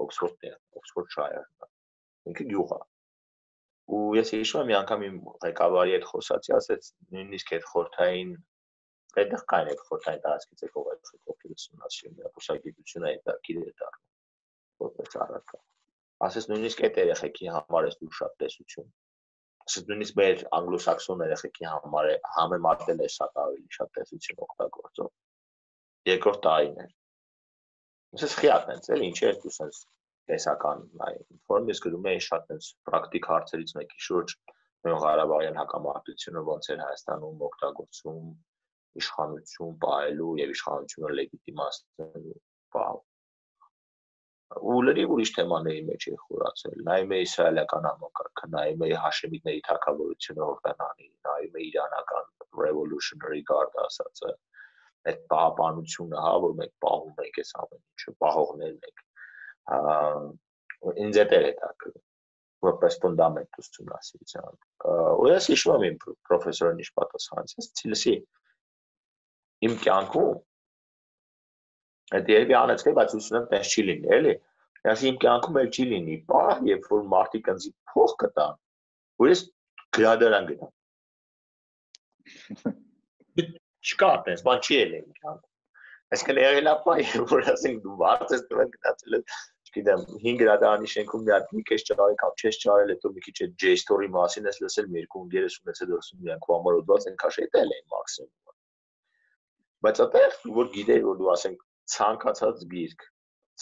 [0.05, 1.71] Օքսֆորդն է, Օքսֆորդշայրը։
[2.31, 2.81] Ինքը գյուղ է։
[3.97, 8.35] Ու ես հիշում եմ մի անգամ իմ ղեկավարի հետ խոսացի, ասեց նույնիսկ այդ խորթային
[9.19, 14.05] այդտեղ կային այդ խորթային տարածքից եկող այդ կոպիտ ուսումնասիրում, ապուսագիտությունը այդ դակիր է դառնում
[14.85, 15.61] որպես առարկա։
[16.29, 18.89] Ասես նույնիսկ այդ երեխեքի համար է դու շատ տեսություն։
[19.69, 25.11] Ասես նույնիսկ մեր անգլոսաքսոն երեխեքի համար է համեմատել է շատ ավելի շատ տեսություն օգտագործող։
[26.13, 26.89] Երկրորդ տարին է։
[28.19, 29.85] Ասես խիաթ են, էլի ինչ է դու sense
[30.31, 34.35] տեսական ինֆորմ ես գրում էի շատ sense պրակտիկ հարցերից մեկի շուրջ
[34.87, 38.29] նույն Ղարաբաղյան հակամարտությունը ոնց էր Հայաստանում օգտագործվում
[39.03, 42.41] իշխանություն պահելու եւ իշխանությունը լեգիտիմացնելու
[42.77, 42.99] պահ
[44.73, 50.47] ու լրիվ ուրիշ թեմաների մեջ է խորացել նայում է իսրայելական համակարգը նայում է հաշեմիտների թակավորությունը
[50.49, 52.31] հորդանանի նայում է իրանական
[52.63, 54.33] revolutionary guard ասածը
[55.13, 59.05] այդ պահապանությունը հա որ մենք պահում ենք այս ամեն ինչը պահողներն ենք
[59.69, 61.93] ինձ է տակը
[62.67, 64.59] որպես ֆունդամենտ ուսումնասիրության
[65.23, 65.97] ու ես հիշում եմ իմ
[66.29, 68.15] պրոֆեսորին ինչ պատասխանեց ցիլսի
[69.69, 70.33] իմ կյանքում
[72.19, 74.35] այդ երևի անեցքե բայց ուսումն տես չի լինի էլի
[74.89, 78.59] ես իմ կյանքում էլ չի լինի պահ երբ որ մարդիկ ինձ փող կտան
[79.23, 79.45] որ ես
[79.99, 80.73] գրադարան գնամ
[83.89, 85.55] չկա տես բան չի ելել կյանքում
[86.17, 89.25] այսինքն եղել է երբ որ ասենք դու վարձ ես տվել գնացել ես
[89.79, 93.37] չգիտեմ 5 գրադարանի շենքում մի հատ մի քիչ ճարել կամ չես ճարել հետո մի քիչ
[93.47, 97.09] այդ J story մասին ես լսել մի երկու ընկերս ունեցել դրսում իրանք ու համար ուտված
[97.13, 98.49] են քաշել են մաքսիմում
[99.87, 101.61] Բայց այդտեղ որ գիտեի որ դու ասենք
[101.95, 103.05] ցանկացած գիրք,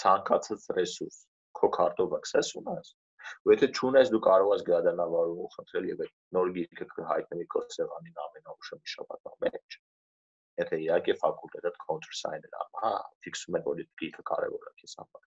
[0.02, 1.18] ցանկացած ռեսուրս
[1.58, 2.92] քո քարտով access ունես,
[3.44, 7.64] ու եթե չունես դու կարող ես գրադարանավարում ու խնդրել եւ այդ նոր գիրքը կհայտնվի քո
[7.76, 9.78] սեղանին ամենաուշը մի շաբաթվա մեջ։
[10.64, 12.94] Եթե իհարկե ֆակուլտետը counter sign-ը ամ, հա,
[13.26, 15.26] ֆիքսում է որ այդ գիրքը կարևոր է քեզ համար։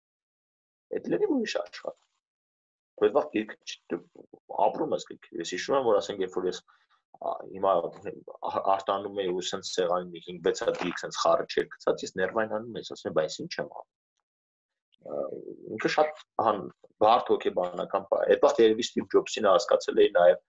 [0.92, 1.98] Այդ լրիվ ուրիշ աշխարհ։
[3.02, 3.56] Բայց վաղ գիրք
[4.68, 6.62] ապրում ես գիրք։ Ես հիշում եմ որ ասենք երբ որ ես
[7.22, 7.72] հիմա
[8.74, 12.80] արտանում էի ու սենց սեղանին 5-6 հատ դիք սենց խառը չէր գցած, ես ներվային անում
[12.82, 13.90] եմ, ասում եմ, բայց ինչ եմ անում։
[15.76, 16.62] Ինքը շատ հան
[17.02, 20.42] բարդ հոգեբանական բա։ Այդ վաղ երևի Steve Jobs-ին հասկացել էի նաև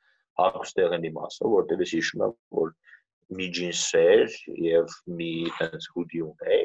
[0.42, 2.74] հագուստեղենի մասը, որտեղ ես հիշում եմ, որ
[3.36, 4.36] մի ջինսեր
[4.66, 6.62] եւ մի տենց հուդի ունեի։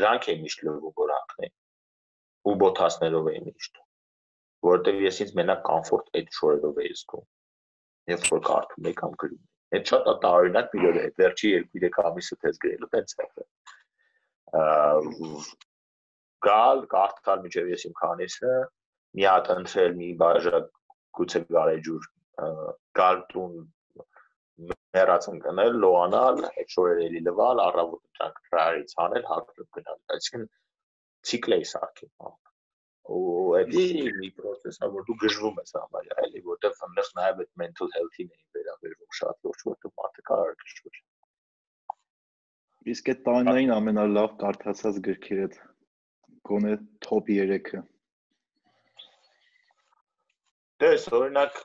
[0.00, 1.48] Դրանք էին միշտ լրիվ որակն
[2.48, 3.84] ու բոթասներով էին միշտ
[4.70, 7.28] որտեղ ես ինձ մենակ կոմֆորտ այդ շորերով էի զգում
[8.10, 12.38] երբ որ կարդում եք կամ գրում եք։ Այդ շատ տարօրինակ օր է, վերջի 2-3 ամիսը
[12.44, 13.26] թեզ գրելու տենց է։
[16.46, 18.54] Գալ, կարդալ միջև ես իմ քանիսը,
[19.18, 20.70] մի հատ ընտրել մի բաժակ
[21.18, 22.08] գուցե գարեջուր,
[23.00, 23.54] գալ տուն
[24.96, 30.48] մեռած ընկնել, լոանալ, այդ շորերը էլի լվալ, առավոտը դրանք դրարից անել, հագնել գնալ։ Այսինքն
[31.28, 32.08] ցիկլ է սարքի
[33.10, 33.84] ու էլի
[34.16, 38.28] մի process է որ դու գժվում ես համարյա էլի որտեղ այնտեղ նաև այդ mental health-ին
[38.34, 41.00] էին վերաբերվում շատ լուրջ որտեղ մարդը կարող է գժվել
[42.94, 45.48] իսկ այդ տանային ամենալավ կարդացած գրքերը
[46.50, 46.76] գոնե
[47.06, 47.82] top 3-ը
[50.80, 51.58] Դες օրինակ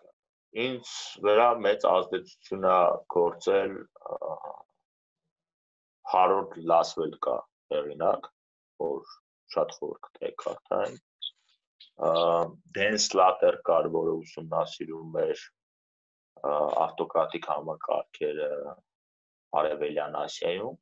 [0.65, 0.89] ինձ
[1.25, 2.79] վրա մեծ ազդեցություն է
[3.15, 3.77] գործել
[6.13, 7.37] Harold Laswell կա
[7.75, 8.27] հեղինակ
[8.83, 9.13] որ
[9.53, 11.03] շատ խոր կտեք կարդային
[12.75, 15.43] Դեն Սլատեր կար, որը ուսումնասիրում էր
[16.85, 18.49] ավտոկրատիկ համակարգերը
[19.59, 20.75] Արևելյան Ասիայում։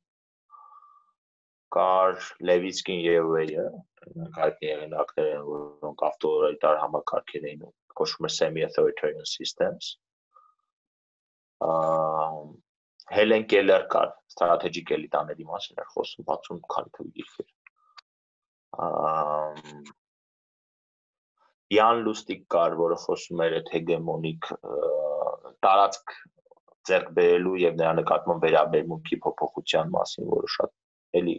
[1.76, 3.66] կար Լևիցկին եւ Վեյը,
[4.14, 7.64] նրանք հայտնի եղանակներ են, որոնք ավտորիտար համակարգեր էին,
[8.00, 9.94] կոչվում է semi-authoritarian systems։
[13.14, 17.52] Հելեն Կելեր կար, strategic elite-աների մասին էր խոսում 60 քանի գիրքեր։
[21.74, 24.48] Յան Լուստիկ կար, որը խոսում էր այդ հեգեմոնիկ
[25.64, 26.14] տարածք
[26.88, 30.74] ձեռք բերելու եւ նրա նկատմամբ վերաբերմունքի փոփոխության մասին, որը շատ
[31.20, 31.36] էլի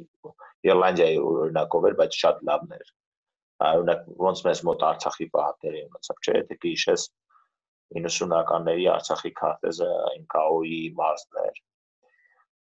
[0.65, 2.87] Իռլանդիայի օրինակով էր, բայց շատ լավն էր։
[3.65, 7.05] Օրինակ ոնց մեզ մոտ Արցախի պահատների ունեցավ, չէ՞, թե գիշես
[7.99, 11.61] 90-ականների Արցախի քարտեզը ինկաոյի մարզն էր։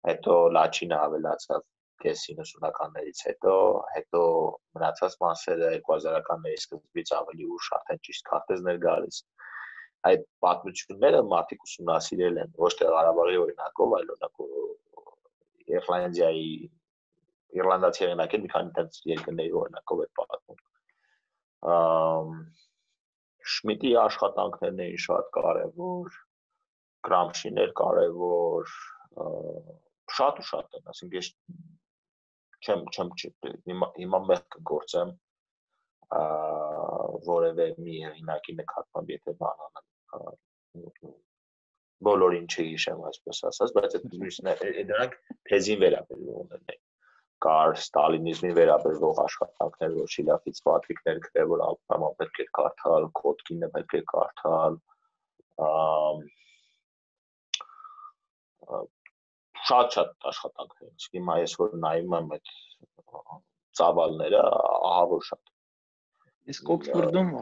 [0.09, 1.67] Հետո Լաչինը ավելացավ
[2.05, 3.55] կես 90-ականներից հետո,
[3.95, 4.23] հետո
[4.79, 9.21] մնացած մասերը 2000-ականների սկզբից ավելի ուշ արդեն ճիշտ քարտեզներ գալիս։
[10.09, 14.43] Այդ պատմությունները մարդիկ ուսումնասիրել են ոչ թե Ղարաբաղի օրինակով, այլ օրինակ
[15.69, 16.53] Իռլանդիայի
[17.59, 20.63] Իռլանդացի հեղինակին մի քանի տենց երկրների օրինակով է պատմում։
[21.75, 22.33] Ամ
[23.49, 26.17] Շմիդի աշխատանքներն էին շատ կարևոր,
[27.09, 28.73] Գրամշիներ կարևոր,
[30.19, 31.31] շատ ու շատ են, ասենք ես
[32.65, 33.13] չեմ չեմ
[33.69, 35.15] հիմա հիմա մեկ կգործեմ
[37.29, 41.15] որևէ մի հեղինակի նկատմամբ եթե բան անեմ
[42.09, 44.11] բոլորին չհիշեմ այսպես ասած բայց այդ
[44.93, 45.17] դրանք
[45.51, 46.79] թեզին վերաբերում են
[47.45, 53.95] կար ստալինիզմին վերաբերող աշխատանքներ, որ Շիլախից պատվիկներ գրել, որ ալբոմը պետք է կարդալ, Կոտկինը պետք
[53.99, 54.79] է կարդալ,
[59.69, 62.53] շատ-շատ աշխատանքներ։ Իսկ հիմա ես որ նայում եմ այդ
[63.79, 64.43] ծավալները,
[64.89, 65.53] ահավոր շատ։
[66.53, 67.33] Իսկ Օքսֆորդում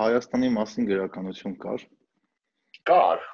[0.00, 1.86] Հայաստանի մասին գրականություն կար։
[2.90, 3.24] Կար։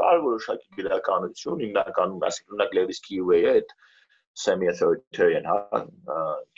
[0.00, 3.74] Կար որոշակի գրականություն, հիմնականում, այսինքն օրինակ Lewis Kiway-ը այդ
[4.40, 5.80] semi-authoritarian, հա,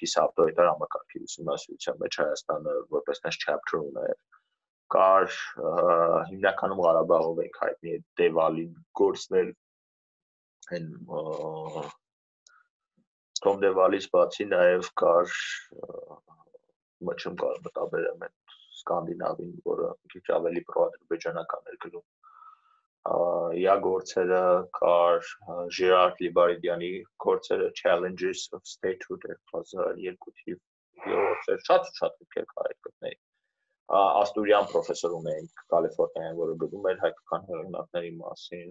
[0.02, 4.14] կիսավտորիտար համակարգի ուսումնասիրության մեջ Հայաստանը որպես նես chapter ուներ
[4.92, 5.28] կար
[6.28, 8.64] հիմնականում Ղարաբաղով ենք հայտնի Դևալի
[9.00, 9.52] գործներ
[10.72, 10.86] այն
[13.62, 15.36] Devalis բացի նաև կար
[17.08, 22.06] մոչում կար մտաբերեմ այդ սկանդինավին, որը քիչ ավելի պրոադրբեջանական էր գրում
[23.62, 24.42] իա գործերը
[24.78, 25.30] կար
[25.78, 26.90] Ժերարդ Լիբարիդյանի
[27.24, 30.58] գործերը Challenges of Statehood 2002 թիվ
[31.68, 33.18] շատ շատ գրքեր կար այդ գտնեի
[34.02, 38.70] Աստուրյան պրոֆեսոր ունեինք Կալիֆոռնիայում, որը գրում էր հայկական հեղինակների մասին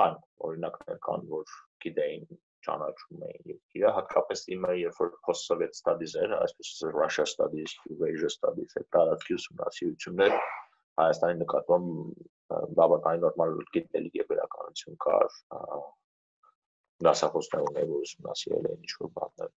[0.00, 0.18] կան
[0.48, 2.26] օրինակներ կան, որ գիտեին
[2.66, 8.30] ճանաչում էին երկիրը, հատկապես իմը երբ որ post-soviet studies էր, այսպես ասած Russia studies, Eurasia
[8.34, 10.34] studies, այդ տարածքի ուսումնասիրություններ
[10.96, 11.86] Հայաստանի նկատմամբ
[12.80, 15.30] բավականին նորմալ գիտելիք եւ վերականություն կար
[17.06, 19.50] դասախոսներ ունեի, որ ուսումնասիրել էին ինչ-որ բաներ։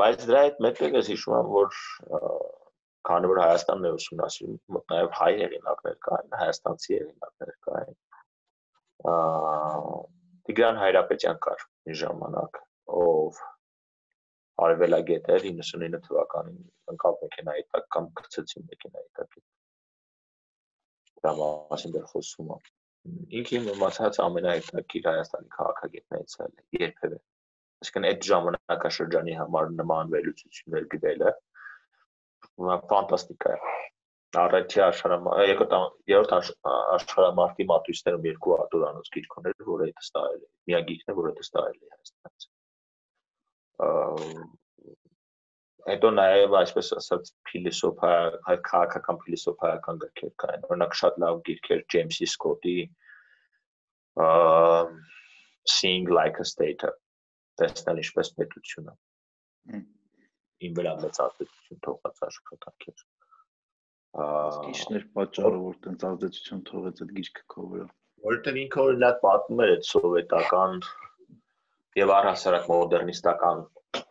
[0.00, 1.68] Բայց դրա հետ մեկտեղ ես հիշում եմ, որ
[3.08, 7.96] քանի որ Հայաստանն է ուսումնասիրում, նաև հայ հեղինակներ կային, հայաստանցի հեղինակներ կային
[9.02, 12.58] Տիգրան Հայրապետյան կար մի ժամանակ,
[13.02, 13.40] ով
[14.66, 16.60] արևելագետ էր 99 թվականին
[16.92, 19.36] ընկավ մեքենայի տակ կամ գցեցին մեքենայի տակ։
[21.26, 22.70] Դա մասին դեռ խոսում եմ։
[23.38, 26.48] Ինքը իմ իմացած ամենահետաքրքիր Հայաստանի քաղաքագետներից է
[26.82, 27.18] երբևէ։
[27.82, 31.32] Այսինքն այդ ժամանակաշրջանի համար նման վերլուծություններ գրելը
[32.92, 33.58] ֆանտաստիկա է
[34.40, 35.74] առաջի աշխարհամա երկրորդ
[36.12, 36.32] երրորդ
[36.96, 41.44] աշխարհամարտի մատույցներում երկու արտորանոց գիրք ուներ, որը դա ստարել է։ Միակ գիրքն է, որը դա
[41.46, 42.42] ստարել է Հայաստանից։
[45.82, 48.10] Հետո նաև այսպես ասած փիլիսոփա,
[48.48, 52.76] հայ քաղաքական փիլիսոփայական գրքեր կային։ Օրինակ շատ լավ գիրքեր Ջեյմսի Սկոտի
[55.72, 56.84] Seeing like a state
[57.60, 58.94] տեսնել ինչպես պետությունը։
[60.66, 63.04] Իմ վրա մեծ ազդեցություն թողած աշխատանքեր։
[64.12, 67.86] Ինչն էր պատճառը, որ տենց ազդեցություն թողեց այդ գիրքը քո վրա։
[68.28, 70.74] Որտեղ ինքը օրինակ պատմում էր այդ սովետական
[72.00, 73.62] եւ առհասարակ մոդեռնիստական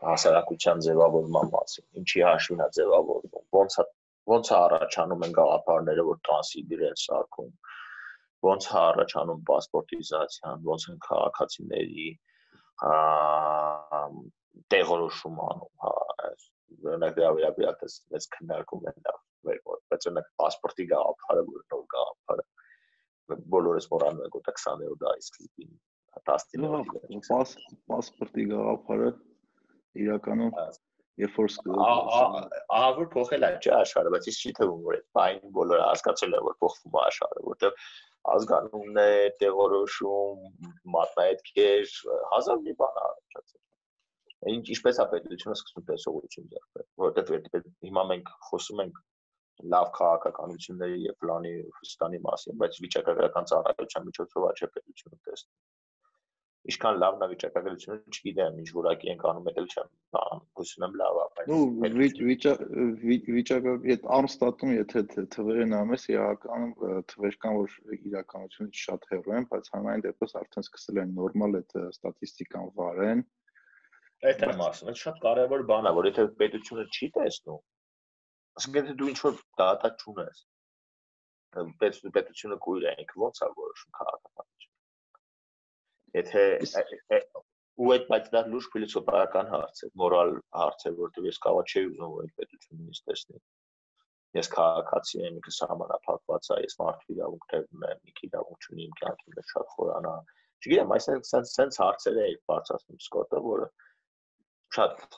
[0.08, 3.86] հասարակության ձևավորման մասին, ինչի հաշվին է ձևավորվում, ոնց է
[4.32, 7.54] ոնց է առաջանում են գաղափարները, որ տրանսիդիր են սարքում,
[8.50, 12.08] ոնց է առաջանում պասպորտիզացիան, ոնց են քաղաքացիների
[14.74, 15.96] տեղորոշում անում, հա,
[16.92, 21.84] օրինակ դրա վերաբերյալ մեծ քննարկում են դա մեր մոտ, բայց օրինակ паспорտի գա ափարը, որնով
[21.94, 22.46] գա ափարը։
[23.56, 25.74] Բոլորս մոռանում ենք օտա 20-րդ դարի սկզբին
[26.30, 27.54] 10-ին։ Պաս
[27.92, 29.12] паспорտի գա ափարը
[30.06, 30.56] իրականում
[31.22, 31.50] երբ որ
[31.86, 36.38] ահա որ փոխել է չէ աշխարհը, բայց իսկ չի թվում որ այդ բայն բոլորը հասկացել
[36.38, 37.90] են որ փոխվում է աշխարհը, որտեղ
[38.32, 41.94] ազգանուններ, տեղորոշում, մատնահետքեր,
[42.32, 43.62] հազար մի բան առաջացել
[44.50, 49.02] ինչ ինչպես է պետությունը սկսում տեսողություն ձեռք բերել որովհետեւ հիմա մենք խոսում ենք
[49.76, 55.56] լավ քաղաքականությունների եւ պլանի Ռուսաստանի մասին, բայց վիճակագրական ծառայության միջոցով աչե պետությունը տեսնում
[56.70, 61.18] ինչքան լավն է վիճակագրությունը, չգիտեմ, ինչ որակի ենք անում, դա չեմ բան, հուսում եմ լավ
[61.22, 61.62] է, բայց նու
[63.38, 65.04] վիճակագրի այդ Armstat-ում եթե
[65.36, 66.74] թվերը նամես իրականում
[67.14, 71.78] թվեր կան, որ իրականությունից շատ հեռու են, բայց հանրային դեպս արդեն սկսել են նորմալ այդ
[71.88, 73.26] ստատիստիկան վարեն։
[74.22, 77.62] Այդ ասում, այդ շատ կարևոր բան է, որ եթե պետությունը չի տեսնում,
[78.60, 80.44] ասենք եթե դու ինչ որ դատա չունես,
[81.84, 84.72] պետությունը կույր է, ինքը ո՞նց է որոշում քաղաքականություն
[86.12, 86.44] Եթե
[87.82, 91.86] ու այդ բայց դա լուրջ փիլիսոփայական հարց է, մորալ հարց է, որտեղ ես կարող չէի
[91.92, 93.40] ուզում որ այդ պետությունը ինձ տեսնի։
[94.38, 99.34] Ես քաղաքացի եմ, ինքս համանապակված եմ, ես մարդու իրավունքներ ունեմ, ինքը իրավունք ունի իմ կյանքի
[99.38, 100.14] մեջ շատ խորանա։
[100.62, 103.72] Չգիտեմ, այսինքն սենց սենց հարցեր է բարձրացնում Սկոտը, որը
[104.78, 105.18] շատ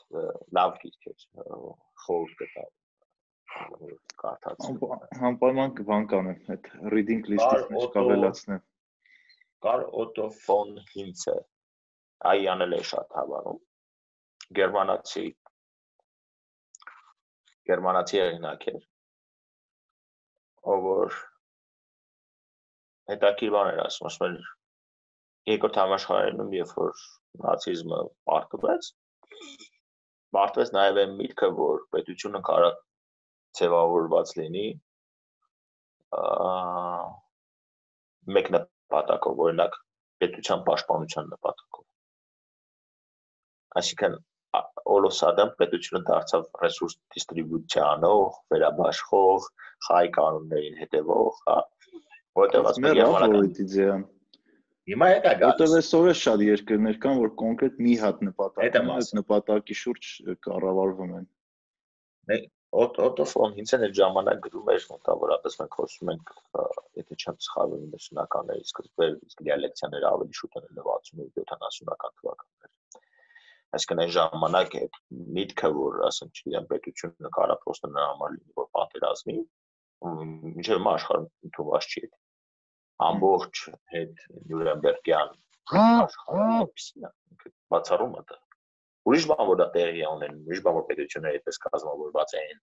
[0.58, 1.14] լավ գիրք է,
[2.06, 2.66] խորհուրդ կտա
[4.24, 4.76] կարդացի։
[5.30, 8.62] Անպայման բան կանեմ, այդ reading list-ից մեջ կավելացնեմ
[9.64, 11.34] կար Օտո ֆոն Հինցը
[12.30, 13.60] այ անել է շատ հավանում
[14.58, 15.22] գերմանացի
[17.70, 18.82] գերմանացի հեղինակ էր
[20.74, 21.16] ով որ
[23.12, 24.52] հետաքրքիր բան էր ասում ասում էր
[25.54, 27.04] երկրորդ համաշխարհայինում երբ որ
[27.46, 28.02] նացիզմը
[28.32, 28.90] պարտվեց
[30.38, 32.83] պարտվեց նաև այն միտքը որ պետությունը կարող
[33.58, 34.66] ձևավորված լինի
[38.36, 39.76] մեկնա նպատակով, օրինակ
[40.22, 41.84] պետության պաշտպանության նպատակով։
[43.80, 44.16] Այսինքն
[44.94, 49.46] Օլոսադան պետությունը դարձավ ռեսուրս դիստրիբուցիանող, վերաբաշխող,
[49.86, 51.56] խայ կանոններին հետևող, հա,
[52.40, 54.04] որտեղ ասում եմ Եվրոպան
[54.84, 59.12] Հիմա է գալիս։ Որտեղ այսօր շատ երկրներ կան, որ կոնկրետ մի հատ նպատակ ունեն, այդ
[59.18, 60.10] նպատակի շուրջ
[60.44, 61.28] կառավարվում են։
[62.74, 66.30] Օտոֆոն ինձ էլ ժամանակ գրում էր մոտավորապես մենք խոսում ենք
[66.98, 72.72] եթե չեմ սխալվում 90-ականների սկզբեր իսկ դիալեկցիաները ավելի շուտ են 60-70-ական թվականներ
[73.78, 74.98] այսինքն այն ժամանակ այդ
[75.38, 79.38] միտքը որ ասենք չգիտեմ պետությունը կարա պրոստը նրա համար լինի որ պատերազմի
[80.54, 82.04] ինչեւ մա աշխարհում ընդունված չի
[83.08, 83.62] ամբողջ
[83.94, 85.36] հետ նյուրնբերգյան
[85.84, 87.12] աշխարհը
[87.74, 88.43] բացառում է դա
[89.08, 92.62] ուրիշ բան որ դա տեղի է ունենում, ուրիշ բան որ պետությունները այդպես կազմավորված են,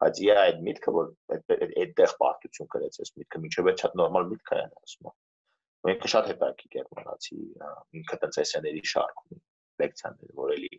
[0.00, 4.52] բայց իա այդ միտքը որ այդտեղ պարտություն կրեց այս միտքը միջև է շատ նորմալ միտք
[4.56, 5.10] է ասում։
[5.88, 7.36] Մենք շատ հետաքրքիր գերմանացի
[8.00, 9.38] ինքը տենց էսեների շարք ունի
[9.80, 10.72] լեկցիաներ, որ էլի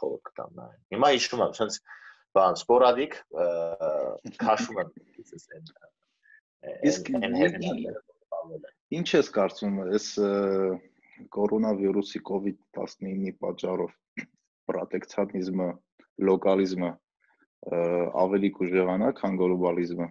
[0.00, 1.82] խորհուրդ կտամ նայեն։ Հիմա հիշում եմ, sense
[2.36, 3.14] բան սպորադիկ
[4.40, 4.90] քաշում եմ
[6.90, 7.08] իսկ
[8.98, 10.06] ինչ ես կարծում ես
[11.36, 13.94] կորոնավիրուսի COVID-19-ի պատճառով
[14.70, 15.68] պրոտեկցիոնիզմը,
[16.30, 16.90] լոկալիզմը
[18.24, 20.06] ավելի կուժեղանա, քան գլոբալիզմը։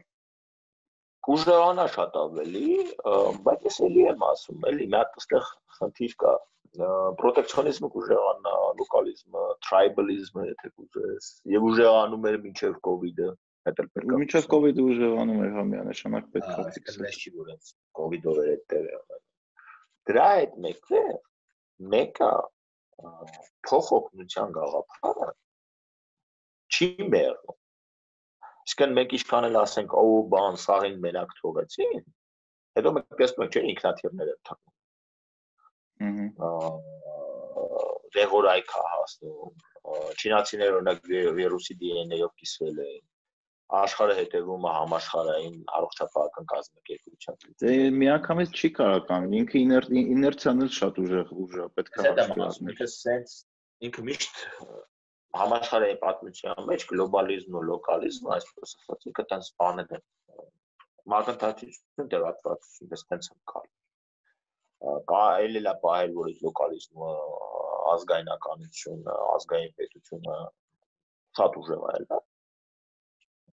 [1.29, 2.67] Կուժեղանա շատ ավելի,
[3.45, 5.49] բայց ես էլի եմ ասում, էլի մի հատ այստեղ
[5.79, 6.33] խնդիր կա։
[7.19, 13.29] Պրոտեկցիոնիզմը կուժեղանա, լոկալիզմը, tribalism-ը, եթե կուզես, եւ ուժեղանում էր մինչեւ COVID-ը,
[13.69, 17.51] հետո պետք է։ Մինչեւ COVID-ը ուժեղանում էր համիանշանակ պետք է ֆիքսել։ չի որ
[17.99, 19.21] COVID-ով էր այդտեղ եղել։
[20.09, 21.11] Դրա հետ մեկտեղ
[21.95, 22.31] մեկը
[23.69, 25.29] փոխօգնության գաղափարը
[26.69, 27.57] չի մեռնում։
[28.69, 30.03] Իսկն մենք ինչքան էլ ասենք, օ,
[30.33, 32.03] բան, սաղին մենակ թողեցին,
[32.79, 34.75] հետո մենք տեսնում ենք, չէ, ինքնաթիռներ են թռնում։
[36.49, 36.71] Ահա
[38.15, 39.63] դեղորայք է հասնում։
[40.19, 41.09] Չինացիները օրինակ
[41.39, 43.01] վիրուսի DNA-ով կիսվել են
[43.77, 49.59] աշխարհը հետևում է համաշխարհային առողջապահական կազմակերպության։ Դե միանգամից չի կարող կանգնել, ինքը
[50.15, 53.35] իներցիան էլ շատ ուժեղ ուժը պետք է հաշվի։ Ինքը sense
[53.89, 54.39] ինքը միշտ
[55.39, 60.05] համաշխարհային պատմության մեջ գլոբալիզմն ու լոկալիզմը այսպես ասած ինքը տենց բաներ են։
[61.13, 63.21] Մագնտացիություն դեպատվածություն դες են
[63.53, 63.69] կար։
[65.13, 67.11] Կա էլի լա բայել որ լոկալիզմը
[67.93, 70.39] ազգայնականությունը, ազգային պետությունը
[71.39, 72.19] շատ ուժեղ է, հա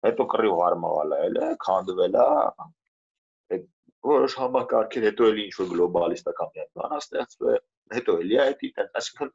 [0.07, 2.27] հետո կռիվ հարմարալ է, քանդվել է,
[3.57, 3.67] այդ
[4.09, 7.61] որոշ համակարգեր, հետո էլի ինչ որ գլոբալիստական միակ ստեղծվել,
[7.97, 9.33] հետո էլի է դա, այսինքն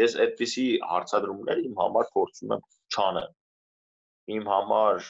[0.00, 3.30] ես այդպիսի հարցադրումներ իմ համար փորձում եմ չանել։
[4.34, 5.08] Իմ համար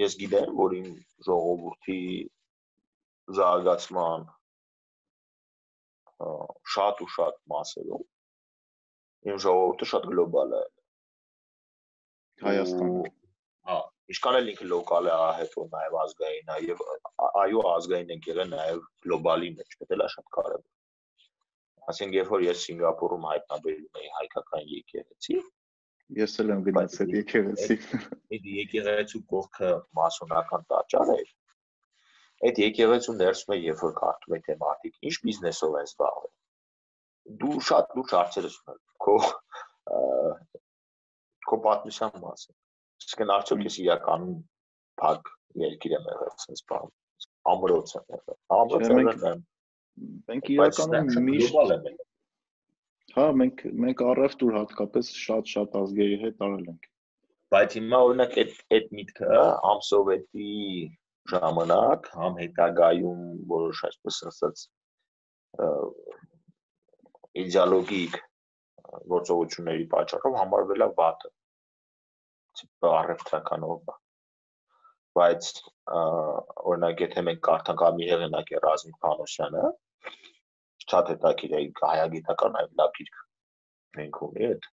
[0.00, 0.90] ես գիտեմ, որ իմ
[1.26, 2.02] ժողովրդի
[3.38, 4.26] զարգացման
[6.74, 8.04] շատ ու շատ մասերում
[9.30, 10.62] իմ ժողովուրդը շատ գլոբալ է
[12.40, 13.08] Հայաստանը
[13.68, 13.78] հա
[14.14, 16.84] ինչքան էլ ինքը լոկալ է հետո նաև ազգային է եւ
[17.44, 23.26] այո ազգային ենք եղել նաև գլոբալի մեջ դա շատ կարևոր ասենք երբ որ ես Սինգապուրում
[23.30, 25.38] հայտնաբերում էի հայկական եկեղեցի
[26.20, 27.76] ես էլ եմ գնացել եկեղեցի
[28.36, 29.70] այդ եկեղեցու կողքը
[30.00, 31.30] մասոնական տաճար էր
[32.48, 36.32] այդ եկեղեցու ներսում է երբ որ կարդում եք թե մարդիկ ինչ բիզնեսով են զբաղվել
[37.42, 38.58] դու շատ լուրջ հարցեր ես
[39.06, 39.16] քո
[41.50, 42.59] քո պատմության մասին
[43.06, 44.36] իսկ արդյոք ես իրականում
[45.02, 45.32] փակ
[45.64, 46.92] երկիր եմ եղել sense բան
[47.54, 49.42] ամրոց եմ եղել ամրոց եմ
[50.30, 52.06] մենք իրականում միշտ
[53.10, 56.84] Հա, մենք մենք առևտուր հատկապես շատ-շատ ազգերի հետ արել ենք։
[57.54, 60.50] Բայց հիմա օրինակ այդ այդ միտքը համ սովետի
[61.32, 63.24] ժամանակ, համ հետագայում
[63.54, 64.62] որոշ այսպես ասած
[67.42, 68.20] իդեալոգիկ
[69.14, 71.34] գործողությունների պատճառով համարվել է վատը
[72.58, 73.92] տիպը առևտրականով
[75.18, 75.48] բայց
[76.70, 79.64] օրինակ եթե մենք կարդանք ամի հեղինակ է Ռազմիկ Փանոսյանը
[80.86, 83.24] շատ հետաքրիր է հայագիտական այլ լավ գիրք
[84.00, 84.68] մենք ունի այդ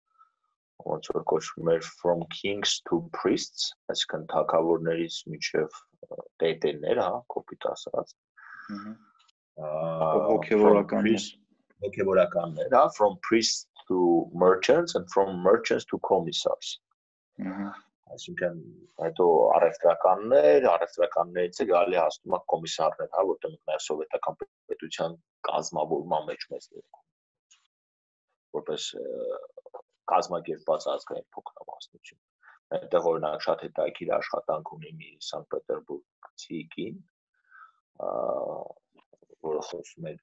[0.86, 5.80] ոնց որ կոչվում էր from kings to priests այսինքն թակավորներից միջև
[6.44, 8.16] տետերներ հա կոպիտ ասած
[10.30, 11.10] հոգեվորական
[11.86, 14.00] հոգեվորականներ, հա, from priests to
[14.34, 16.85] merchants and from merchants to commissars։ Ահա
[17.36, 18.60] այսինքն
[19.02, 19.26] հետո
[19.56, 24.38] առևտրականներ, առևտրականներից է գալի հասնում է կոմիսարներ, հա, որտեղ նաև սովետական
[24.72, 25.18] պետության
[25.50, 26.70] կազմավորման մեջ մեծ
[28.56, 28.88] որպես
[30.12, 32.22] կազմակերպված ազգային փոքրամասնություն։
[32.76, 37.02] Այդտեղ օրինակ շատ հետաքրիր աշխատանք ունի մի Սանկտ Պետերբուրգցի կին,
[39.50, 40.16] որը խոսում է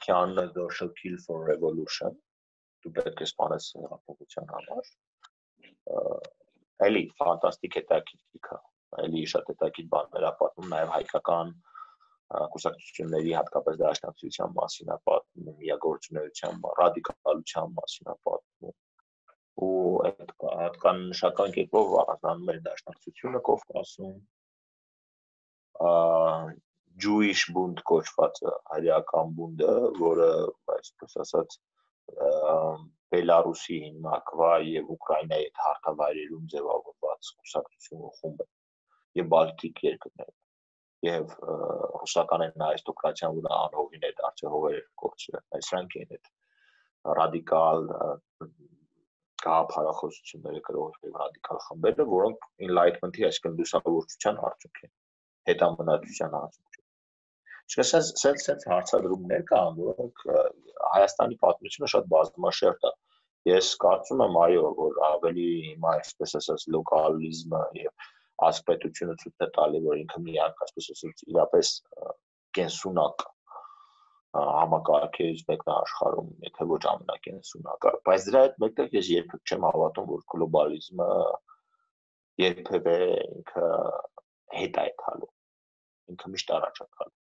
[0.00, 2.16] Can social kill for revolution
[2.84, 4.88] դու պետք է սպանես հեղափոխության համար
[6.86, 8.60] էլի ֆանտաստիկ հետաքրքիր է
[9.06, 11.54] էլի շատ հետաքրքիր բաներ է պատմում նաև հայկական
[12.54, 18.74] կուսակցությունների հատկապես դաշնակցության մասին է պատմում, միագործունեության, ռադիկալության մասին է պատմում։
[19.66, 24.16] ու այդ հատկանշական կերպով առանձնանում էր դաշնակցությունը Կովկասում,
[27.04, 29.72] Jewish Bund կոչվածը հայկական բունդը,
[30.02, 30.28] որը
[30.76, 31.56] այսպես ասած
[33.16, 38.50] Բելարուսի հիմնակվա եւ Ուկրաինայի հետ հարթավայրերում ձևավորված կուսակցություն խումբ է
[39.20, 40.34] եւ Բալտիկ երկրներ
[41.06, 46.30] եւ ռուսականեն արիստոկրատիան որ անհողին է դարձել հողեր կորցրել այսրանք են այդ
[47.18, 47.82] ռադիկալ
[49.46, 54.94] գաղափարախոսությունները գրող եւ ռադիկալ խմբերը որոնք enlightenment-ի այսինքն լուսավորչության արդյունք են
[55.50, 56.75] հետամնացության արդյունք
[57.66, 60.20] Իսկ սենց սենց սենց հարցադրումներ կան, որոնք
[60.96, 62.92] Հայաստանի պատմությունը շատ բազմաշերտ է։
[63.50, 68.06] Ես կարծում եմ այո, որ ավելի հիմա այսպես ասած լոկալիզմը եւ
[68.50, 71.72] ասպետությունը ցույց է տալի, որ ինքը միակ այսպես ասած իրապես
[72.58, 73.26] կենսունակ
[74.36, 80.10] համակարգերից մեկն է աշխարհում, եթե ոչ ամենակենսունակը։ Բայց դրա հետ մեկտեղ ես երբեք չեմ հավատում,
[80.14, 81.12] որ գլոբալիզմը
[82.46, 83.68] երբևէ ինքը
[84.62, 85.32] հետ է տալու։
[86.14, 87.16] Ինքը միշտ առաջ է գալու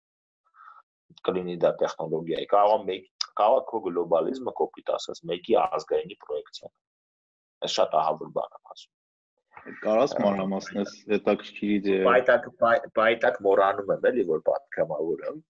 [1.28, 6.72] կլինի դա տեխնոլոգիայի, կարող է մեկ կարող է քո գլոբալիզմը կոպիտ ասած մեկի ազգայինի պրոյեկցիան։
[7.64, 8.92] Այս շատ ահավոր բան եմ ասում։
[9.84, 12.48] Կարաս մանրամասնես հետաքրքիր իդեա։ Բայտակ
[12.98, 15.40] բայտակ մոռանում եմ էլի որ պատկամավոր եմ։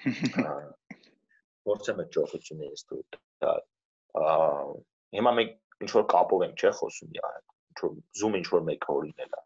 [1.68, 3.02] Փորձեմ այդ ճոխությունը ես դու
[3.44, 3.54] դա
[5.16, 8.64] հիմա մենք ինչ որ կապով ենք չէ խոսում իա հետ ինչ որ zoom ինչ որ
[8.68, 9.42] մեկ օրինել է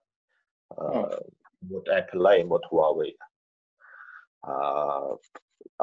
[1.73, 3.29] մոտ Apple-ը, մոտ Huawei-ը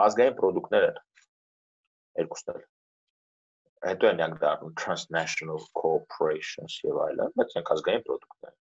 [0.05, 0.97] ազգային product-ներ են
[2.21, 2.63] երկուսն էլ
[3.91, 8.57] հետո են յանք դառնում transnational corporations եւ այլն բայց ենք ազգային product-ներ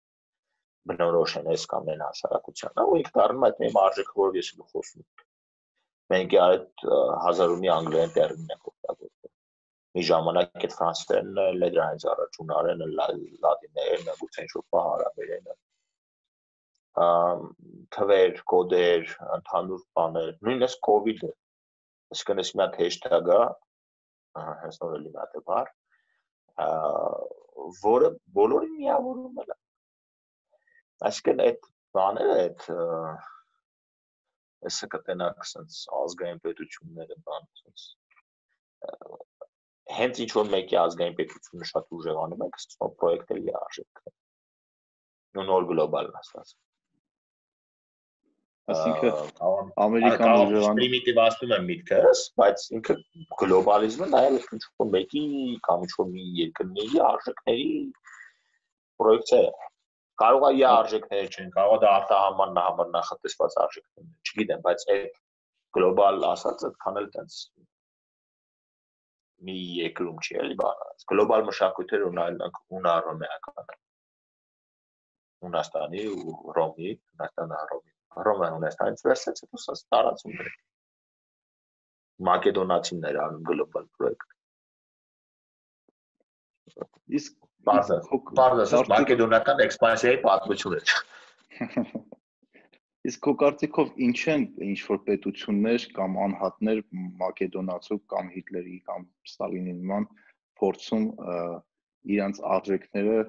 [0.91, 4.69] բնորոշ են այս կամ այն հասարակությանը ու ինք դառնում այդ մի մարժեքը որով ես ու
[4.73, 5.07] խոսում
[6.13, 6.85] մենք այդ
[7.25, 9.33] հազարումի անգլերեն տերմին ենք օգտագործում
[9.97, 15.51] մի ժամանակ այդ ֆրանսերենը լեդրանից առաջ ունարեն լատիներեն գուցե ինչ-որ պահարաբերեն
[17.95, 21.31] թվեր, կոդեր, ընդհանուր բաներ, նույնիսկ COVID-ը։
[22.13, 23.39] Այսինքն ես մի հատ hashtag-ը,
[24.63, 25.71] հենց նոր էլի մատ է բար,
[27.83, 29.47] որը բոլորին միավորում է։
[31.09, 31.69] Այսինքն այդ
[31.99, 32.67] բաները, այդ
[34.69, 37.89] էսը կտենակ sense ազգային պետությունները բան sense
[39.97, 44.01] հենց ինչ որ մեկի ազգային պետությունը շատ ուժեղանում է, սկսում պրոյեկտելի արժեք։
[45.39, 46.53] Նոր գլոբալ ասած։
[48.69, 52.95] Այսինքն ամերիկան ուժեղանում պրիմիտիվ ասում եմ միտքս, բայց ինքը
[53.41, 55.23] գլոբալիզմը նայել է ինչ-որ մեկի
[55.67, 57.71] կամ ինչ-որ մի երկրների արժեքների
[59.01, 59.69] պրոյեկցիա է։
[60.23, 65.19] կարող է իա արժեքներ չեն, կարող է դա արտահանման համար նախատեսված արժեքներ, չգիտեմ, բայց այդ
[65.77, 67.37] գլոբալ ասած այդքան էլ տենց
[69.47, 73.71] մի երկրում չի էլի բանը։ Գլոբալ մշակույթեր ունենալք ունարոմեական։
[75.45, 77.98] Հունաստանի ու Ռոմի, Հունաստանը Ռոմի։
[78.29, 80.57] Ռոմը Հունաստանից վերցրեց, հետո սա տարածում դրեց
[82.27, 84.35] մակեդոնացիներ անում գլոբալ պրոյեկտ։
[87.19, 87.35] Իսկ
[87.69, 87.97] բարձը
[88.39, 90.81] բարձը մակեդոնական էքսպանսիայի պատմությունը։
[93.09, 96.81] Իսկ քո կարծիքով ինչ են ինչ որ պետություններ կամ անհատներ
[97.21, 100.07] Մակեդոնացու կամ Հիտլերի կամ Ստալինի նման
[100.59, 101.05] փորձում
[102.15, 103.19] իրանց արժեքները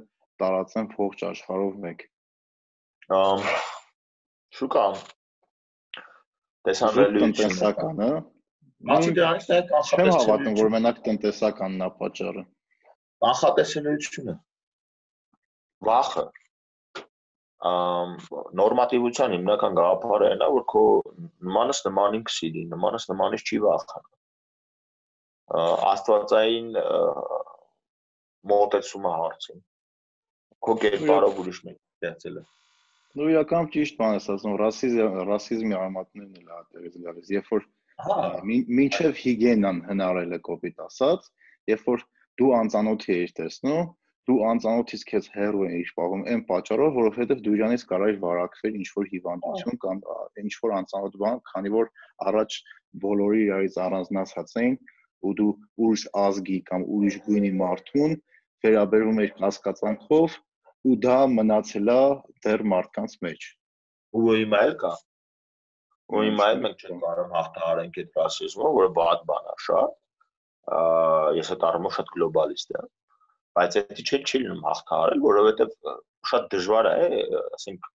[0.43, 2.05] տարածեն ողջ աշխարհով մեկ։
[3.21, 3.47] Ամ
[4.61, 4.85] շուկա
[6.69, 8.13] տեսանելի տնտեսականը
[8.89, 12.45] Բացի դրանից նաև կանխատեսելիությունը։ Չեմ հավատում, որ մենակ տնտեսականն է պատճառը։
[13.25, 14.35] Կանխատեսելիությունը։
[15.89, 16.25] Վախը։
[17.71, 18.15] Ամ
[18.61, 20.85] նորմատիվության հիմնական գաղափարը այն է, որ քո
[21.49, 24.15] նմանս նմանին կսիրի, նմանս նմանից չի վախանում։
[25.91, 26.71] Աստվածային
[28.55, 29.61] մոտեցումը հարցին։
[30.65, 32.47] Քո կերպարով ուրիշ մեկ ստեղծել է։
[33.19, 37.65] Նու իրական ճիշտ բան ես ասում, ռասիզմ, ռասիզմի արմատներն էլ է դերից գալիս։ Երբ որ
[38.81, 41.27] Մինչև հիգիենան հնարել է կոպիտ ասած,
[41.73, 42.05] երբ որ
[42.41, 43.81] դու անծանոթի ես տեսնում,
[44.31, 48.89] դու անծանոթից քեզ հեռու ես պահում այն պատճառով, որովհետև դու իրանից կարող ես վարակվել ինչ
[48.95, 50.03] որ հիվանդություն կամ
[50.45, 51.91] ինչ որ անծանոթ բան, քանի որ
[52.31, 52.59] առաջ
[53.05, 54.77] բոլորի իրարից առանձնացած էին
[55.27, 55.51] ու դու
[55.87, 58.15] ուրիշ ազգի կամ ուրիշ գույնի մարդուն
[58.65, 60.39] վերաբերում ես կասկածանքով
[60.89, 62.01] ու դա մնացել է
[62.47, 63.47] դեռ մարդկանց մեջ։
[64.21, 64.93] Ու հիմա էլ կա
[66.11, 69.99] ու հիմա էլ մենք չենք կարող հաղթահարենք այդ ռասիզմը, որը բադ բան է շատ։
[71.39, 72.89] Ես այդ առումով շատ գլոբալիստ եմ,
[73.59, 75.77] բայց դա չէ չի լինում հաղթահարել, որովհետև
[76.31, 77.23] շատ դժվար է,
[77.59, 77.89] ասենք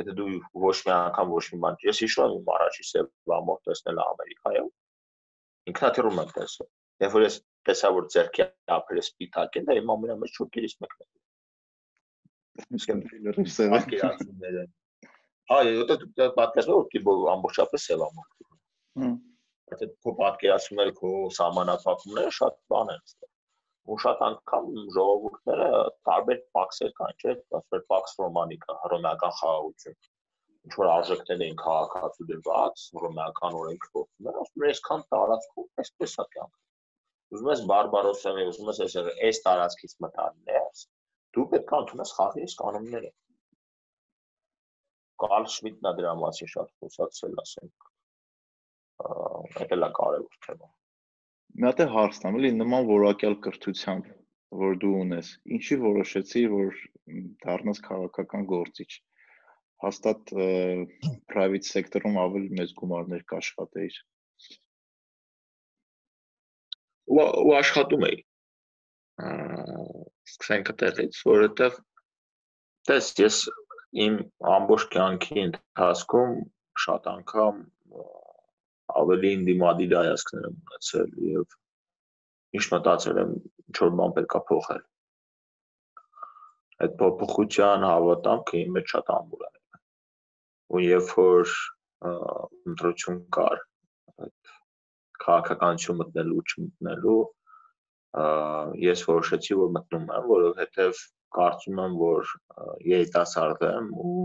[0.00, 0.28] եթե դու
[0.64, 3.02] ոչ մի անգամ ոչ մի բան ես հիշում եմ առաջի
[3.36, 4.70] ամոթ տեսնել Ամերիկայում
[5.72, 6.68] ինքնաթիռում եմ տեսել
[7.04, 7.36] երբ որ ես
[7.68, 8.46] տեսա որ ձերքի
[8.76, 11.10] ափերը սպիտակ են դա իմ ամենամեծ շոկերից մեկն է
[13.56, 14.68] սեվակիացումները
[15.52, 18.44] Այո, դա պատկերացնում որ տիպը ամբողջապես ամոթ։
[19.00, 19.16] Հմ։
[19.72, 23.30] Բայց այդ քո պատկերացումները, քո սահմանափակումները շատ բան են ստեղ։
[23.92, 25.68] Ու շատ անգամ ժողովուրդները
[26.08, 29.98] տարբեր պաքսեր կան, չէ՞, ասել պաքս ռոմանիկա, հռոմեական խաղաղություն։
[30.62, 36.16] Ինչ որ արժեքներ են քաղաքացու դրված, հռոմեական օրենք գործում են, ասում են, այսքան տարածքում այսպես
[36.22, 36.60] է կյանքը։
[37.32, 38.98] Ուզում ես բարբարոսը, ուզում ես
[39.28, 40.86] այս տարածքից մտալ ներս,
[41.36, 43.12] դու պետք է ընդունես խաղի կանոնները
[45.22, 47.84] Կարլ Շմիդն է դրա մասին շատ խոսացել, ասենք։
[49.02, 50.70] Դա էլ է կարևոր թեմա։
[51.62, 54.08] Մի հատ է հարցնամ, էլի նման որակյալ կրթությամբ,
[54.62, 56.82] որ դու ունես, ինչի որոշեցի, որ
[57.44, 58.90] դառնաս քաղաքական գործիչ։
[59.82, 60.34] Հաստատ
[61.30, 63.98] private sector-ում ավելի մեծ գումարներ կաշխատեիր։
[67.12, 68.22] Ու աշխատում էի։
[70.30, 71.80] Սկսենք այդտեղից, որովհետև
[72.90, 73.38] տես ես
[74.06, 74.18] իմ
[74.52, 76.36] ամբողջ կյանքի ընթացքում
[76.84, 77.58] շատ անգամ
[79.02, 81.58] ավելի ինդիմադիր հայացքներ եմ ունեցել եւ
[82.58, 84.82] ինչ մտածել եմ ինչ որ բան պետքա փոխել
[86.86, 89.52] այդ փոփոխության հավատամքը իմ մեջ շատ ամուր է
[90.72, 91.54] ու երբ որ
[92.72, 93.62] ընտրություն կար
[94.26, 94.52] այդ
[95.24, 97.20] քաղաքականություն մտնելու չմտնելու
[98.12, 101.02] ես որոշեցի որ մտնում եմ որովհետեւ
[101.36, 102.32] կարծում եմ, որ
[102.92, 104.24] երիտասարդ եմ ու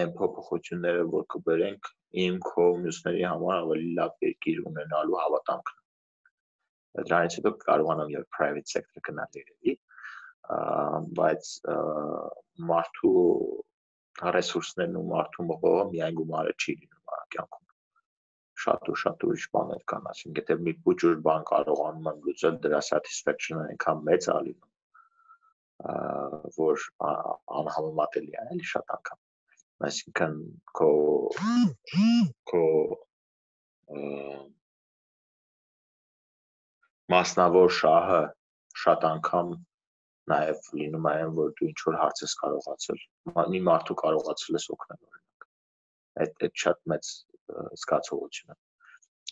[0.00, 1.90] այն փոփոխությունները, որ կբերենք
[2.26, 8.72] իմ քո մյուսների համար ավելի լավ երկիր ունենալու հավատամքն է։ Դրանից հետո կարողանամ եւ private
[8.72, 9.76] sector գնալ երևի,
[11.20, 11.52] բայց
[12.72, 13.22] մարդու
[14.36, 17.65] ռեսուրսներն ու մարդու մողողը միայն գումարը չի լինում կյանքում
[18.64, 22.80] շատ ու շատ ուրիշ բաներ կան, ասենք եթե մի փոքր բան կարողանում եմ լուծել, դրա
[22.90, 24.72] satisfaction-ը այնքան մեծ է լինում
[26.56, 30.36] որ անհամեմատելի է էլի շատ անգամ այսինքն
[30.78, 30.88] քո
[32.50, 32.62] քո
[37.14, 38.22] մասնավոր շահը
[38.84, 39.52] շատ անգամ
[40.32, 43.04] նաև լինում է այն որ դու ինչ որ հարց ես կարողացել
[43.52, 45.48] մի մարդու կարողացել ես օգնել օրինակ
[46.24, 47.12] այդ այդ շատ մեծ
[47.82, 48.56] զգացողություն է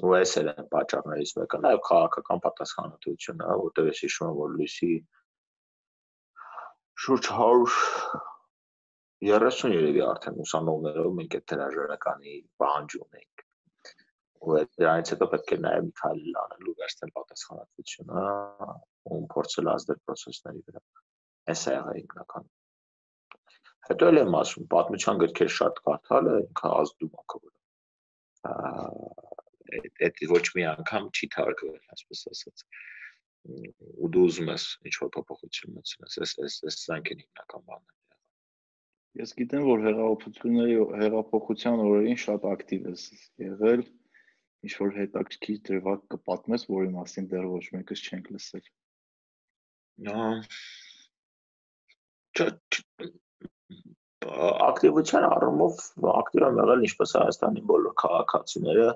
[0.05, 4.93] ու այս էլ է պատճառներից մեկը նաև քաղաքական պատասխանատվությունը որտեղ ես հիշում եմ որ լույսի
[7.05, 12.33] շուրջ 130 երևի արդեն ուսանողներով մենք այդ հրաժարականի
[12.63, 13.35] պահանջ ունենք
[14.45, 18.25] ու դրանից հետո պետք է նաև մի քայլ անելու վերցնել պատասխանատվությունը
[19.15, 20.83] ու փորձել ազդել process-ների վրա։
[21.55, 22.51] Այս է եղել հիմնական։
[23.89, 27.59] Հետո էլ եմ ասում, պատմության գրքեր շատ կարդալը ինքը ազդում է քո վրա։
[28.45, 32.67] Այդ ոչ մի անգամ չի թարգվել, ասես ասած
[33.45, 37.99] ու դու ուզում ես ինչ որ փոփոխություն մտցնես, այս այս այս են հիմնական բաները։
[39.21, 43.03] Ես գիտեմ, որ հեղափոխությունների հեղափոխության օրերին շատ ակտիվ ես
[43.45, 43.85] եղել,
[44.65, 48.65] ինչ որ հետաքրքիր դրվագ կպատմես, որի մասին դեռ ոչ մեկս չենք լսել։
[50.09, 50.25] Նա
[54.25, 55.81] ակտիվության առումով
[56.11, 58.87] ակտիվ եմ եղել ինչպես Հայաստանի բոլոր քաղաքացիները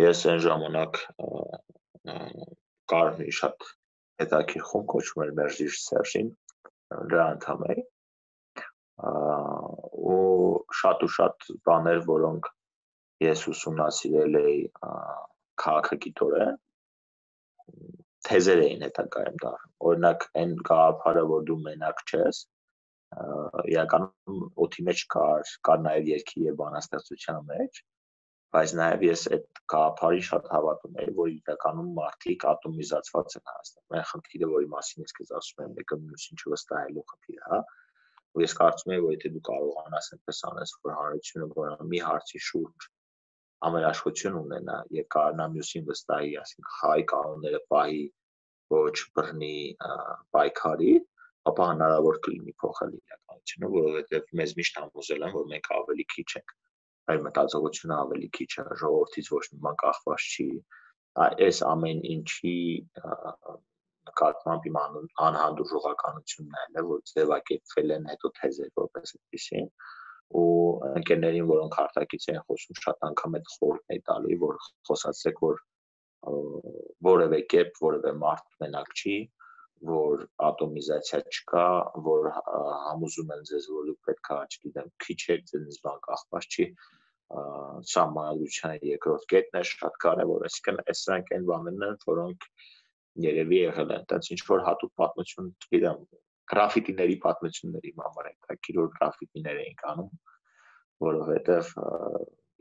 [0.00, 1.00] ես այն ժամանակ
[2.92, 3.66] կար մի շատ
[4.22, 6.32] հետաքրքիր խումբ կոչվում էր Մերժիր Սերժին
[7.12, 7.84] դրա անդամ էի
[10.14, 10.18] ու
[10.80, 12.50] շատ ու շատ բաներ որոնք
[13.24, 14.58] ես ուսումնասիրել էի
[15.64, 16.58] քաղաքագիտորեն
[18.28, 22.42] թեզեր էին հետագայում դառնում օրինակ այն գաղափարը որ դու մենակ չես
[23.74, 27.80] իրականում օթի մեջ կար, կար նաև երկի եւ բանաստեղծության մեջ,
[28.54, 34.04] բայց նաև ես այդ գաղափարի շատ հավատում եմ, որ իրականում մարդիկ ատոմիզացված են Հայաստանում։ Այն
[34.10, 37.60] խնդիրը, որի մասին ես քեզ ասում եմ, մեկը մյուսին չվստահելու խնդիրը, հա։
[38.34, 42.40] Ու ես կարծում եմ, որ եթե դու կարողանաս այնպես անես, որ հանրությունը որ մի հարցի
[42.50, 42.88] շուրջ
[43.64, 48.02] ամենաշխություն ունենա եւ կարողանա մյուսին վստահի, ասենք հայ կանոնները պահի
[48.74, 49.56] ոչ բռնի
[50.34, 50.92] պայքարի,
[51.50, 56.54] ապա հնարավոր կլինի փոխել իրականությունը, որովհետև մեզ միշտ համոզել են, որ մենք ավելի քիչ ենք։
[57.04, 60.46] Այլ մտածողությունը ավելի քիչ է, ժողովրդից ոչ մի բան կախված չի։
[61.24, 62.54] Այս ամեն ինչի
[64.04, 64.78] նկատմամբ իմ
[65.26, 69.70] անհանդուրժողականությունն է, որ ձևակերպվել են հետո թեզեր որպես այդպեսին
[70.40, 70.48] ու
[70.98, 74.58] ընկերներին, որոնք արտակից են խոսում, շատ անգամ այդ խորհուրդն է տալի, որ
[74.88, 75.62] խոսացեք, որ
[77.08, 79.43] որևէ կերպ որևէ մարդ մենակ չի, որ
[80.48, 81.64] ատոմիզացիա չկա,
[82.08, 82.28] որ
[82.84, 86.66] համոզում են ձեզ, որ դուք պետք է, չգիտեմ, քիչ եք ձեզ բան կախված չի,
[87.94, 92.46] սահմանադրության երկրորդ կետն է շատ կարևոր, այսինքն այս սրանք այն բաներն են, որոնք
[93.24, 95.98] երևի եղել են, տենց ինչ որ հատուկ պատմություն, չգիտեմ,
[96.52, 100.10] գրաֆիտիների պատմությունների համար են, քիչ որ գրաֆիտիներ էին անում,
[101.04, 101.72] որովհետև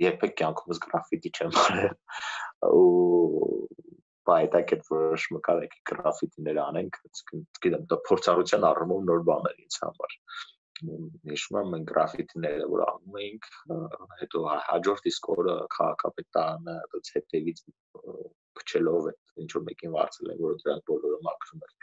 [0.04, 1.98] երբեք կյանքումս գրաֆիտի չեմ արել
[2.74, 3.68] ու
[4.30, 7.00] բայտակ այդ որոշումը կարեք գրաֆիտիներ անենք,
[7.66, 10.18] գիտեմ, դա փորձառության առումով նոր բան էր ինձ համար։
[11.32, 13.50] Հիշում եմ մենք գրաֆիտիները որ անում էինք,
[14.22, 17.62] հետո հաջորդ իսկ օրը քաղաքապետարանը այդպես հետևից
[18.60, 21.78] փչելով այդ ինչ որ մեկին վարձել են, որ դրանք բոլորը մաքրում էր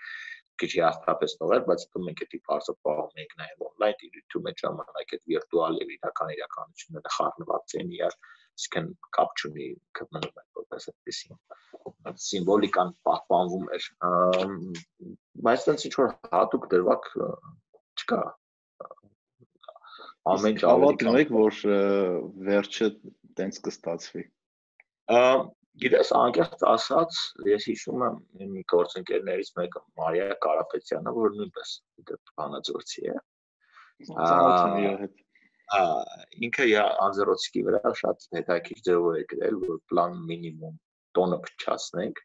[0.61, 5.15] քիչ հաստատեցնող էր, բայց հետո մենք դա բարձր պահում ենք նաև on-line դիտում մեջ ժամանակ
[5.17, 8.17] այդ վիրտուալ եւ իրական իրականությունները խառնված են իրար,
[8.61, 9.69] իսկն կապ չունի
[9.99, 11.39] կմնում են որպես այդպեսին
[12.25, 13.87] սիմվոլիկան պահպանվում էր
[15.47, 17.09] բայց այնց ինչ որ հատուկ դրվակ
[18.01, 18.21] չկա
[20.35, 21.63] ամեն ինչ հավատում եք որ
[22.51, 22.91] վերջը
[23.41, 24.25] տենց կստացվի
[25.81, 27.19] գիտես անկեղծ ասած
[27.49, 31.75] ես հիշում եմ մի գործընկերներից մեկը Մարիա Կարապետյանը որ նույնպես
[32.41, 34.29] բանաձորցի է ա
[35.71, 36.67] ինքը
[37.07, 40.79] անձեռոցիկի վրա շատ հետաքրքիր ձևով է գրել որ պլան մինիմում
[41.19, 42.23] տոնը փչացնենք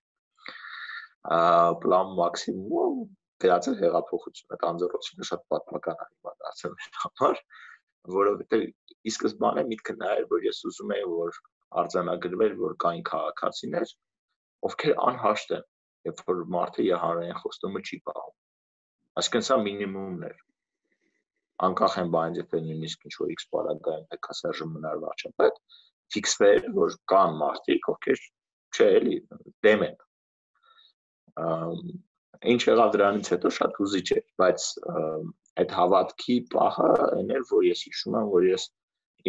[1.83, 2.97] պլան մաքսիմում
[3.45, 7.43] դրացել հեղափոխություն այդ անձեռոցիկը շատ պատմական է հիմա դարձել համար
[8.15, 11.39] որովհետև ի սկզբանե միտքը նա էր որ ես ուզում եի որ
[11.83, 13.95] արձանագրվել որ կային քաղաքացիներ
[14.69, 15.65] ովքեր անհաշտ են
[16.09, 18.35] երբ որ մարդը հանրային խոստումը չի պահում
[19.21, 20.37] այսինքն սա մինիմումն էր
[21.63, 25.61] անկախ են բանից եթե նույնիսկ ինչ որ X բարակայում ՊԿՍ-ը մնար վարչապետ
[26.15, 28.19] ֆիքսվել որ կան մարդիկ ովքեր
[28.75, 29.15] չէ էլի
[29.67, 29.95] դեմ են
[32.55, 34.67] ինչ եղավ դրանից հետո շատ ուզիչ էր բայց
[35.63, 38.67] այդ հավատքի պահը այն էր որ ես հիշում եմ որ ես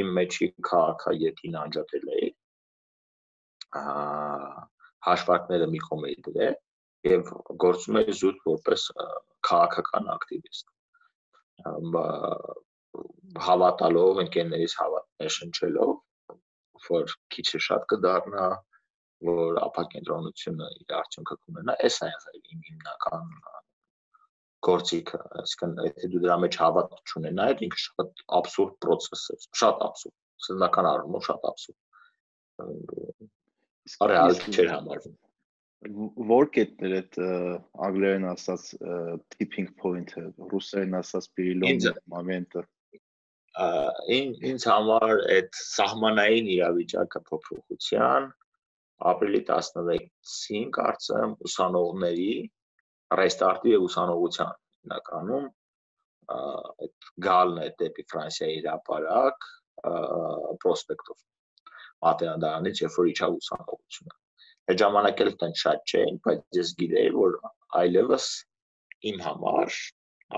[0.03, 2.31] իմ մեջի քաղաքայետին անջատել էի
[5.07, 6.57] հաշվարկները մի կողմ էի դրել
[7.07, 7.31] եւ
[7.65, 8.87] գործում էի զուտ որպես
[9.49, 10.76] քաղաքական ակտիվիստ
[13.47, 15.93] հավատալով, ընկերներից հավատներ շնչելով,
[16.87, 18.47] որ քիչը շատ կդառնա,
[19.27, 23.31] որ ապակենտրոնությունը իր արդյունքը կունենա, այս է իմ հիմնական
[24.67, 30.17] գործիքը, այսինքն եթե դու դրա մեջ հավատ չունենայիր, ինքը շատ абսուրդ process է, շատ абսուրդ,
[30.47, 31.81] սննական առումով շատ абսուրդ։
[33.87, 35.17] Իսկ արել չէր համարվում
[36.31, 37.19] որ կետներ այդ
[37.87, 38.65] անգլերեն ասած
[39.35, 42.65] tipping point-ը, ռուսերեն ասած переломный момент-ը։
[44.17, 48.29] Ին ինձ համար այդ սահմանային իրավիճակը փոփոխության
[49.13, 52.35] ապրիլի 16-ին կարծեմ ուսանողների
[53.21, 55.49] ռեստարտի եւ ուսանողության հիմնականում
[56.37, 59.49] այդ գալն է դեպի Ֆրանսիայի հրապարակ
[59.87, 61.19] պրոսպեկտով
[62.07, 64.17] Մատենադարանից երբ որ իջավ ուսանողությունը
[64.71, 67.39] այդ ժամանակ էլ տեն շատ չէին բայց ես գիտեի որ
[67.81, 68.27] այլևս
[69.11, 69.77] իմ համար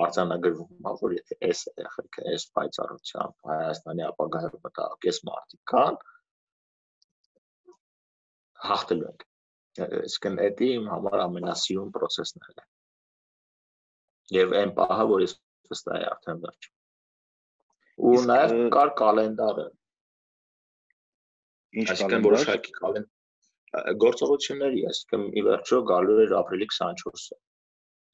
[0.04, 5.98] արձանագրվում է որ եթե այս երեխեքը այս պայծառությամբ Հայաստանի ապագայում մտահոգ այս մարդիկ կան
[8.68, 9.26] հաղթելու ենք
[9.86, 12.66] այսինքն դա իմ համար ամենասիրուն process-ն է
[14.38, 15.34] եւ այն պահը որ ես
[15.72, 16.70] վստահ եմ արդեն վերջ
[18.08, 19.68] ու նաեւ կար կալենդարը
[21.78, 22.26] ինչ կալենդար?
[22.28, 23.08] որոշակի կալենդ
[23.76, 27.36] գործողությունների այսինքն ի վերջո գալու էր ապրիլի 24-ը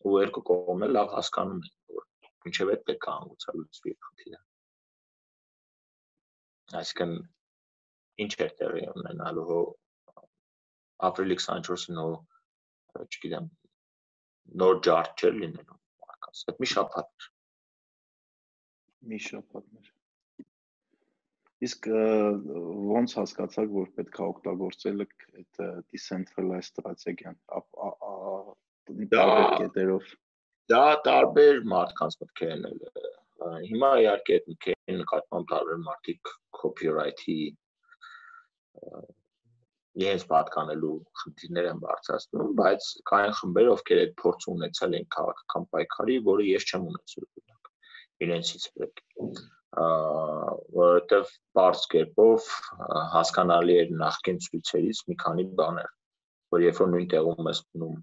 [0.09, 4.41] ու երկու կողմն էլ լավ հասկանում են որ ինչեւ այդ պետք է անգուցալուծվի խնդիրը
[6.81, 7.15] այսինքն
[8.25, 9.61] ինչ է տեղի ունենալու
[11.11, 12.11] ապրիլի 24-ին ու
[13.05, 13.49] չգիտեմ
[14.65, 15.81] նոր ջարդ չէ լինելու
[16.51, 17.31] այդ մի շաբաթ էր
[19.13, 19.94] մի շաբաթներ
[21.65, 21.89] իսկ
[22.95, 25.61] ոնց հասկացաք որ պետք է օգտագործել այդ
[25.95, 27.39] decentralized ստրատեգիան
[29.15, 30.15] տարբեր կետերով
[30.75, 32.81] դա տարբեր մարդկանց մտքերն էլ
[33.69, 37.39] հիմա իհարկե այդ մտքերի նկատմամբ տարբեր մարդիկ copyright-ի
[40.03, 46.17] իրենց պատկանելու խնդիրներ են բարձրացնում, բայց կային խմբեր, ովքեր այդ փորձը ունեցել են քաղաքական պայքարի,
[46.31, 47.29] որը ես չեմ ունեցել
[48.25, 49.05] իրենցից պետք
[49.75, 52.49] որովհետև բարձ կերպով
[53.15, 55.89] հասկանալի էր նախկին ցույցերից մի քանի բաներ
[56.55, 57.97] որ երբ որ նույն տեղում ես մնում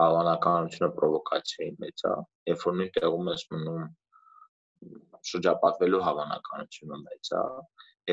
[0.00, 2.14] հավանականությունը պրովոկացիայի մեծ է
[2.52, 3.84] երբ որ նույն տեղում ես մնում
[5.32, 7.44] շրջապատվելու հավանականությունը մեծ է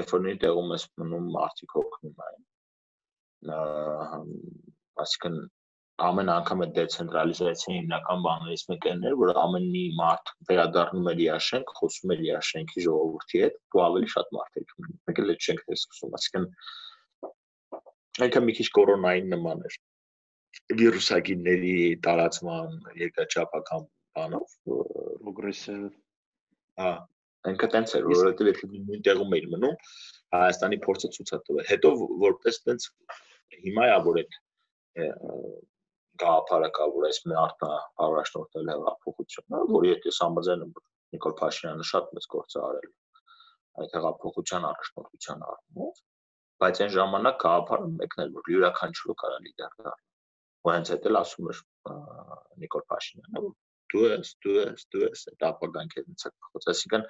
[0.01, 2.39] երբ որ նույն տեղում ես մնում մարդիկ հոգնում են
[5.05, 5.41] այսինքն
[6.07, 11.43] ամեն անգամ այդ դեցենտրալիզացիայի հիմնական բաներից մեկն էր, որ ամեն մի մարդ վերադառնում էր իր
[11.47, 15.47] շենք, խոսում էր իր շենքի ժողովրդի հետ, ու ավելի շատ մարդեր ունեն։ Մեկ էլ այդ
[15.47, 16.49] շենքն է սկսում, այսինքն
[18.25, 19.79] այնքը մի քիչ կորոնային նման էր
[20.81, 21.75] վիրուսագինների
[22.05, 23.85] տարածման երկրաչափական
[24.17, 25.83] բանով պրոգրեսիվ
[26.81, 26.91] հա
[27.51, 29.77] այնքը տենց էր որովհետև եթե նույն տեղում էիր մնում
[30.35, 31.91] Հայաստանի փորձը ցույց է տվել հետո
[32.25, 32.87] որպես տենց
[33.63, 34.37] հիմա է որ այդ
[36.21, 40.73] գաղափարը կա, որ այս մարդն է առաջնորդել հեղափոխությունը, որ եթե համաձայն եմ
[41.15, 42.89] Նիկոլ Փաշինյանը շատ մեծ գործ է արել
[43.81, 46.01] այդ հեղափոխության առաջնորդության առումով,
[46.61, 49.93] բայց այն ժամանակ գաղափարը մեկն էր, որ յուրաքանչյուրը կարա լիդեր դառնա։
[50.61, 51.61] Ու հենց այդ էլ ասում էր
[52.63, 53.53] Նիկոլ Փաշինյանը, որ
[53.91, 57.07] դու ես, դու ես, դու ես այդ ապագան քեզնից է փոխած։ Այսինքն,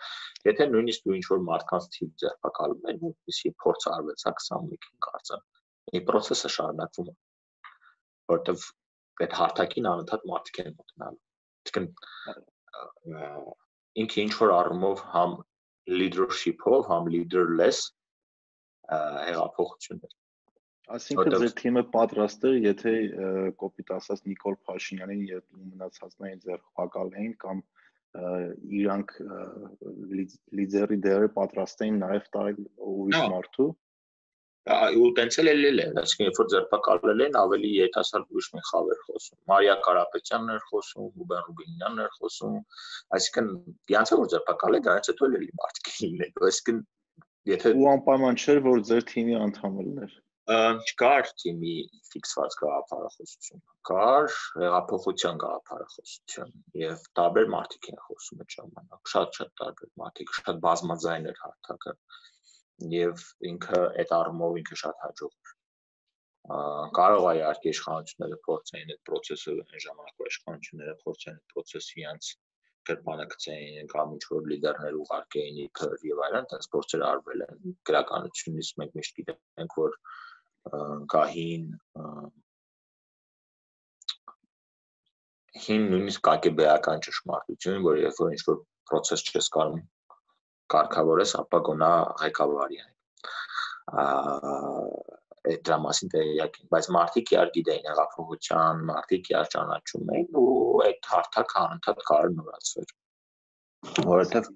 [0.50, 5.44] եթե նույնիսկ դու ինչ որ մարդկանց թիվ ձերբակալում ես, որպեսզի փորձ արվեցա 21-ին կարծեմ,
[5.92, 7.16] ഈ process-ը շարունակվում է
[8.32, 8.66] որտեվ
[9.26, 11.22] այդ հարթակին անընդհատ մարդիկ են մտնալու
[11.62, 11.88] այսինքն
[14.02, 15.38] ինքը ինչ որ առումով համ
[15.92, 17.84] leadership-ով, համ leaderless
[18.92, 20.18] հեղափոխություններ
[20.92, 22.94] Այսինքն ձեր թիմը պատրաստ է, եթե
[23.62, 27.62] կոպիտ ասած Նիկոլ Փաշինյանին եւ մնացածներին ձերբակալեին կամ
[28.82, 29.14] իրանք
[30.60, 32.60] լիդերի դերը պատրաստ էին նաև տալ
[32.92, 33.70] ուրիշ մարդու
[34.70, 38.92] ու տենց էլ ելել է, այսինքն երբ որ ձերբակալվել են, ավելի երիտասարդ ուրիշ մի խավ
[38.94, 42.58] էր խոսում։ Մարիա Կարապետյանն էր խոսում, Ռուբեն Ռուբինյանն էր խոսում,
[43.18, 43.50] այսինքն
[43.94, 46.84] իրանց որ ձերբակալ է, դրանից հետո էլի մարդիկ լինեն։ Այսինքն
[47.52, 50.20] եթե ու անպայման չէր, որ ձեր թիմի անդամ լիներ
[50.52, 51.74] չկար թիմի
[52.12, 54.32] ֆիքսված գաղափարախոսություն, կար
[54.62, 56.52] հեղափոխության գաղափարախոսություն
[56.82, 61.94] եւ տարբեր մարդիկ են խոսում այդ ժամանակ, շատ-շատ տարբեր մարդիկ, շատ բազմաձայն էր հարթակը
[62.94, 65.52] եւ ինքը այդ առումով ինքը շատ հաջող
[66.98, 72.32] կարող է իհարկե իշխանությունները փորձեն այդ process-ը այն ժամանակ որ իշխանությունները փորձեն այդ process-ը իանց
[72.90, 78.96] կերպանակցեին կամ ինչ որ լիդերներ ուղարկեին իբր եւ այլն, այնպես փորձեր արվել են գրականությունից մենք
[79.00, 79.98] միշտ գիտենք որ
[81.14, 81.68] գահին
[85.62, 88.60] հին նույնիսկ կակեբեական ճշմարտություն, որ երբ որ ինչ որ
[88.92, 89.82] process չես կարող
[90.74, 91.92] կարգավորես, ապա գոնա
[92.22, 92.94] ղեկավարի այն։
[95.42, 100.50] Այդ դրա մասին տեղյակ են, բայց մարդիկ իար գիտեին հեղափոխության, մարդիկ իար ճանաչում էին ու
[100.86, 102.94] այդ հարթակը անընդհատ կարող նորացվեր։
[104.12, 104.52] Որովհետև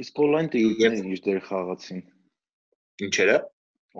[0.00, 2.00] իսկ on-line տիրույթները ինչ դեր խաղացին։
[3.06, 3.36] Ինչերը։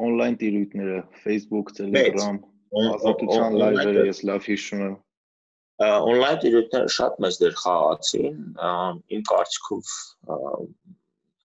[0.06, 2.40] On-line տիրույթները, Facebook, Telegram,
[2.70, 4.92] ազատության լայվերը ես լավ հիշում եմ
[5.80, 8.40] on-line դիրեկտորները շատ մեծ դեր խաղացին
[9.16, 9.92] իմ կարծիքով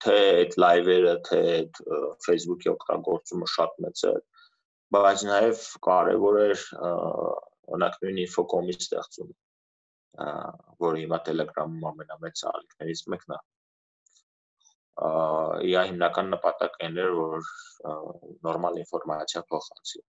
[0.04, 1.78] թե այդ լայվերը թե այդ
[2.26, 4.14] Facebook-ի օգտագործումը շատ մեծ է
[4.96, 9.36] բայց նաև կարևոր էր օրինակ նույն ինֆոկոմի ստեղծումը
[10.84, 13.40] որը հիմա Telegram-ում ամենամեծ ալիքներից մեկն է
[15.70, 17.48] իա հիմնական նպատակն էր որ
[18.48, 20.04] նորմալ ինֆորմացիա փոխանցի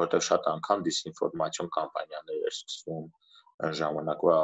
[0.00, 3.10] որտեղ շատ անգամ դիսինֆորմացիոն կամպանիաներ էր սկսվում
[3.80, 4.36] ժամանակվա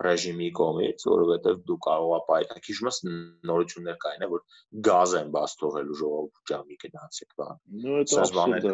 [0.00, 3.00] ռեժիմի կողմից, որովհետև դու կարող ես պայքար հիշումս
[3.50, 4.44] նորություններ կային, որ
[4.88, 8.68] գազ են բաց թողելու ժողովուրդ ջամի գնացեք բան։ Նո, դա բաներ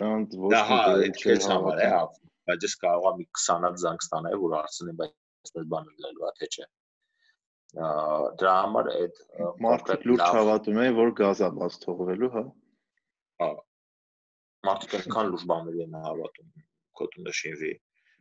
[0.00, 2.02] կան, ոչ հա, մի դեր չի համար է, հա,
[2.50, 5.16] բայց ես կարող եմ 20-ած զանգ ստանալ, որ արցնեմ, բայց
[5.50, 6.70] այդպես բան լինելու է, թե չէ
[7.70, 9.18] դրա համար այդ
[9.64, 12.42] մարդիկ լուրջ հավատում են, որ գազա բաց թողվելու, հա։
[13.42, 13.50] Հա։
[14.68, 16.48] Մարդիկ այնքան լուրջ բաներ են հավատում,
[17.00, 17.70] կոտունը շինվի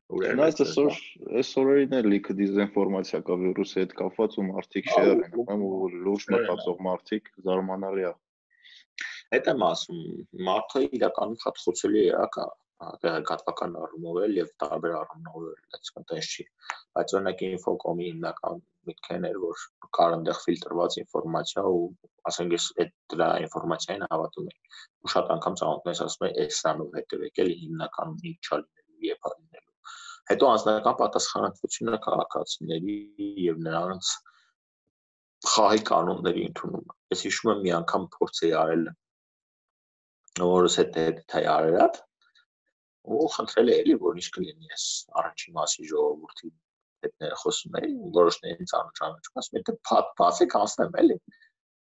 [0.10, 0.96] նշինվի Նա այսօր
[1.40, 6.26] այսօրերին էլ լիքը դիզինֆորմացիա կա վիրուսի հետ կապված ու մարդիկ շեյր են անում ու լուրջ
[6.34, 8.14] մտածող մարդիկ զարմանալի է։
[9.38, 10.00] Այդ եմ ասում,
[10.50, 12.48] մարդը իրականում շատ խոցելի է, կա
[13.04, 16.46] տեղեկատվական առումով էլ եւ տարբեր առումով էլ այսինքն տես չի
[16.98, 19.66] բայց օրինակ ինֆոկոմի հիմնական միտքն էր որ
[19.98, 21.84] կար այնտեղ ֆիլտրված ինֆորմացիա ու
[22.32, 27.44] ասենք ես այդ դրա ինֆորմացիային հավատում եմ ու շատ անգամ ծանոթներս ասում են էսանով հետևեք
[27.46, 29.30] էլի հիմնականում ինչ չալինելու եւ
[30.30, 32.98] հետո անձնական պատասխանատվությունը քաղաքացիների
[33.46, 34.12] եւ նրանց
[35.54, 38.86] խաղի կանոնների ընդունումը ես հիշում եմ մի անգամ փորձ էի արել
[40.44, 42.00] որս հետ հետ թայ արել
[43.10, 44.88] ու խնդրել է էլի որ ինչ կլինի ես
[45.22, 46.52] առաջին մասի ժողովրդի
[47.06, 51.18] հետ խոսում էի որոշներին ծանոթանում ասում եմ դե փաթ բացեք անցնեմ էլի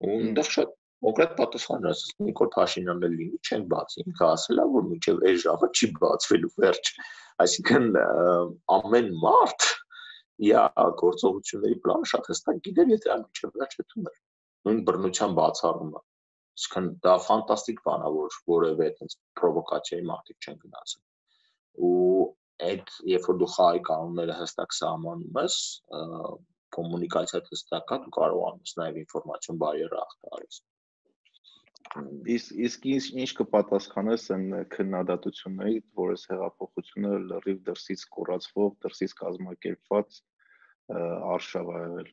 [0.07, 0.77] ու այնտեղ շատ
[1.07, 5.39] կոնկրետ պատասխան ասես Նիկոլ Փաշինյանն էլ լինի չեն բացի ինքը ասել է որ մինչև այս
[5.45, 6.93] ժամը չի բացվելու վերջ
[7.45, 7.89] այսինքն
[8.77, 9.71] ամեն մարդ
[10.51, 10.67] իա
[11.05, 14.21] գործողությունների պլանը շատ հստակ գիտեր եթե ամիջը վերջ է թուներ
[14.69, 16.05] նույն բռնության բացառումը
[16.61, 22.25] Իսկն դա ֆանտաստիկ բան է, որ որևէ այդպես պրովոկացիայի մարդիկ չեն գնացել։ Ու
[22.67, 25.57] այդ երբ որ դու խաղի կանոնները հստակ սահմանում ես,
[26.77, 30.61] կոմունիկացիա հստակ է, դու կարողանում ես նաև ինֆորմացիոն բարիերը ախտարես։
[32.31, 34.45] Իսկ իսկ ինչ ինչ կպատասխանես այն
[34.75, 40.21] քննադատությունների, որ այս հեղափոխությունը լրիվ դրսից կորացվող, դրսից կազմակերպված
[41.35, 42.11] արշավ է եղել։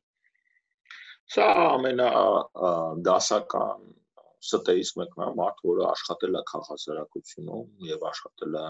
[1.35, 2.09] Սա ամենա
[3.09, 3.85] դասական
[4.47, 8.67] ստերից մեկն է մարդ, որը աշխատել է քաղաքասարակությունում եւ աշխատել է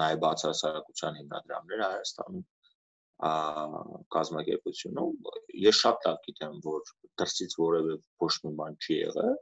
[0.00, 2.44] նաեւ բացասարակության հիմնադրամներ Հայաստանում
[3.22, 5.12] կազմակերպությունում
[5.64, 6.80] ես շատ լավ գիտեմ որ
[7.20, 7.92] դրսից որևէ
[8.24, 9.36] ոչ մի բան չի եղել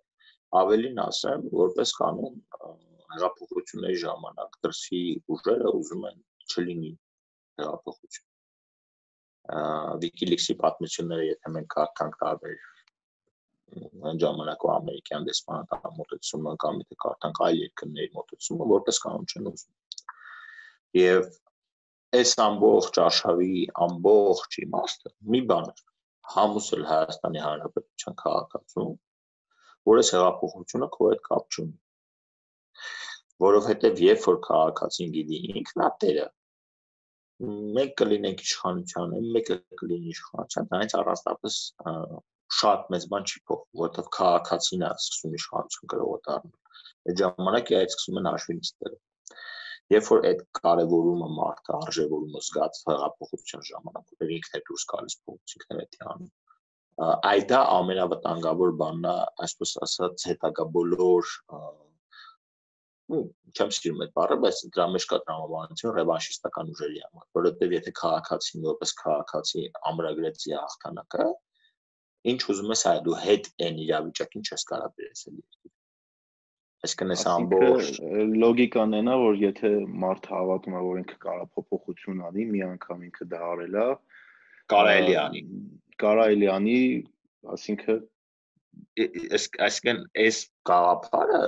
[0.60, 2.34] ավելին ասեմ որպես կանոն
[3.14, 5.00] հեղափոխությունների ժամանակ դրսի
[5.36, 6.18] ուժերը ուզում են
[6.52, 6.92] չլինի
[7.62, 8.28] հեղափոխություն
[10.02, 12.56] Wikileaks-ի պատմությունները եթե մենք կարդանք տարբեր
[14.08, 19.72] այն ժամանակվա ամերիկյան դեսպանատան մոտեցումը կամ եթե կարդանք այլ երկրների մոտեցումը որպես կանոն չեն ուզում
[21.00, 21.30] եւ
[22.18, 25.74] այս ամբողջ արշավի ամբողջ իմաստը մի բան է
[26.34, 28.92] համուսել Հայաստանի Հանրապետության քաղաքացում
[29.92, 32.86] որը հեղափոխությունը քո հետ կապ չունի
[33.46, 36.28] որովհետեւ երբ որ քաղաքացին գիտի ինքն է տերը
[37.42, 41.56] մեկ կլինենք իշխանության, մեկը կլինի իշխանության, դրանից առանձնապես
[42.58, 47.78] շատ մեծ բան չի փոխվում, որովհետև քաղաքացին է սկսում իշխանություն գրողը դառնալ։ Այդ ժամանակ է
[47.80, 49.00] այդ սկսում են հաշվից դնել։
[49.92, 55.16] Երբ որ այդ կարևորումը մարդը արժևորումը զգաց հեղափոխության ժամանակ, որ ինքն է դուրս գալիս
[55.82, 56.30] է տանում,
[57.32, 59.14] այդ դա ամենավտանգավոր բանն է,
[59.46, 61.32] այսպես ասած, հետագա բոլոր
[63.12, 63.20] ու
[63.52, 68.66] չեմ սիրում այդ բառը, բայց դրա մեջ կա տրամաբանություն ռևանշիստական ուժերի համար, որովհետև եթե քաղաքացին
[68.68, 71.26] որպես քաղաքացի ամրագրեցի հաղթանակը,
[72.32, 75.18] ինչ ուզում ես այ դու հետ այն իրավիճակին չես կարող բերել
[76.86, 77.98] այսինքն այս ամբողջ
[78.42, 79.70] լոգիկան այնա որ եթե
[80.04, 83.86] մարդ հավատում է որ ինքը կարող փոփոխություն անի մի անգամ ինքը դա արել է
[84.74, 85.42] կարելի անի
[86.04, 86.78] կարելի անի
[87.56, 88.02] այսինքն
[89.68, 91.42] այսինքն այս գաղափարը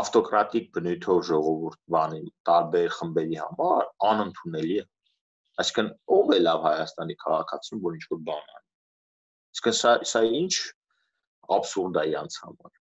[0.00, 4.86] ավտոկրատիկ բնույթով ժողովուրդ բանի տարբեր խմբերի համար անընդունելի է
[5.62, 8.66] այսինքն ով է լավ Հայաստանի քաղաքացին որ ինչ որ բան անի
[9.56, 10.54] Իսկ սա սա ինչ
[11.56, 12.72] абսուրդ է իրանց համար։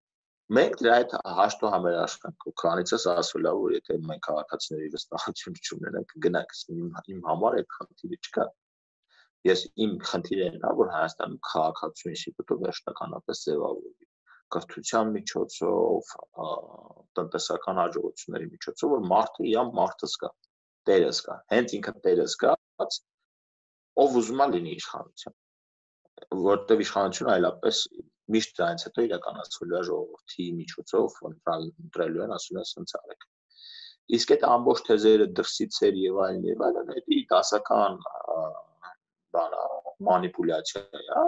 [0.54, 6.12] Մենք դրա այդ հաշտու համերաշխանք ու քանիցս ասում եմ որ եթե մենք քաղաքացիների վստահություն չունենանք
[6.12, 8.46] կգնանք իմ, իմ համար այդ խնդիրը չկա։
[9.50, 14.10] Ես իմ խնդիրը նա որ Հայաստանում քաղաքացիություն ինստիտուտը վերջնականապես ձևավորվի
[14.56, 16.14] կրթության միջոցով,
[17.18, 20.30] տնտեսական հաջողությունների միջոցով, որ մարդը իամ մարդը զգա,
[20.90, 23.00] տերը զգա, հենց ինքը տերը զգաց,
[24.06, 25.36] ով ուզում է լինի իշխանության
[26.46, 27.80] որտեղ իշխանությունը այլապես
[28.34, 33.28] միշտ դրանից հետո իրականացվելու է ժողովրդի միջոցով ընտրելու են ասում են սենց արեք
[34.14, 37.96] իսկ այդ ամբողջ թեզերը դրսից էր եւ այլն եւ այլն, դա դասական
[39.36, 39.62] բանա
[40.10, 41.24] մանիպուլյացիա է,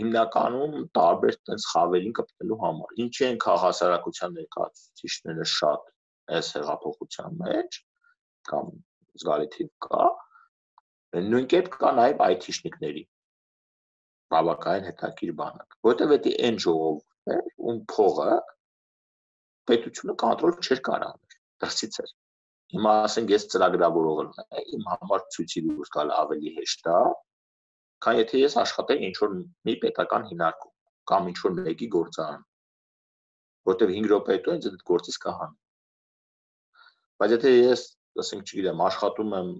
[0.00, 5.90] հիմնականում տարբեր տես խավերին կպտելու համար։ Ինչ են քաղաքասարակության ներկայացուցիչները շատ
[6.38, 7.78] այս հեղափոխության մեջ
[8.52, 8.70] կամ
[9.22, 10.06] զգալի թիվ կա։
[11.32, 13.04] Նույն կերպ կա նաև IT-շնիկների
[14.32, 17.38] բավականին հետաքրիր բանակ, որտեղ դա այն ժողովուրդն է,
[17.70, 18.36] ում փողը
[19.70, 22.12] պետությունը կոնտրոլ չէր կարող անել, դրսից էր։
[22.72, 27.00] Հիմա ասենք ես ծրագրավորողն եմ, իմ համար ցույցի դուրս գալ ավելի հեշտ է,
[28.02, 29.34] քան եթե ես աշխատեի ինչ որ
[29.68, 30.72] մի պետական հիմնարկում
[31.12, 32.42] կամ ինչ որ մեկի գործարան,
[33.70, 35.52] որտեղ 5 րոպե հետո ինձ այդ գործից կհան։
[37.22, 37.84] Բայց եթե ես,
[38.24, 39.50] ասենք, չգիտեմ, աշխատում եմ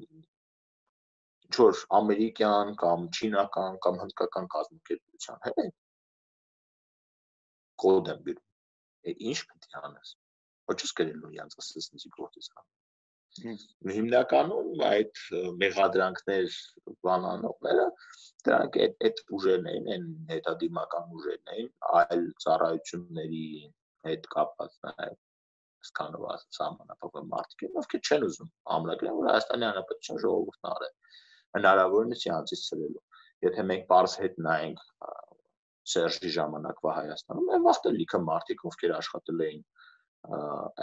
[1.52, 5.72] ինչ որ ամերիկյան կամ չինական կամ հնդկական կազմակերպության հետ,
[7.82, 10.12] կոդ եմ բերում ինչ պետք է անես
[10.72, 12.64] ոչ ես գրելու իրանց ասես ինձ գործից հա
[13.96, 15.20] հիմնականում այդ
[15.60, 16.56] մեղադրանքներ
[17.08, 17.84] բանանողները
[18.48, 21.68] դրանք այդ այդ ուժերն են այն հետադիմական ուժերն են
[22.00, 23.44] այլ ծառայությունների
[24.08, 25.20] հետ կապված նաև
[25.90, 26.26] սկանով
[26.60, 30.96] սահմանափակված մարդիկ են ովքեր չեն ուզում ամրագրեն որ Հայաստանի Հանրապետության ժողովուրդն արել
[31.58, 33.04] հնարավորինս իրանցից ծրելու
[33.42, 34.82] եթե մենք པարս հետ նայենք
[35.92, 39.64] Սերժի ժամանակվա Հայաստանում այն վաղտը լիքը մարդիկ ովքեր աշխատել էին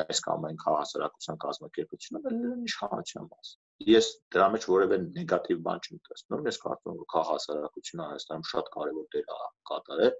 [0.04, 3.52] այս կամ այն քաղաքասարակության կազմակերպությունը բերել իշխանության մաս։
[3.92, 8.72] Ես դրա մեջ որևէ նեգատիվ բան չեմ տեսնում, ես կարծում եմ որ քաղաքասարակությունը Հայաստանում շատ
[8.76, 9.40] կարևոր դեր է
[9.72, 10.14] կատարել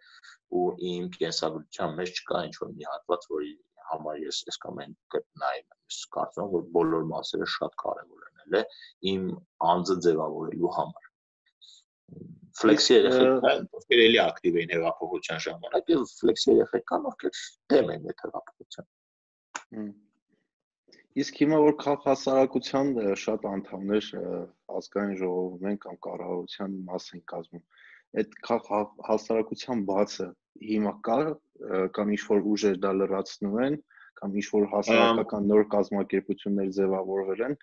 [0.62, 3.54] ու իմ կենսագրության մեջ չկա ինչ որ մի հատված, որի
[3.92, 8.66] համար ես այս կամ այն գտնայինը։ Ես կարծում որ բոլոր մասերը շատ կարևոր հələ
[9.14, 9.30] իմ
[9.70, 11.08] անձը ձևավորելու համար
[12.60, 17.42] ֆլեքսի երեխեք կան, ովքեր էլի ակտիվ էին հեղափոխության ժամանակ, եւ ֆլեքսի երեխեք կան, ովքեր
[17.74, 18.88] դեմ են այդ հեղափոխության։
[21.20, 22.92] Իսկ հիմա որ քաղաքասարակության
[23.24, 24.10] շատ անդամներ
[24.80, 27.64] ազգային ժողովում են կամ կառավարության մաս են կազմում,
[28.20, 30.28] այդ քաղաքասարակության բացը
[30.70, 31.18] հիմա կա
[31.96, 33.76] կամ ինչ որ ուժեր դա լրացնում են
[34.20, 37.56] կամ ինչ որ հասարակական նոր կազմակերպություններ ձևավորվել են,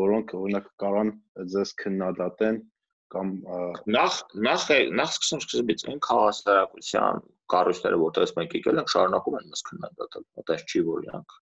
[0.00, 1.10] որոնք օրինակ կարան
[1.54, 2.60] ձեզ քննադատեն
[3.14, 3.30] կամ
[3.94, 4.14] նախ
[4.48, 4.66] նախ
[5.00, 7.20] նախ սկսում սկզբից այն քաղաքասարակության
[7.54, 11.36] կառույցները, որտեղից մենք եկել ենք, շարունակում են մեզ քննադատել։ Այդպես չի որ իրանք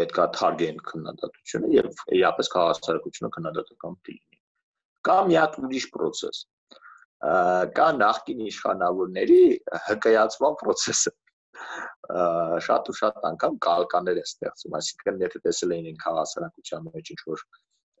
[0.00, 4.38] պետքա թարգեն քննադատությունը եւ իրապես քաղաքասարակությունը քննադատական դինի։
[5.08, 6.44] Կամ մի հատ ուրիշ process
[7.78, 9.42] կա նախկին իշխանավորների
[9.88, 11.12] հկայացման process-ը
[12.66, 17.44] շատ ու շատ անգամ կալկաներ է ստեղծում, այսինքն եթե տեսել էին քաղաքասարակության մեջ ինչ որ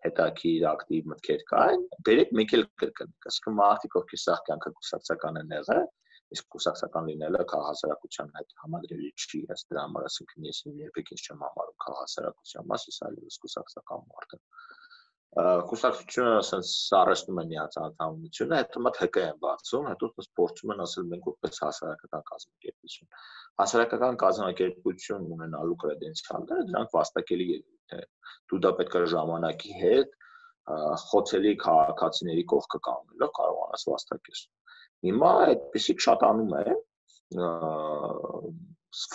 [0.06, 5.54] հետաքրիր ակտիվ մտքեր կային, բերեք մեկ էլ կրկնեք, ասենք մարդիկ ովքեր սա կյանքը կուսակցական են
[5.56, 5.84] եղել,
[6.32, 11.42] իսկ կուսակցական լինելը քաղաքասարակության հետ համադրելի չի, ըստ դրա համար ասենք ես երբեք ինձ չեմ
[11.46, 14.42] համարում քաղաքասարակության մաս, ես այլևս կուսակցական մարդ եմ
[15.32, 20.82] կուսակցությունը ասենց սարեցնում են իրաց անդամությունը, հետո մտ ՀԿ են բացում, հետո դες փորձում են
[20.84, 23.12] ասել մենք որպես հասարակական կազմակերպություն։
[23.62, 28.02] Հասարակական կազմակերպություն ունենալու կրեդենցիալները դրանք վաստակելի ելույթ է։
[28.52, 30.16] Դու դա պետք է ժամանակի հետ
[31.02, 34.42] խոցելի քաղաքացիների կողքը կանգնելով կարողանաս վաստակես։
[35.08, 36.64] Հիմա այդպեսիք շատանում է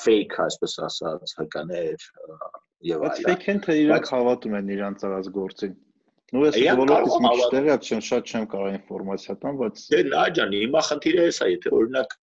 [0.02, 2.06] fake, այսպես ասած, հկաներ
[2.90, 5.76] եւ այլն։ Այդ fake-ն թե իրանք հավատում են իրանց արած գործին։
[6.36, 10.82] Ну ես բոլորից միշտ չեմ շատ չեմ կարող ինֆորմացիա տամ, բայց Դե լա ջան, հիմա
[10.88, 12.16] խնդիրը էս է, եթե օրինակ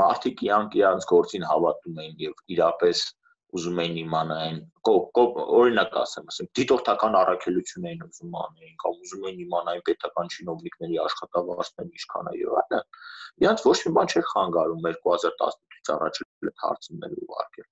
[0.00, 3.02] մարդիկ իրանք իրանք գործին հավատում են եւ իրապես
[3.58, 4.60] ուզում են իմանալ,
[4.90, 11.90] օրինակ ասեմ, ասեմ, դիտորդական առաքելություն են ուզում անեն, կամ ուզում են իմանալ պետական чиновникների աշխատավարձն
[11.90, 12.86] ինչքան է եւ այլն։
[13.42, 17.68] Իրանք ոչ մի բան չէր խանգարում 2018-ից առաջ այդ հարցումները ուղարկել։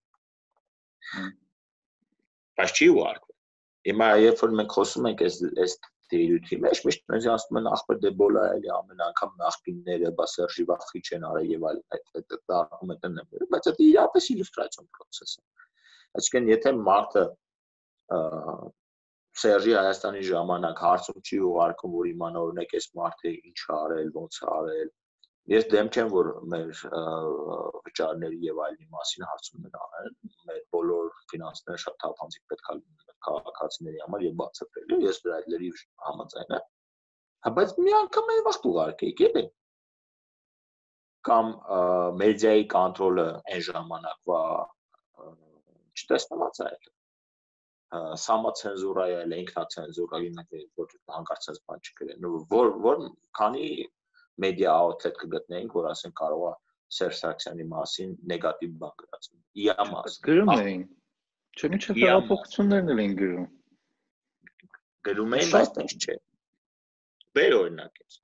[2.59, 3.28] Բայց չի ուղարկել
[3.89, 5.75] Հիմա երբ որ մենք խոսում ենք այս այս
[6.13, 10.65] դերույթի մեջ, միշտ մենք ասում են ախպեր դե բոլա էլի ամեն անգամ նախկինները բա Սերժի
[10.71, 15.35] վախի չեն արել եւ այլն, այդ այդ արգումենտն եմ վերում, բայց դա իրապես իլյուստրացիոն process
[15.39, 15.67] է։
[16.19, 17.25] Այսինքն եթե մարդը
[19.39, 24.39] Սերժի Հայաստանի ժամանակ հարցում չի ուղարկում, որ իմանա օրինակ այս մարդը ինչ է արել, ոնց
[24.39, 24.89] է արել,
[25.49, 26.81] Ես դեմ չեմ, որ մեր
[27.87, 30.11] վճարների եւ այլնի մասին հարցումներ անել։
[30.49, 35.71] Մեր բոլոր ֆինանսները շատ թափանցիկ պետք է լինեն քաղաքացիների համար եւ բացատրելու։ Ես դրա այդների
[36.09, 36.67] համաձայն եմ։
[37.47, 39.45] Հա բայց մի անգամ էլ վաղ ուղարկեիք էլի
[41.29, 41.51] կամ
[42.19, 44.41] մեդիայի կոնտրոլը այն ժամանակվա
[45.99, 46.89] չտեսնված է այլ
[48.23, 50.19] սամացենզուրա է, ինքնացենզուրա,
[50.81, 53.05] ոչ հանկարծ այս բան չկրեն։ Որ որ
[53.39, 53.69] քանի
[54.45, 56.53] մեդիա outlet կգտնեինք, որ ասեն կարող է
[56.99, 60.85] Սերժ Սարգսյանի մասին նեգատիվ բան գրածել։ Իա մաս։ Գրում էին։
[61.59, 63.47] Չէ, ինչը հեղափոխություններն էլ են գրում։
[65.09, 66.17] Գրում էին, բայց տենց չէ։
[67.39, 68.19] Բեր օրինակից։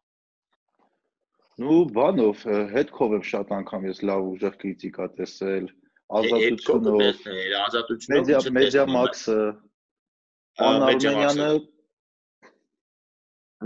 [1.64, 2.40] Ну, բանով
[2.74, 5.68] հետքով եմ շատ անգամ ես լավ ուժեղ քրիտիկա տեսել,
[6.18, 7.04] ազատությունով,
[7.60, 9.38] ազատությունով, մեդիա մեդիա մաքսը,
[10.64, 11.46] Անարմենյանը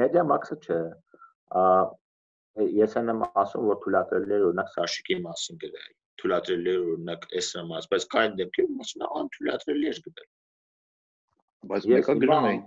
[0.01, 0.79] մեդիա մաքսը չէ։
[2.59, 8.35] Ես եմ ասում, որ թույլատրելիներ օրինակ Սաշիկի մասին գրել թույլատրելի է օրինակ SMS, բայց կային
[8.41, 10.29] դեպքեր, որ ասում են անթույլատրելի է գտել։
[11.73, 12.63] Բայց մեկը գրում էին։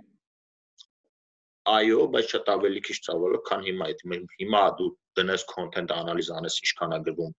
[1.72, 4.00] Այո, բայց շատ ավելի քիչ ծավալը, քան հիմա այդ
[4.40, 4.88] հիմա դու
[5.18, 7.34] դնես content analyze անես ինչքան է գրվում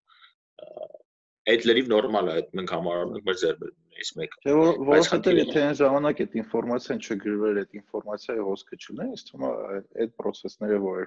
[1.51, 4.53] այդ լրիվ նորմալ է, այդ մենք համարում ենք մեր ձեռբերումներից մեկը։ Չէ,
[4.89, 10.13] որովհետեւ եթե այն ժամանակ այդ ինֆորմացիան չգրվել, այդ ինֆորմացիայի հոսքը չուներ, ինձ թվում է այդ
[10.23, 11.03] process-ները, որ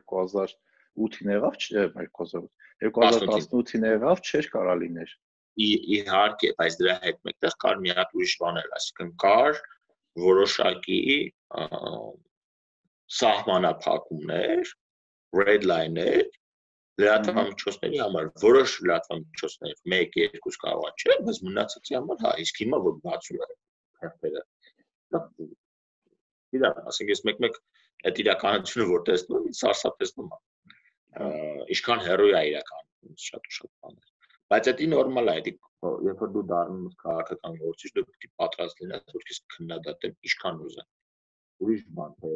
[0.96, 2.50] 2008-ին եղավ, չէ, 2008
[2.84, 5.12] 2018-ին եղավ, չէր կարա լիներ։
[5.66, 9.60] Իհարկե, բայց դրա հետ մեկտեղ կար մի հատ ուրիշ բաներ, այսինքն կար
[10.26, 10.98] որոշակի
[13.20, 14.74] սահմանափակումներ,
[15.40, 16.26] red line-ներ
[17.00, 22.94] լրատվամիջոցների համար, որոշ լրատվամիջոցներ 1-2 կարող է չէ, բայց մնացածի համար հա, իսկ հիմա որ
[23.04, 23.48] բացում է
[24.04, 24.44] հերթերը։
[26.56, 27.58] Իրար, ասենք ես մեկ-մեկ
[28.08, 30.40] այդ իրականությունը որ տեսնում, սարսափեցնում է
[31.16, 34.12] ինչքան հերոյ է իրական շատ ու շատ բաներ
[34.52, 35.52] բայց դա նորմալ է դա
[36.06, 40.16] երբ որ դու դառնում ես քաղաքական գործիչ դու պետք է պատրաստ լինես որ քեզ քննադատեն
[40.28, 40.88] ինչքան ուզեն
[41.66, 42.32] ուրիշ բան թե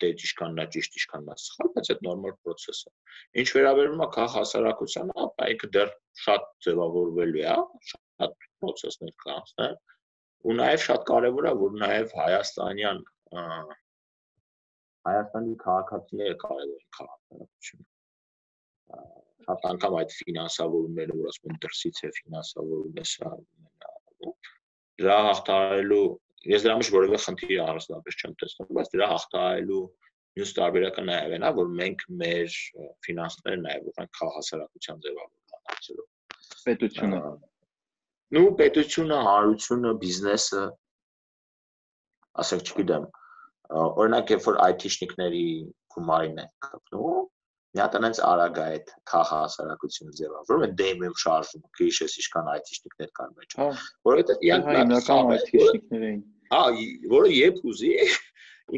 [0.00, 2.92] դե ինչքան նա ճիշտ ինչքան նա սխալ բայց այդ նորմալ process է
[3.42, 5.94] ինչ վերաբերում է քաղաքասարակությանը ապա ինքը դեռ
[6.24, 7.56] շատ ձևավորվելու է
[7.90, 9.76] շատ process-ներ կանցնել
[10.50, 13.02] ու նաև շատ կարևոր է որ նաև հայաստանյան
[15.08, 17.86] Հայաստանի քաղաքացիները կարևոր են քաղաքականությունը։
[19.46, 23.30] Շատ անգամ այդ ֆինանսավորումները, որ ասում են դրսից է ֆինանսավորում է սա,
[25.00, 26.04] դրա հաղթարելու
[26.48, 29.80] ես դրա մեջ որևէ խնդիր առանձնապես չեմ տեսնում, բայց դրա հաղթարելու
[30.38, 32.58] մյուս տարբերակը նաև այն է, որ մենք մեր
[33.06, 36.04] ֆինանսները նաև ուղղենք քաղաքասարակության ձևավորմանը։
[36.64, 37.20] Պետությունը։
[38.36, 40.64] Ну, պետությունը, հանրությունը, բիզնեսը,
[42.44, 43.06] ասենք չգիտեմ,
[43.70, 45.44] օրինակ երբ որ IT-շնիկների
[45.94, 47.28] գումարին են կապնում,
[47.70, 53.30] մի հատ այնց արագ է այդ քաղաքասարակությունը ձևավորում է դեմիում շարժում, քիշես ինչքան IT-շնիկներ կան
[53.38, 53.68] մեջ։ հա։
[54.10, 56.20] Որովհետեւ իրանք հիմնական IT-շնիկներ էին։
[56.50, 56.62] Հա,
[57.14, 57.92] որը երբ ուզի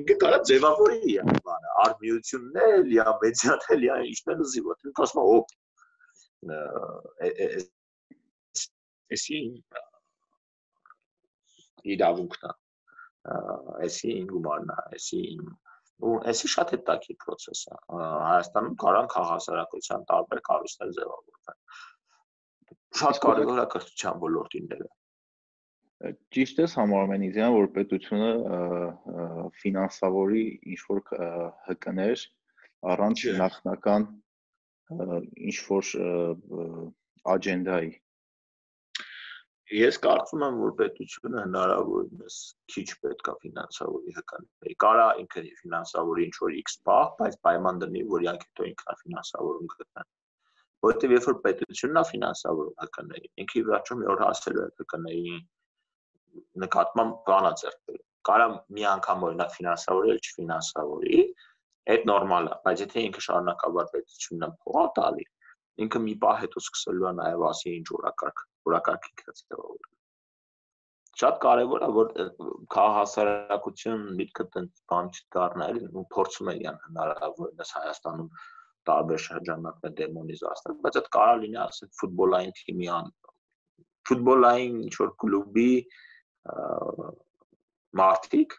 [0.03, 5.23] ինքը կարա ձևավորի իա բանը, արմիություններ, իա մեդիաներ, իա ինչն էլ ուզի, որ ինքը ասում
[5.23, 5.47] է օպ։
[9.17, 9.41] Էսի
[11.97, 12.53] իրավունքն է
[13.87, 15.53] էսի իմ գումարն է, էսի իմ
[16.03, 21.61] ու էսի շատ հետաքրքիր process է։ Հայաստանում կարան քաղաքասարակության տարբեր կառույցներ ձևավորվեն։
[23.03, 24.91] Շատ կարևոր է կրթության ոլորտինները։
[26.35, 28.31] Ճիշտ է համարում են իդեան, որ պետությունը
[29.63, 30.45] ֆինանսավորի
[30.75, 31.03] ինչ որ
[31.69, 32.25] հկներ
[32.93, 34.09] առանց նախնական
[34.93, 35.93] ինչ որ
[37.37, 37.93] աջենդայի
[39.73, 42.39] Ես կարծում եմ, որ պետությունը հնարավորինս
[42.75, 48.27] քիչ պետքա ֆինանսավորի հկաների։ Կարա ինքը ֆինանսավորի ինչ որ X պահ, բայց պայման դնի, որ
[48.27, 50.11] իրանք հետո ինքնաֆինանսավորում գտնեն։
[50.83, 55.37] Որտեւ երբ որ պետությունն է ֆինանսավորում հկաների, ինքը վերջում մի օր հասելու է հկաների
[56.63, 61.21] նկատմամբ բանա ձեռք կարա մի անգամ օրինակ ֆինանսավորել, չֆինանսավորի,
[61.93, 65.27] այդ նորմալ է, բայց եթե ինքը շարունակաբար պետությունն փողա տալի,
[65.83, 69.89] ինքը մի պահ հետո սկսելու է նաև ասի ինչ օրակարգ, օրակարգի քրծեվով։
[71.23, 72.13] Շատ կարևոր է որ
[72.75, 78.31] քաղաքասարակություն միտքը տենց բան չդառնալ ու փորձում է իրան հնարավորինս Հայաստանում
[78.91, 83.13] տարբեր շրջանակներ դեմոնիզացնել, բայց այդ կարա լինի ասենք ֆուտբոլային թիմի ան
[84.09, 85.69] ֆուտբոլային ինչ որ կլուբի
[88.03, 88.57] մարտիկ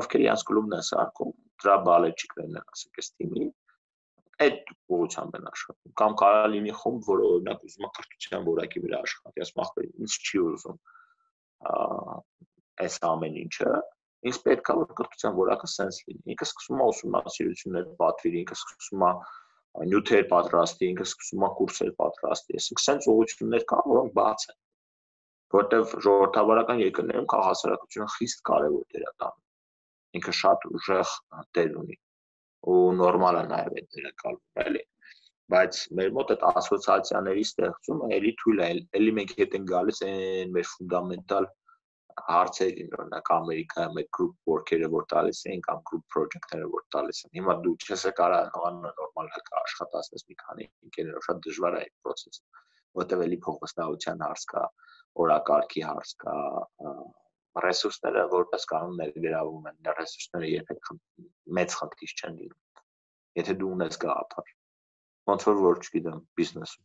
[0.00, 1.32] ովքեր իրանց կլուբն են սարքում
[1.62, 3.46] դրա բալեջիկներն են ասենք այս թիմի
[4.44, 9.00] այդ ուղղությամբ են աշխատում կամ կարա լինի խումբ որը օրինակ ուզում է կրթության որակի վրա
[9.06, 10.78] աշխատի ասում ախպեր ինձ չի ուզում
[12.84, 13.72] այս ամեն ինչը
[14.30, 19.04] ինձ պետք է որ կրթության որակը սենս լինի ինքը սկսում է ուսումնասիրություններ պատվիրի ինքը սկսում
[19.10, 19.12] է
[19.90, 24.58] նյութեր պատրաստի ինքը սկսում է կուրսեր պատրաստի այսինքն սենս ուղղություններ կան որոնք բաց են
[25.56, 31.14] որտեվ ժողովրդավարական երկրներում քաղաքասարակությունը խիստ կարևոր դեր է տանում ինքը շատ ուժեղ
[31.58, 31.96] դեր ունի
[32.72, 34.82] ու նորմալ է նաև այդ դերը կալվում էլի
[35.54, 38.68] բայց մեր մոտ այդ ասոցիացիաների ստեղծումը էլի թույլ է
[39.00, 41.48] էլի մենք հետ են գալիս այն մեր ֆունդամենտալ
[42.28, 47.36] հարցերին օրինակ ամերիկայում այդ group work-երը որ տալիս են կամ group project-ները որ տալիս են
[47.38, 48.40] հիմա դու չես կարա
[48.80, 52.66] նորմալ հակա աշխատացնես մի քանի ընկերներով շատ դժվար է այդ process-ը
[52.98, 54.62] որտեղ էլի փոխվստահության հարց կա,
[55.24, 56.36] օրակարգի հարց կա,
[57.58, 60.90] ռեսուրսները որպես կանոն ներգրավում են, ռեսուրսները երբեք
[61.58, 62.84] մեծ խնդիր չեն լինում։
[63.40, 64.52] Եթե դու ունես գաղափար,
[65.30, 66.84] ոնց որ որ չգիտեմ, բիզնեսում։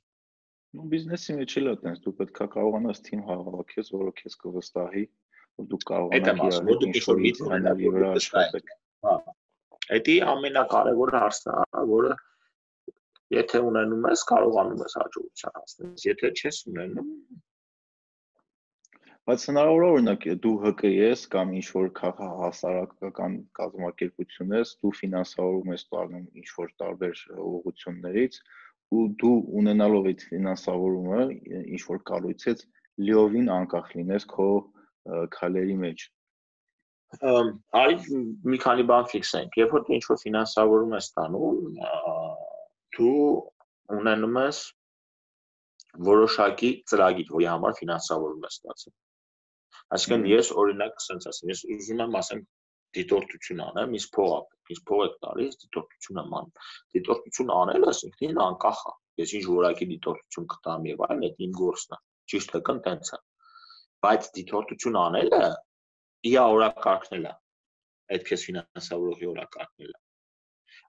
[0.76, 5.04] Ну բիզնեսի մեջ էլ է տենց, դու պետքա կարողանաս թիմ հավաքես, որը քեզ կվստահի,
[5.62, 8.74] որ դու կարողանաս իրար ինչ-որ մի ծանրի վրա աշխատեք։
[9.06, 9.16] Հա։
[9.86, 12.16] Դա ամենակարևոր հարցն է, որը
[13.36, 17.12] եթե ունենում ես, կարողանում ես հաջողության հասնել։ Եթե չես ունենում,
[19.26, 25.72] Բայց հնարավոր է օրինակ դու ՀԿ ես կամ ինչ որ հասարակական կազմակերպություն ես, դու ֆինանսավորում
[25.74, 28.36] ես տանում ինչ որ տարբեր ուղղություններից
[28.98, 31.24] ու դու ունենալով այդ ֆինանսավորումը
[31.62, 32.62] ինչ որ կառույցից
[33.08, 34.46] լիովին անկախ լինես քո
[35.38, 36.06] քալերի մեջ
[37.82, 38.20] արի
[38.54, 41.64] մի քանի բան ֆիքսենք երբ որ դու ինչ որ ֆինանսավորում ես տանում
[43.00, 43.26] դու
[43.98, 44.62] ունենում ես
[46.12, 48.96] որոշակի ծրագիր, որի համար ֆինանսավորում ես ստացել
[49.94, 52.40] Այսինքն ես օրինակ ասենց ասեմ, ես ուզում եմ ասեմ
[52.96, 54.40] դիտորդություն անեմ, իսկ փողը,
[54.76, 56.64] իսկ փող եք տալիս դիտորդություն եմ անում։
[56.96, 61.96] Դիտորդություն անելը ինքնին անկախ է։ Ես ինչ որակի դիտորդություն կտամ եւ այլն, դա իմ գործն
[61.96, 62.00] է։
[62.34, 63.20] Ճիշտ է, կն տենց է։
[64.06, 65.42] Բայց դիտորդություն անելը
[66.32, 67.36] իա օրակարգն է։
[68.16, 69.94] Այդ քեզ ֆինանսավորողի օրակարգն է։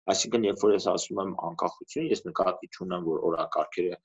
[0.07, 3.97] Այսինքն, երբ որ ես ասում եմ անկախություն, ես նկատի չունեմ, որ օրակարգերը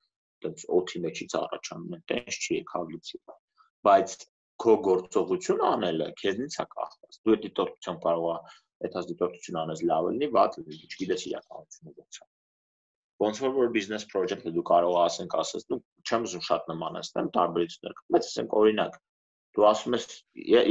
[0.42, 3.20] տենց օթի մեջից առաջանում են, տենց չի եկավլիցի։
[3.88, 4.16] Բայց
[4.62, 8.28] քո գործողությունը անելը քեզնից է կախված։ Դու այդ դիտորդությամբ կարող
[8.86, 12.28] ես այդ դիտորդությունը անես լավ լինի, վատ լինի, չգիտես իրականությունը ոնց է։
[13.22, 15.80] Ոնց որ որ business project-ը դու կարող ես ասենք ասես, դու
[16.10, 18.98] չեմ ուզում շատ նմանացնեմ տարբերություններ, բայց ասենք օրինակ
[19.58, 20.08] դու ասում ես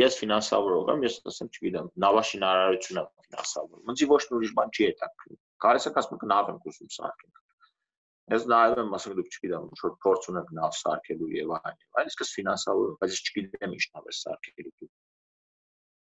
[0.01, 4.89] ես ֆինանսավորող եմ, ես ասեմ, չգիտեմ, նավաշինարարություն եմ ֆինանսավորում։ Ոնց ոչ մի ուրիշ բան չի
[4.91, 7.41] հետաքրքրում։ Կարես եք ասում նավ եմ ուզում սարքենք
[8.31, 12.27] Ես նայում եմ, ասենք դուք չգիտեմ, ինչ-որ փորձ ունեք նավ սարքելու եւ այլն։ Այլ իսկ
[12.31, 14.91] ֆինանսավորում, բայց ես չգիտեմ ինչ նավ է սարքելու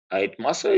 [0.08, 0.70] Այդ մասը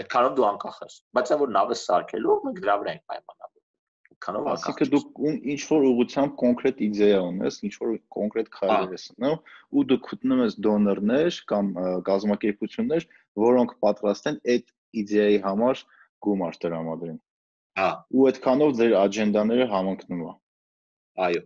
[0.00, 3.66] այդքանով դու անկախ ես։ Բայց այն որ նավ է սարքելու, մենք դրա վրա ենք պայմանավորվում։
[4.12, 9.04] Այդքանով անկախ։ Այսինքն դու ինչ որ ուղղությամբ կոնկրետ իդեա ունես, ինչ որ կոնկրետ քայլեր ես
[9.12, 9.42] անում,
[9.76, 11.68] ու դու գտնում ես դոնորներ կամ
[12.08, 13.08] գազམ་ակերպություններ,
[13.44, 14.72] որոնք պատրաստ են այդ
[15.02, 15.84] իդեայի համար
[16.22, 17.18] գումար տրամադրեն։
[17.82, 20.41] Հա։ Ու այդքանով ձեր աջենդաները համընկնում են։
[21.20, 21.42] Այո։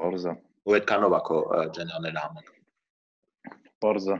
[0.00, 0.32] Բարձա։
[0.64, 1.38] Ու այդքանով է քո
[1.76, 4.16] ջենաները համընկնում։ Բարձա։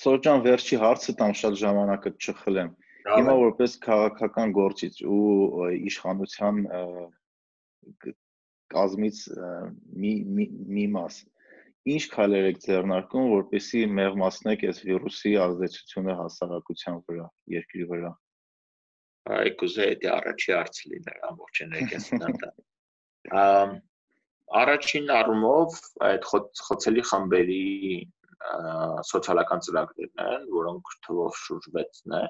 [0.00, 2.70] Սորջան վերջի հարցը տամ շատ ժամանակը չխլեմ։
[3.10, 6.60] Հիմա որպես քաղաքական գործիչ ու իշխանության
[8.74, 9.22] կազմից
[10.04, 11.22] մի մի, մի մաս
[11.90, 17.26] ինչ քայլեր եք ձեռնարկում որպեսզի մեղմացնեք այս վիրուսի ազդեցությունը հասարակության վրա,
[17.56, 18.12] երկրի վրա
[19.40, 22.50] այ կուզեի դա առաջի հարցը լիներ ամբողջենեք ես նատա
[23.44, 23.76] ամ
[24.60, 25.76] առաջին առումով
[26.10, 27.64] այդ խոցելի խմբերի
[29.10, 32.22] սոցիալական ծրագրերն են, որոնք թվով շուրջ 6-ն է։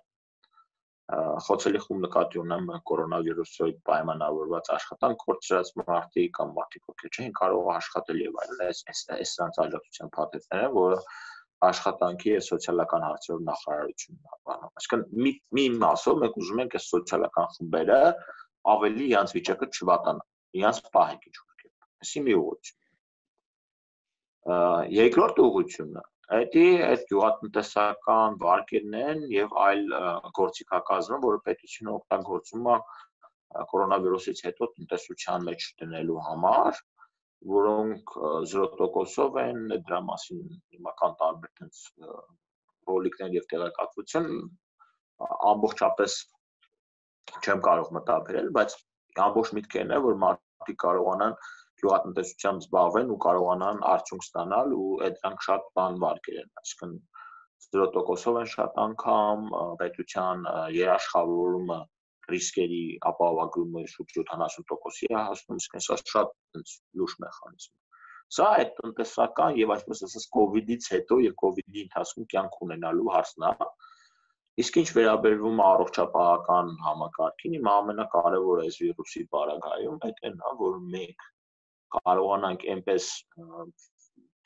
[1.47, 8.21] Խոցելի խումբ նկատի ունեմ կորոնավիրուսով պայմանավորված աշխատանք կորցրած մարդիկ կամ մարդիկ ովքեր չեն կարող աշխատել
[8.27, 11.01] եւ այլն, այս այս այս ցանցալրության փաթեթները, որը
[11.69, 16.87] աշխատանքի եւ սոցիալական հարցերով նախարարությունն է բանում։ Այսինքն մի մի մասով մենք ուզում ենք այս
[16.95, 18.01] սոցիալական խմբերը
[18.75, 20.23] ավելի իրանց վիճակը չվատանա,
[20.61, 22.79] իրանց պահենք ինչ-որ կերպ։ Այսի մի ուղղություն։
[25.01, 29.81] Երկրորդ ուղղությունը Այդի այդ գյուղատնտեսական վարկերն են եւ այլ
[30.39, 32.77] գործիքակազմը, որը պետությունը օգտագործում է
[33.73, 36.79] կորոնավիրուսից հետո տնտեսության մեջ դնելու համար,
[37.49, 38.13] որոնք
[38.53, 40.41] 0%-ով են դրա մասին
[40.75, 41.79] հիմական տարբեր տենց
[42.91, 44.29] ռոլիկներ եւ տեղեկատվություն
[45.51, 46.17] ամբողջապես
[47.41, 48.77] չեմ կարող մտաբերել, բայց
[49.25, 51.37] ամբողջ միտքերն է, որ մարդիկ կարողանան
[51.81, 56.95] գյուղատնտեսությամբ զբաղվեն ու կարողանան արդյունք ստանալ ու այդ դրանք շատ բան վարկեր են, այսինքն
[57.77, 59.49] 0%-ով են շատ անգամ
[59.81, 60.45] պետության
[60.77, 61.81] երաշխավորումը
[62.35, 67.81] ռիսկերի ապահովագրումը շուրջ 70%-ի է հասնում, իսկ հեսա շատ այնց լուրջ մեխանիզմ է։
[68.31, 73.53] Սա այդ տնտեսական եւ այսպես ասած COVID-ից հետո եւ COVID-ի ընթացքում կյանք ունենալու հարցն է։
[74.63, 81.27] Իսկ ինչ վերաբերվում առողջապահական համակարգին, իմ ամենակարևորը այս վիրուսի բարագայում այդ են, որ մենք
[81.97, 83.09] կարողանանք այնպես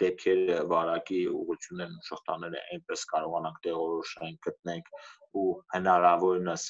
[0.02, 4.90] դեպքերը վարակի ուղղություններն ու շղթաները այնպես կարողանանք տեղորոշենք, գտնենք
[5.40, 6.64] ու հնարավորինս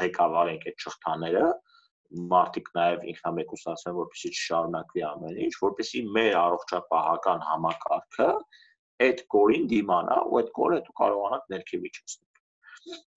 [0.00, 1.46] ղեկավարենք այդ շղթաները,
[2.32, 8.28] մարդիկ նաև ինքնամեկուսացնեն, որպեսզի չշարունակվի ամեն ինչ, որպեսզի մեր առողջապահական համակարգը
[9.06, 12.25] այդ կորին դիմանա ու այդ կորը դու կարողանաք ներքևի չցնել։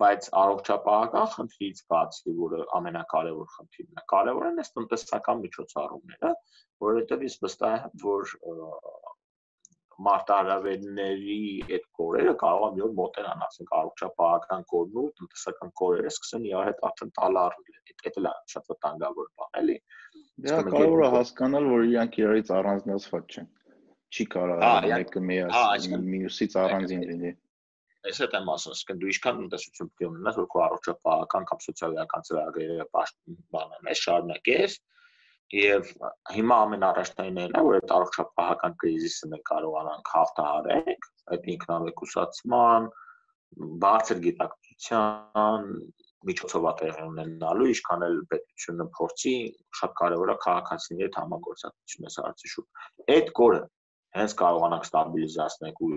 [0.02, 6.32] բայց առողջապահական խնդրից բացի, որը ամենակարևոր խնդիրն է, կարևոր են այս տնտեսական միջոցառումները,
[6.86, 8.34] որովհետև ես վստահ եմ, որ
[10.00, 11.40] մարտահրավերների
[11.76, 16.70] այդ կորերը կարող են մի օր մոտենան, ասենք առողջապահական կորն ու տնտեսական կորերը սկսեն իրար
[16.70, 19.78] հետ արդեն տալար լինել։ Դա էլ է շատ վտանգավոր բան, էլի։
[20.46, 23.50] Դա կարող է հասկանալ, որ իրանք իրարից առանձնացված չեն։
[24.10, 27.34] Չի կարող մեկը միասին մյուսից առանձին լինի։
[28.08, 31.64] Այս հետ եմ ասում, ասենք դու ինչքան տնտեսություն պետք է ունենաս, որ քո առողջապահական կամ
[31.66, 34.78] սոցիալական ծրագրերը բանանես, շարունակես,
[35.50, 35.88] Եվ
[36.30, 42.86] հիմա ամենառաջնայինն է, որ այդ առողջապահական կրիզիսը մենք կարողանանք հաղթահարենք, այդ ինքնավեկուսացման,
[43.86, 45.66] բարձր գիտակցության
[46.30, 49.34] միջոցով տեղի ունենալու, ինչքան էլ պետությունը փորձի
[49.80, 53.62] շատ կարևոր է քաղաքացիների հետ համագործակցություն այս հարցի շուրջ։ Այդ կորը
[54.20, 55.94] հենց կարողանանք ստաբիլիզացնել ու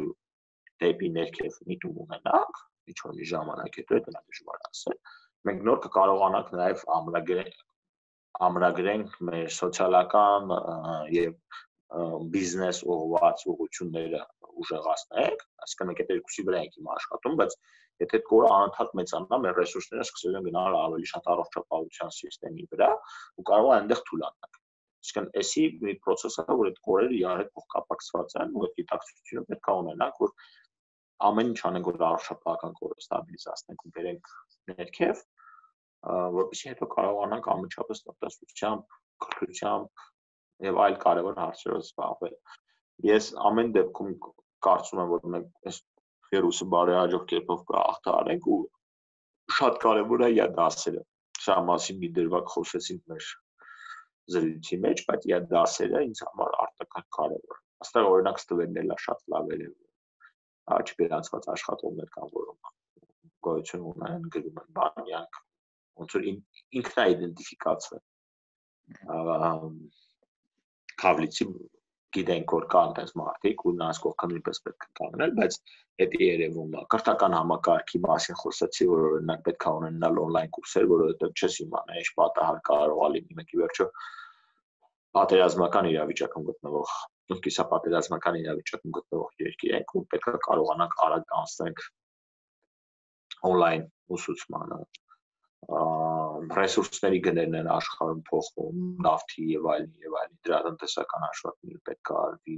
[0.82, 4.98] դեպի ներքև միտում ունենանք, ինչ որ մի ժամանակ հետո դա դժվար ասել։
[5.48, 7.52] Մենք նոր կկարողանանք նաև ամրագրել
[8.46, 10.52] ամրագրենք մեր սոցիալական
[11.12, 11.34] եւ
[12.32, 14.22] բիզնես ուղղված ուղղությունները
[14.62, 17.56] ուժեղացնենք, այսինքն մենք այդ երկուսի վրա ենք հիմա աշխատում, բայց
[18.02, 22.90] եթե կորը անընդհատ մեծանա, մեր ռեսուրսները սկսել են գնալ ավելի շատ առողջապահության համակարգի վրա
[23.42, 24.58] ու կարող է այնտեղ թուլանալ։
[25.02, 29.44] Այսինքն էսի մի process է, որ այդ կորերը իրար հետ փոխկապակցված են ու այդ գիտակցությունը
[29.52, 30.34] պետք է ունենանք, որ
[31.28, 34.32] ամեն ինչ անենք, որ առողջապահական կորը ստաբիլիզացնենք ու բերենք
[34.72, 35.22] ներքև
[36.02, 40.06] որովհետեւ հետո կարողանանք անմիջապես տնտեսությամբ, կրթությամբ
[40.66, 42.34] եւ այլ կարևոր հարցերով զբաղվել։
[43.06, 44.16] Ես ամեն դեպքում
[44.66, 45.78] կարծում եմ, որ մենք այս
[46.32, 48.58] վիրուսը բարեհաջող կերպով կհաղթահարենք ու
[49.58, 51.02] շատ կարևոր է յա դասերը։
[51.42, 53.30] Սա մասին մի դրվագ խոսեցինք մեր
[54.32, 59.50] զրույցի մեջ, բայց յա դասերը ինձ համար արտակարգ կարևոր։ Աստեղ օրինակ ստվերն էլա շատ լավ
[59.56, 59.64] էր։
[60.72, 62.72] Աչպերանցված աշխատողներ կան, որոնք
[63.46, 65.38] գոյություն ունեն գրում են բանյանք
[66.00, 68.02] ոնց որ ինքնա իդենտիֆիկացվել
[71.02, 71.46] կավլիցի
[72.12, 75.54] գիտենք որ կան այդպես մարդիկ ու նրանց կողքը նույնպես պետք է կանգնել բայց
[76.02, 81.32] դա երևում է կրթական համակարգի մասին խոսեցի որ օրինակ պետք է ունենալ on-line կուրսեր որովհետև
[81.40, 83.86] չես իմանա ինչ պատահար կարող լինի մեկի վերջո
[85.18, 86.94] պատերազմական իրավիճակում գտնվող
[87.46, 91.84] կիսա պատերազմական իրավիճակում գտնվող երկիր ենք ու պետք է կարողանանք արագ անցնենք
[93.50, 93.86] on-line
[94.16, 94.80] ուսուցմանը
[96.58, 102.16] ռեսուրսների գներն են աշխարհում փոխվում, նավթի եւ այլն եւ այլն, դրա տնտեսական հաշվարկները պետք է
[102.22, 102.56] արվի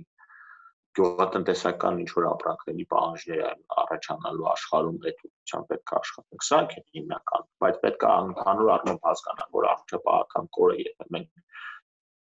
[0.94, 6.82] գյուղատնտեսական ինչ որ ապրանքների պահանջներ են առաջանալու աշխարհում այդ ուղղությամբ պետք է աշխատենք։ Սա է
[6.96, 11.42] հիմնական, բայց պետք է ընդհանուր առմամբ հասկանալ, որ առողջապահական կորը եթե մենք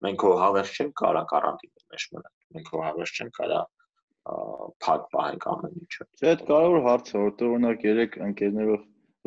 [0.04, 3.60] մենք հո հավերժ չենք կարա կարանտինի մեջ մնալ։ Մենք հո հավերժ չենք կարա
[4.84, 8.82] փակ պահենք ամեն ինչը։ Դա այդ կարևոր հարց է, որտեղ օրինակ երեք ընկերներով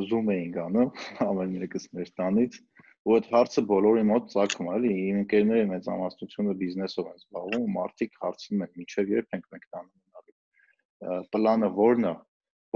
[0.10, 0.92] zoom էինք անում
[1.30, 2.60] ամեն մեկս մեր տանից
[3.04, 8.14] ու այդ հարցը բոլորի մոտ ցակում է, էլի, իմ ընկերները մեծամասնությունը բիզնեսով են զբաղվում, մարդիկ
[8.24, 12.14] հարցնում են, միջև երբ ենք մենք տանը մնալու։ Պլանը ո՞րն է,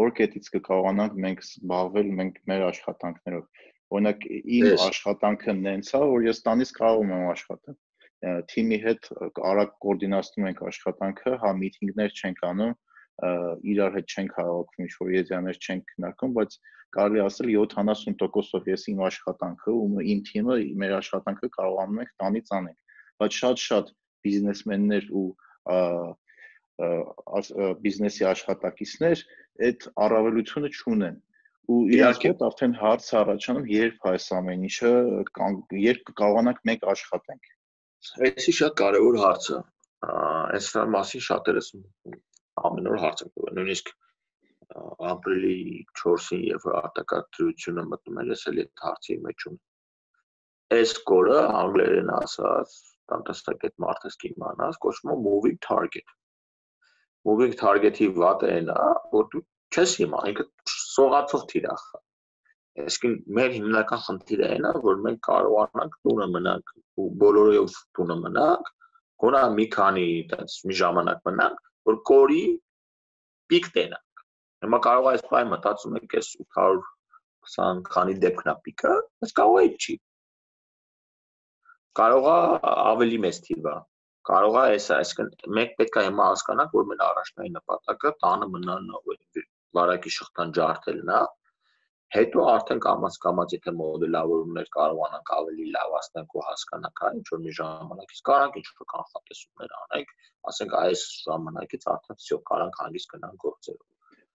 [0.04, 3.66] որ կետից կկարողանանք մենք զբաղվել մենք մեր աշխատանքներով։
[3.98, 7.78] Օրինակ իմ աշխատանքը նենց է, որ ես տանից կարող եմ աշխատել
[8.24, 9.10] թիմի հետ
[9.50, 12.74] արագ կոորդինացնում ենք աշխատանքը, հա միտինգներ չենք անում,
[13.74, 16.58] իրար հետ չենք հավաքում, ինչ որ եզյաներ չենք քննարկում, բայց
[16.98, 22.80] կարելի ասել 70%-ով ես իմ աշխատանքը ու իմ թիմը մեր աշխատանքը կարողանում ենք տանից անենք,
[23.22, 23.92] բայց շատ-շատ
[24.28, 25.28] բիզնեսմեններ ու
[27.86, 29.24] բիզնեսի աշխատակիցներ
[29.68, 31.18] այդ առավելությունը չունեն
[31.74, 34.92] ու իհարկե արդեն հարց առաջանում երբ այս ամեն ինչը
[35.84, 37.50] երբ կկարողանանք մենք աշխատենք
[38.28, 39.62] Այսի շատ կարևոր հարց է
[40.08, 41.72] այս մասին շատերս
[42.68, 43.96] ամեն օր հարց եմ տվել նույնիսկ
[45.12, 45.58] ապրիլի
[46.02, 52.74] 4-ին եւ արտակարգությունը մտնում էր, ես էլ այդ հարցի մեջ ունեմ։ Այս կորը անգլերեն ասած,
[53.12, 56.16] տնտեսագետ մարդս կիմանաս, կոչվում է moving target։
[57.30, 59.44] Moving target-ի վատը այն է, որ դու
[59.78, 62.04] չես հիմա, ինքը սողացող թիրախ է։
[62.86, 68.74] Այսինքն մեր հիմնական խնդիրը այն է, որ մենք կարողանանք տունը մնանք ու բոլորով տունը մնանք,
[69.24, 72.44] գոնա մի քանի այդպես մի ժամանակ մնանք, որ կորի
[73.52, 74.02] պիկ տենա
[74.66, 78.94] Հիմա կարող է այս բայ մտածում եք այս 820 քանի դեպքն է պիկը,
[79.24, 79.94] բայց կարող է չի։
[82.00, 82.38] Կարող է
[82.94, 83.76] ավելի մեծ թիվը։
[84.30, 88.90] Կարող է այս, այսինքն մենք պետք է հիմա հասկանանք, որ մեր առաջնային նպատակը տանը մնալն
[88.98, 89.46] է,
[89.78, 91.22] վարակի շղթան ջարդելն է
[92.13, 97.55] Հետո արդեն կամած կամած եթե մոդելավորումներ կարողանանք ավելի լավացնենք ու հասկանանք, հա, ինչ որ մի
[97.59, 100.13] ժամանակից կարանք ինչ որ կանխատեսումներ անենք,
[100.53, 103.89] ասենք այս ժամանակից արդեն всё կարանք հանգիստ գնանք գործերով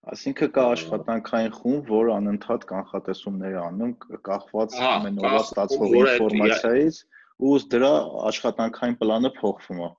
[0.07, 3.93] Այսինքն կա աշխատանքային խումբ, որ անընդհատ կանխատեսումներ անում
[4.27, 6.99] կախված ամեն օրվա ստացվող ինֆորմացիայից
[7.47, 7.89] ու դրա
[8.29, 9.89] աշխատանքային պլանը փոխվում է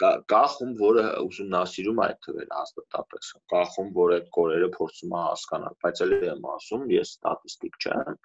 [0.00, 5.76] կա խումբ, որը ուսումնասիրում այդ թվերը հաստատապես։ Կա խումբ, որը այդ կորերը փորձում է հասկանալ,
[5.84, 8.16] բայց ելի եմ ասում, ես ստատիստիկ չեմ։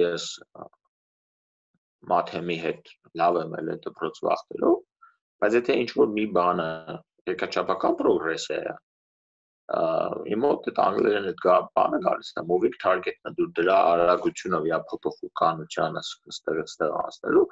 [0.00, 0.28] Ես
[2.14, 2.90] մաթեմի հետ
[3.20, 4.80] լավ եմ ել դպրոց վախտելով,
[5.44, 6.70] բայց եթե ինչ որ մի բանը
[7.30, 8.60] երկրաչափական պրոգրես է,
[10.34, 11.38] իմ մոտ այդ անգլերեն այդ
[11.78, 16.02] բանը գալիս է moving target-ը դու դրա արագությունը վրա փոփոխականությանը
[16.34, 17.44] ստեղ ստեղ անցնելու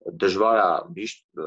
[0.00, 1.40] դժվար է միշտ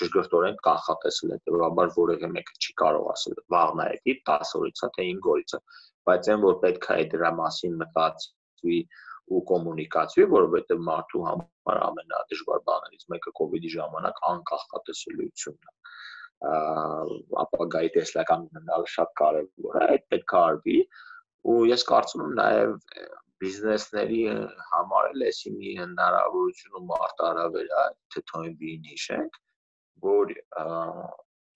[0.00, 5.06] ճշգրտորեն կանխատեսել հետեւաբար որևէ մեկը չի կարող ասել վաղն է դի 10 օրից է թե
[5.10, 5.60] 5 օրից է
[6.10, 8.80] բայց այն որ պետք է դրա մասին մտածվի
[9.36, 15.76] ու կոմունիկացվի որովհետեւ մարդու համար ամենադժվար բաներից մեկը կ ូវ իդի ժամանակ անկախատեսելիությունն է
[17.42, 20.78] ապագայի տեսլական ունենալը շատ կարևոր է, այդ պետք է արվի
[21.52, 22.74] ու ես կարծում եմ նաև
[23.42, 24.20] բիզնեսների
[24.72, 27.84] համար էլ էսի մի հնարավորություն ու մարտահրավեր է
[28.14, 29.38] թթոյին հիշենք,
[30.06, 30.34] որ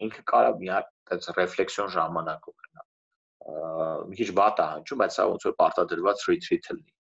[0.06, 2.86] ինքը կարա մի հատ այդպես ռեֆլեքսիոն ժամանակ ունենա։
[4.10, 6.96] Մի քիչ վատ է հնչում, բայց սա ոնց որ պարտադրված retreat-ը լինի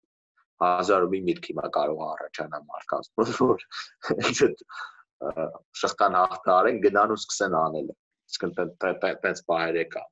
[0.61, 3.09] հազար մի միտք հիմա կարող առաջանա մարդկանց,
[3.41, 3.65] որ
[4.13, 4.63] այդ
[5.81, 7.91] շղթան հաղթարեն գնան ու սկսեն անել։
[8.27, 10.03] Իսկ այդպես բայր է կա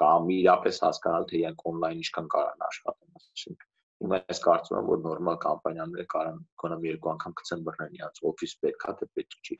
[0.00, 3.70] կամ իրապես հասկանալ թե իրենք on-line ինչքան կարան աշխատեն, այսինքն
[4.04, 8.20] հիմա ես կարծում եմ որ նորմալ կամպանիաները կարան գոնե մի երկու անգամ գցեն բռնեն իրաց
[8.30, 9.56] օֆիս պետքա թե պետք չի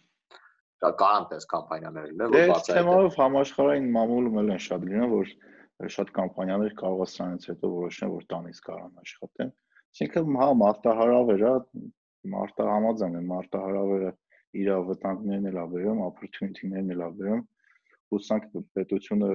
[0.85, 5.15] դա կան այդպես կամպանիաներ լինեն որ բացի այդ թեմայով համաշխարհային մամուլում էլ են շատ լինում
[5.17, 5.33] որ
[5.97, 9.51] շատ կամպանիաներ կարող է սրանից հետո որոշեն որ տանից կարան աշխատեն
[9.97, 11.55] այսինքն հա մարտահրավեր է
[12.37, 14.13] մարտա համաձայն եմ մարտահրավերը
[14.57, 17.43] իր վտանգներն էլ աբերում, opportunity-ներն էլ աբերում,
[18.15, 18.45] հուսանք
[18.77, 19.29] պետությունը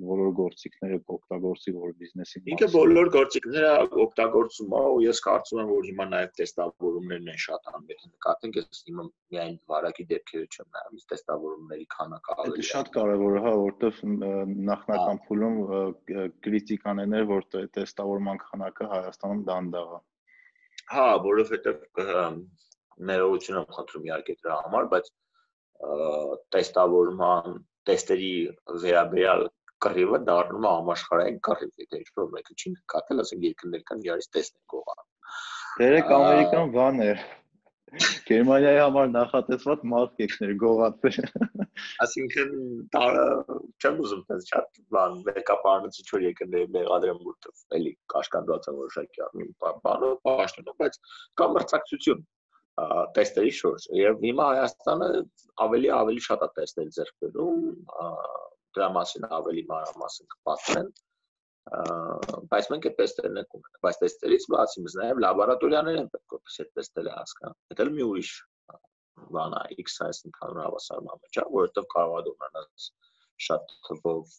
[0.00, 3.70] բոլոր գործիքները կօգտագործի որ բիզնեսին Ինքը բոլոր գործիքները
[4.04, 8.58] օգտագործում է ու ես կարծում եմ որ հիմա նաև տեստավորումներն են շատ անում եթե նկատենք
[8.60, 13.44] ես հիմա միայն վարակի դեպքերը չեմ նայում իսկ տեստավորումների քանակը ավելի է շատ կարևոր է
[13.46, 14.02] հա որովհետև
[14.70, 15.58] նախնական փուլում
[16.44, 17.48] կրիտիկաներն էր որ
[17.80, 20.00] տեստավորման քանակը Հայաստանում դանդաղ է
[20.90, 21.82] հա որովհետև
[23.10, 25.10] ներողություն եմ խնդրում իհարկե դրա համար, բայց
[26.54, 28.32] տեստավորման տեստերի
[28.84, 29.44] վերաբերյալ
[29.84, 34.64] կռիվը դառնում է համաշխարհային կռիվ, եթե ինչ-որ մեկը չի նկատել, ասենք երկրներ կան իրարից տեսնեն
[34.74, 35.04] կողան։
[35.80, 37.12] Դերեք ամերիկան բան է։
[38.30, 41.30] Գերմանիայի համար նախատեսված մարքեթներ գողացել։
[42.04, 42.52] Այսինքն
[43.80, 49.48] չեմ ուզում տես շատ բան մեկապարնից ինչ որ երկրների մեղադրեմ որտեղ էլի կաշկանդված են որոշակի
[49.64, 51.00] բանով, պաշտոնով, բայց
[51.40, 52.22] կա մրցակցություն
[53.16, 55.08] տեստերի շուրջ եւ հիմա Հայաստանը
[55.66, 57.64] ավելի ավելի շատ է տեստեր ձեռք բերում
[58.76, 60.90] դրա մասին ավելի մանրամասն կպատմեն
[62.50, 66.60] բայց մենք այդ տեստերն ենք ունենք բայց տեստերից բացի մենք նաև լաբորատորիաներ են պետք որպես
[66.64, 68.32] այդ տեստերը հասկանան դա մի ուրիշ
[69.36, 72.68] բան է X-size ընդհանուր հավասարման մեջ է որովհետև կարող է ունենալ
[73.46, 74.34] շատ թվով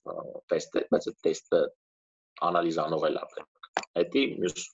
[0.54, 1.62] տեստեր բայց այդ տեստը
[2.50, 4.66] անալիզանող էլ է պետք դա մյուս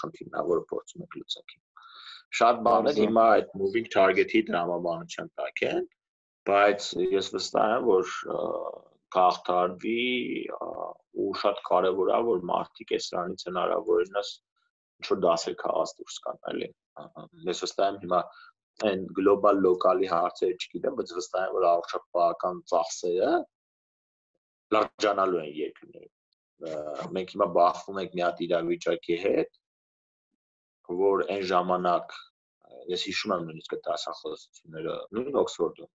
[0.00, 1.56] խնդիրն է որը փորձում ենք լուծել
[2.34, 5.86] շատ բաներ հիմա այդ moving target-ի դրամաբանության տակ են,
[6.50, 8.10] բայց ես վստահ եմ, որ
[9.16, 10.00] կախտարվի
[11.22, 14.32] ու շատ կարևոր է որ մարդիկ այս սրանից հնարավորինս
[14.96, 16.68] ինչ որ դասեր քաղաց դուրս կան, էլի։
[17.48, 18.20] Ես վստահ եմ հիմա
[18.86, 23.30] այն գլոբալ լոկալի հարցերը չգիտեմ, բայց վստահ եմ որ առողջապահական ծախսերը
[24.76, 29.58] լրջանալու են երկրներում։ Մենք հիմա բախվում ենք մի հատ իրավիճակի հետ,
[31.02, 32.16] որ այն ժամանակ
[32.92, 35.90] ես հիշում եմ նույնիսկ այդ դասախոսությունները նույն Օքսֆորդում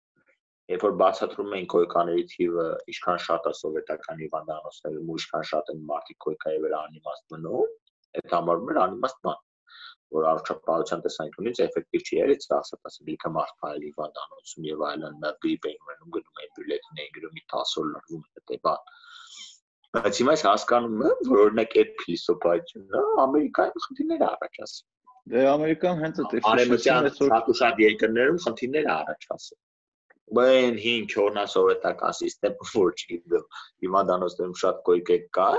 [0.71, 5.81] երբ որ բացատրում էին կոյկաների թիվը ինչքան շատ է սովետական հիվանդանոցներում ու ինչքան շատ են
[5.91, 7.73] մարդիկ կոյկայի վրա անիմաստ մնում
[8.21, 9.41] այդ համարում էր անիմաստ բան
[10.15, 15.31] որ առողջապահության տեսանկյունից էֆեկտիվ չի եղել ծախսած ասել լիքը մարդ փայլ հիվանդանոցում եւ այլն նա
[15.45, 18.89] գրիպ էին ունենում գնում էին բյուլետին էին գրում 10 օր լրվում այդ բան
[19.95, 26.21] Բայց հիմա ես հասկանում եմ, որ օրինակ այդ փիլիսոփայությունը Ամերիկայում խնդիրներ առաջացնում։ Դե Ամերիկան հենց
[26.21, 29.59] այդ արևմտյան շատ ու շատ երկրներում խնդիրներ առաջացնում։
[30.37, 33.45] Բեն 5 օրնա սովետական համակարգը որ չգիտեմ,
[33.83, 34.79] հիմա դանոստերում շատ
[35.15, 35.49] է կա,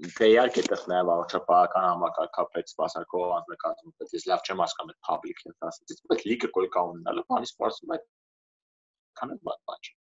[0.00, 5.42] դե իհարկե դեռ նաև առողջապահական համակարգապետ սպասարկող անձնակազմում, բայց ես լավ չեմ հասկանում այդ public
[5.46, 8.06] health ասածից, բայց լիքը կոյկա ունենալը, բանի սպասում է այդ
[9.48, 9.99] բան չի։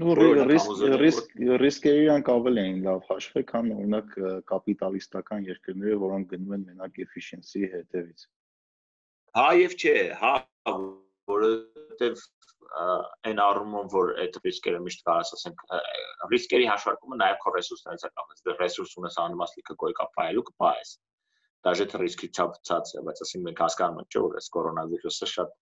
[0.00, 4.16] ու ռիսկ ռիսկերի իրանք ավելի են լավ հաշվել, քան օրինակ
[4.50, 8.26] կապիտալիստական երկրները, որոնք գնում են մենակ efficiency հետևից։
[9.38, 10.34] Հա եւ չէ, հա
[11.30, 12.24] որովհետև
[13.26, 15.62] այն առումով որ այդ ռիսկերը միշտ կարաս ասենք
[16.32, 20.92] ռիսկերի հաշվարկումը նաև քո ռեսուրսներից է կապված դե ռեսուրս ունես անմասլիկը գոյ կապայելու կպայես
[21.66, 25.56] դաժե թե ռիսկի չափծած է բայց ասենք մենք հասկանում ենք չէ որ այս կորոնավիրուսը շատ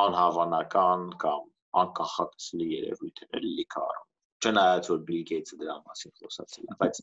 [0.00, 1.46] անհավանական կամ
[1.80, 4.06] անկախացելի երևույթ է լիքը առում
[4.40, 7.00] չնայած որ Bill Gates-ը դրա մասին խոսացել է բայց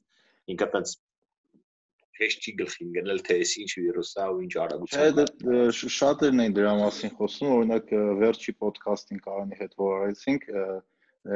[0.54, 0.94] ինքը տենց
[2.18, 6.56] հեշտ չի գլխին գնել թե այս ինչ վիրուս է ու ինչ արագությամբ։ Չէ, շատերն են
[6.58, 7.92] դրա մասին խոսում, օրինակ
[8.22, 10.48] վերջի ոդքասթին Կարանի հետ որ արեցինք,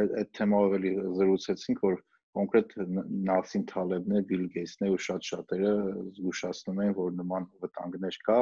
[0.02, 1.99] այդ թեմայով էլի զրուցեցինք, որ
[2.40, 2.76] կոնկրետ
[3.30, 5.74] Նասիմ Թալեբն է, Bill Gates-ն է ու շատ շատերը
[6.18, 8.38] զգուշացնում են, որ նման վտանգներ կա,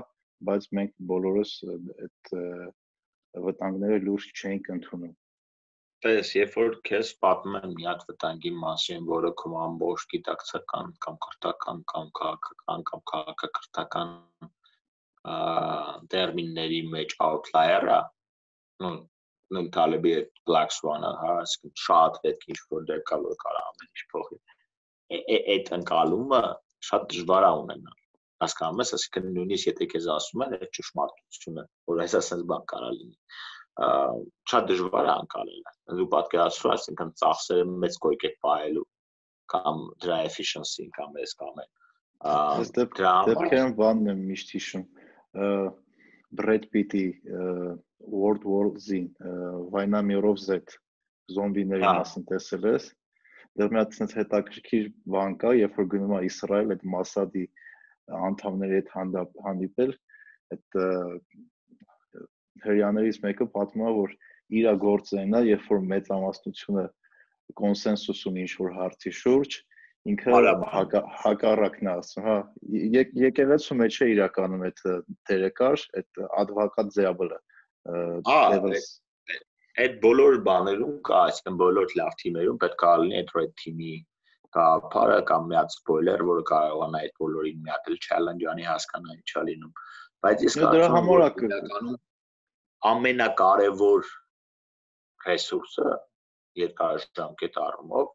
[0.49, 2.33] բայց մենք բոլորս այդ
[3.47, 5.17] վտանգները լուրջ չենք ընդունում
[6.05, 11.17] պես երբ որ քեզ պատմում են մի հատ վտանգի մասին, որը քո ամբողջ գիտակցական կամ
[11.25, 14.13] քրթական կամ քաղաքական կամ քաղաքակրթական
[16.13, 17.99] տերմինների մեջ outlier-ը,
[18.85, 18.93] նո
[19.57, 20.15] նույն Taleb-ի
[20.47, 24.37] Black Swan-ը, հա, ասում շատ պետք է ինչ-որ դեր կա որ կարա ամեն ինչ փոխի։
[25.55, 26.43] Այդ ընկալումը
[26.89, 27.98] շատ դժվար է ունենալ
[28.43, 32.91] հասկանում ես, այսինքն նույնիսկ եթե քեզ ասում են այդ ճշմարտությունը, որ այս ասած բան կարա
[32.99, 33.17] լինի,
[34.51, 35.67] շատ դժվար է անցալել։
[35.99, 38.85] Դու պատկերացրու, այսինքն ծախսերը մեծ կոյկ է պահելու
[39.53, 41.71] կամ դրա efficiency կամ էս կամ այն։
[42.29, 44.85] Այս դեպքերն բանն եմ միշտ հիշում։
[46.39, 47.05] Brad Pitt-ի
[48.09, 48.99] World War Z,
[49.73, 50.77] Վայնա Միրով Z
[51.33, 52.89] զոմբիների մասին տեսել ես։
[53.59, 57.45] Դեռ մի հատ sense հետաքրքիր բան կա, երբ որ գնում է Իսրայել այդ Մասադի
[58.29, 59.93] անդամների հետ հանդիպ հանդիպել,
[60.55, 60.77] այդ
[62.65, 64.15] հрьяներից մեկը պատմում է, որ
[64.59, 66.85] իր գործերն է, երբ որ մեծամասնությունը
[67.59, 69.59] կոնսենսուս ունի ինչ-որ հարցի շուրջ,
[70.09, 70.41] ինքը
[71.23, 72.37] հակառակն է ասում, հա,
[73.25, 74.81] եկեղեցու մեջ է իրականում այդ
[75.29, 77.39] դերեկար, այդ advocat diable-ը։
[78.29, 78.89] Devils
[79.79, 83.93] այդ բոլոր բաներում կա, այսինքն բոլոր լավ թիմերում պետք է լինի այդ red team-ի
[84.57, 89.43] գաղափարը կամ մի հատ սպոյլեր, որը կարողանա այդ բոլորին մի հատ challenge անի հասկանա ինչա
[89.49, 89.73] լինում։
[90.25, 91.29] Բայց ես դրա համար է
[92.89, 94.11] ամենակարևոր
[95.27, 95.87] ռեսուրսը
[96.63, 98.07] երկարաժամկետ առումով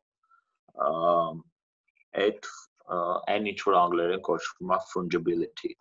[2.24, 2.48] այդ
[3.34, 5.72] այն ինչ որ անգլերեն կոչվում է fungibility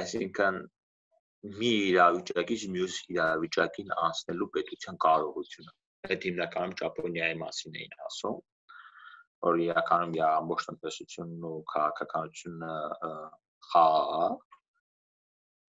[0.00, 0.60] այսինքն
[1.56, 5.74] մի իրավիճակից մյուս իրավիճակին անցնելու պետության կարողությունը
[6.06, 8.36] այդ հիմնականում ճապոնիայի մասին էին ասում
[9.46, 12.70] որ իրականում իր ամբողջ տնտեսությունն ու քաղաքականությունը
[13.70, 14.28] խաղա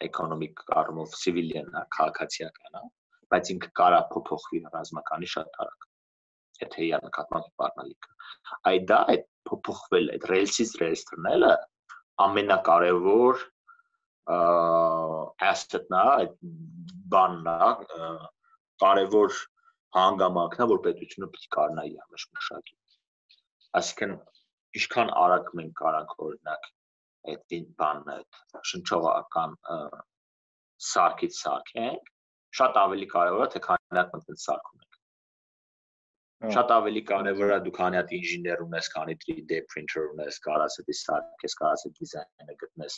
[0.07, 2.84] էկոնոմիկ առումով civilian է, քաղաքացիական է,
[3.34, 5.88] բայց ինքը կարա փոփոխվի ռազմականի շատ արագ։
[6.64, 8.15] Եթե իր նկատմամբ բառնալիքը։
[8.72, 11.51] Այդ դա այդ փոփոխվել, այդ ռելսից ռելս դնելը
[12.27, 13.43] ամենակարևոր
[15.47, 16.34] asset-ն է, այդ
[17.14, 18.07] բանն է,
[18.84, 19.38] կարևոր
[19.98, 22.76] հանգամանքն է, որ պետությունը պետք է կարողանա իր մեջ մշակի։
[23.80, 24.15] Այսինքն
[24.80, 26.69] ինչքան արագ մենք կարանք օրինակ
[27.34, 28.41] այդ բանը այդ
[28.72, 29.56] շնչողական
[30.88, 32.11] սարքից սարքենք,
[32.57, 34.86] շատ ավելի կարևոր է թե հատ մտքից սարքում
[36.53, 40.91] Շատ ավելի կարևոր է դու քանի հատ ինժեներ ունես, քանի 3D printer ունես, կարաս այդ
[40.99, 42.97] սարքես, կարաս այդ դիզայնը գտնես,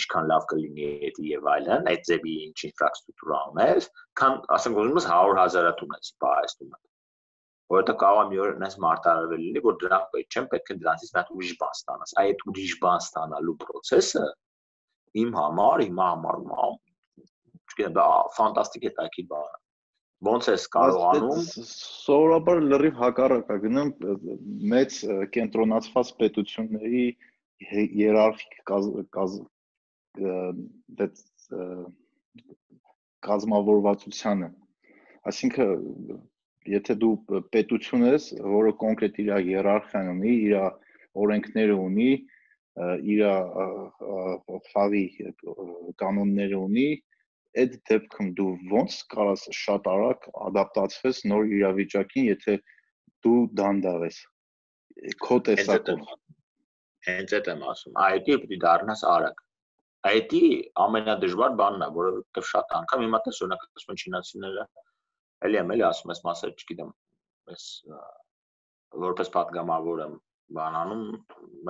[0.00, 3.90] ինչքան լավ կլինի այդ եւ այլն, այդ ձևի ինչ ինֆրաստրուկտուրա ունես,
[4.22, 6.14] քան ասենք ուզում ես 100 000 ունես,
[6.64, 6.70] դու
[7.68, 11.10] որովհետեւ կարող է մի օր այնպես մարտարվել լինի, որ դրանք պետք չեն, պետք է դրանից
[11.12, 14.22] մի հատ ուրիշ բան ստանաս։ Այդ ուրիշ բան ստանալու process-ը
[15.22, 16.70] իմ համար, իմ համարում է,
[17.68, 18.06] չգիտեմ, դա
[18.38, 19.60] ֆանտաստիկ է տակի բան։
[20.26, 23.90] Ոնց ես կարողանում սովորաբար լրիվ հակառակ է գնում
[24.72, 24.96] մեծ
[25.36, 27.04] կենտրոնացված պետությունների
[27.68, 28.54] հիերարխիկ
[33.28, 34.48] կազմավորվածությանը
[35.28, 36.18] այսինքն
[36.68, 37.12] եթե դու
[37.54, 40.54] պետություն ես, որը կոնկրետ իր հիերարխիան ունի, իր
[41.24, 42.10] օրենքները ունի,
[43.12, 43.22] իր
[44.68, 45.04] խաղի
[46.02, 46.88] կանոնները ունի,
[47.60, 52.56] այդ դեպքում դու ո՞նց կարաս շատ արագ ադապտացվես նոր իրավիճակին, եթե
[53.26, 54.18] դու դանդաղ ես։
[55.24, 56.02] Քո տեսակով։
[57.08, 59.42] Հենց այդ եմ ասում, IT-ը պիտի դառնաս արագ։
[60.08, 60.34] IT
[60.84, 64.66] ամենադժվար բանն է, որովհետև շատ անգամ հիմա տես օրինակ ասում են չինացիները,
[65.48, 66.92] էլի եմ էլի ասում ես մասը չգիտեմ,
[67.54, 67.64] ես
[69.08, 70.14] որպես падգամավոր եմ
[70.58, 71.06] բանանում,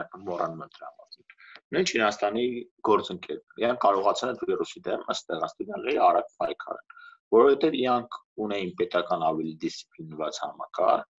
[0.01, 1.38] մեկը մոռանում եմ դրա մասին
[1.76, 2.46] նույն Չինաստանի
[2.90, 6.96] գործընկերներ իրենք կարողացան այդ վիրուսի դեմ ըստ աստիճանների արագ պայքարել
[7.38, 11.10] որովհետև իրանք ունեին պետական ավելի դիսցիպլինված համակարգ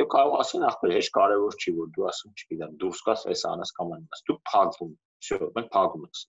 [0.00, 3.76] եւ կարող ասեն ախպեր հեշտ կարևոր չի որ դու ասում չգիտեմ դուրս գաս այս անաս
[3.80, 4.96] կամ անաս դու փակվում
[5.26, 6.24] всё մենք փակում ենք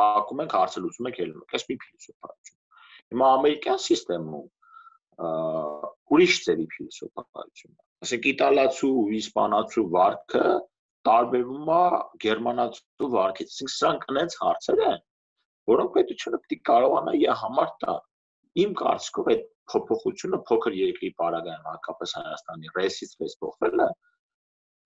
[0.00, 2.60] փակում ենք հարցը լուծում ենք ելնում ենք այս մի փիլիսոփայություն
[3.12, 4.38] Հիմա ամերիկյան համակարգում
[6.14, 7.74] ուրիշ ծերի փիլիսոփայություն։
[8.04, 10.44] Ասենք իտալացու, իսպանացու վարկը
[11.09, 11.81] տարբերվում է
[12.25, 15.01] գերմանացու վարկից։ Իսկ սրանք այնց հարցեր են,
[15.73, 17.95] որոնք պետությունը պետք է կարողանա իր համար տա։
[18.63, 23.89] Իմ կարծիքով այդ փոփոխությունը փոքր երկրի բարագայում հակապես Հայաստանի ռեսից ռես փոխվելը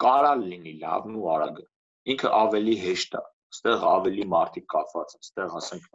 [0.03, 1.65] կարա լինի լավն ու արագը։
[2.13, 3.21] Ինքը ավելի հեշտ է,
[3.53, 5.85] այստեղ ավելի մարդիկ կապված են, այստեղ ասենք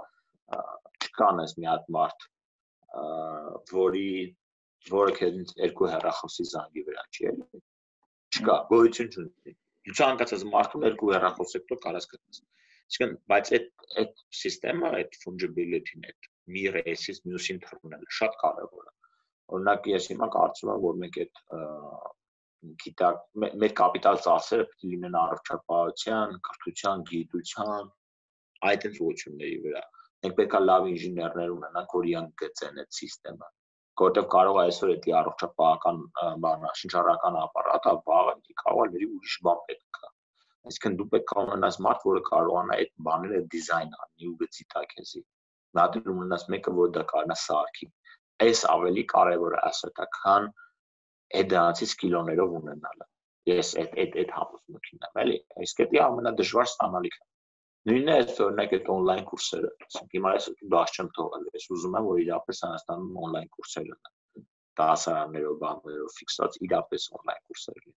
[1.04, 2.26] չկան այս մի հատ մարդ
[3.74, 4.08] որի
[4.92, 7.60] որը քեզ երկու հեռախոսի զանգի վրա չի էլի
[8.38, 9.54] չկա գոյություն չունի
[9.98, 12.40] ցանկացած մարդուն երկու հեռախոս եք կարաս գտնես
[12.88, 13.66] Իսկն բայց այդ
[14.02, 18.94] այդ համակարգը այդ fungibility-ն այդ մի ռեսից մյուսին թռնելը շատ կարևոր է
[19.58, 21.42] օրինակ ես հիմա կարծում եմ որ մենք այդ
[22.84, 23.20] գիտակ
[23.62, 27.92] մեր կապիտալ ծախսերը պետք է լինեն առողջապահության, կրթության, գիտության
[28.70, 29.84] այդ ուղղությունների վրա
[30.24, 33.57] մենք պետքա լավ ինժեներներ ունենանք, որ իրանք գծեն այդ համակարգը
[34.02, 35.98] որտեվ կարող է այսօր էդի առողջապահական
[36.44, 40.10] բանը շնչառական ապարատը վաղը կարող է լրի ուրիշ բան պետք է
[40.68, 44.84] այսինքն դու պետք է ունենաս մարդ որը կարողանա այդ բաները դիզայն անի ու գծի տա
[44.94, 45.22] քեզի
[45.78, 47.90] նա դու ունենաս մեկը որ դա կարողանա սարքի
[48.48, 50.50] այս ավելի կարևոր է քան
[51.38, 53.08] այդ դրանից կիլոներով ունենալը
[53.48, 57.27] ես այդ այդ այդ համոզմունքին եմ էլի այս կետի ամենադժվար ստանալիքը
[57.88, 61.94] Նույնն է այս օրինակ այդ on-line կուրսերը։ Ասենք հիմա ես բաց չեմ թողել, ես ուզում
[61.98, 64.44] եմ որ իրապես Հայաստանում on-line կուրսեր լինեն։
[64.80, 67.96] Դասարաններով, բաններով ֆիքսած իրապես on-line կուրսեր լինեն։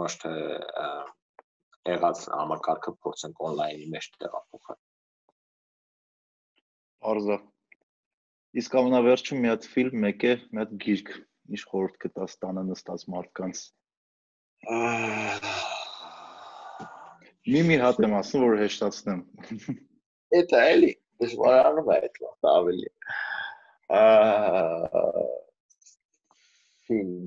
[0.00, 0.32] Ոչ թե
[1.92, 4.80] եղած համակարգը փորձենք on-line-ի մեջ տեղափոխել։
[7.12, 7.38] Արզա։
[8.64, 11.14] Իսկ ամենավերջում մի հատ ֆիլմ մեկ է, մի հատ գիրք,
[11.52, 13.64] ինչ խորհուրդ կտաս տանը նստած մարդկանց։
[14.78, 15.73] Ահա
[17.44, 19.18] Մի-մի հատ եմ ասում, որ հեշտացնեմ։
[20.40, 20.92] Էդ է էլի,
[21.22, 22.92] դժվարանում է այդ վաղ ավելի։
[26.88, 27.18] Ֆիլմ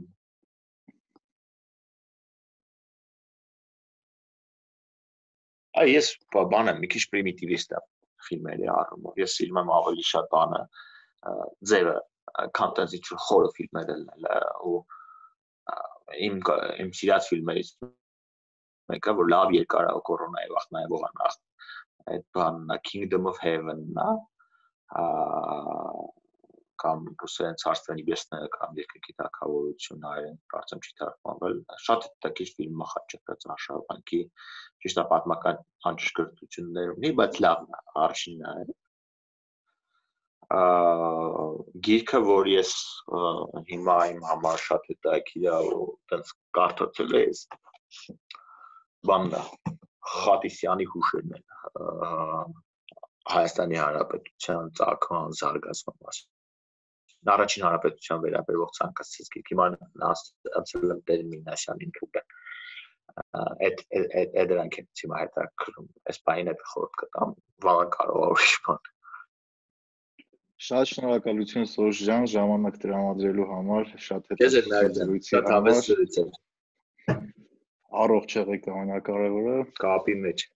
[5.77, 7.85] Այ ես բանը մի քիչ պրիմիտիվիստ եմ
[8.27, 10.61] ֆիլմերի առումով։ Ես սիրում եմ ավելի շատ բանը
[11.72, 11.95] ձևը
[12.57, 14.26] content-ի խորը ֆիլմեր լինել
[14.72, 14.80] ու
[16.27, 16.41] իմ
[16.81, 17.72] իմ սիրած ֆիլմերից
[18.93, 21.40] մեկը, որ լավ երկար է կորոնայի վաղ նաև ողանախ։
[22.14, 24.09] Այդ բանն է Kingdom of Heaven-ն է,
[26.82, 32.90] կամ ռուսերեն ցարստրանի բեսները կամ երկրի թակավորությունը այրեն կարծեմ չի թարգմանվել շատ հետաքրքիր ֆիլմ է
[32.91, 34.19] խաչակած արշավանքի
[34.85, 38.77] ճիշտ պատմական անճշգրտություններ ունի բայց լավն է արժինն է
[40.57, 40.61] ա
[41.90, 42.74] գիրքը որ ես
[43.72, 47.41] հիմա իմ համար շատ հետաքրքիր է ու այդպես կարդացել եմ
[49.11, 49.44] բանն է
[50.14, 51.45] Խատիսյանի հուշերն են
[53.27, 56.34] Հայաստանի Հանրապետության ցակման զարգացման մասին
[57.34, 59.66] առաջին հանրապետության վերաբերող ցանկացած գիրք հիմա
[60.08, 62.36] անցել եմ տերմինաշանին թուկեն
[63.68, 67.34] այդ այդ այդ դրանք են հիմա հետաքրում այս բանը խորտ կտամ
[67.68, 68.94] վաղ կարող է ուրիշ բան
[70.68, 76.32] Շատ շնորհակալություն Սոշ ջան ժամանակ տրամադրելու համար շատ հետաքրքիր շատ հավես զրույց էր
[78.03, 80.48] առողջ եղեք ամենակարևորը կապի մեջ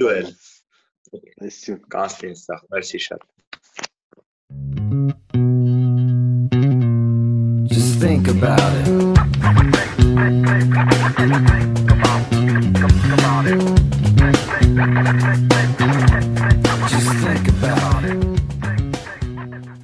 [0.00, 0.32] դու էլ
[1.08, 3.22] Այսինքն կանցնի սա մերսի շատ
[7.68, 8.88] Just think about it.
[16.88, 17.97] Just think about it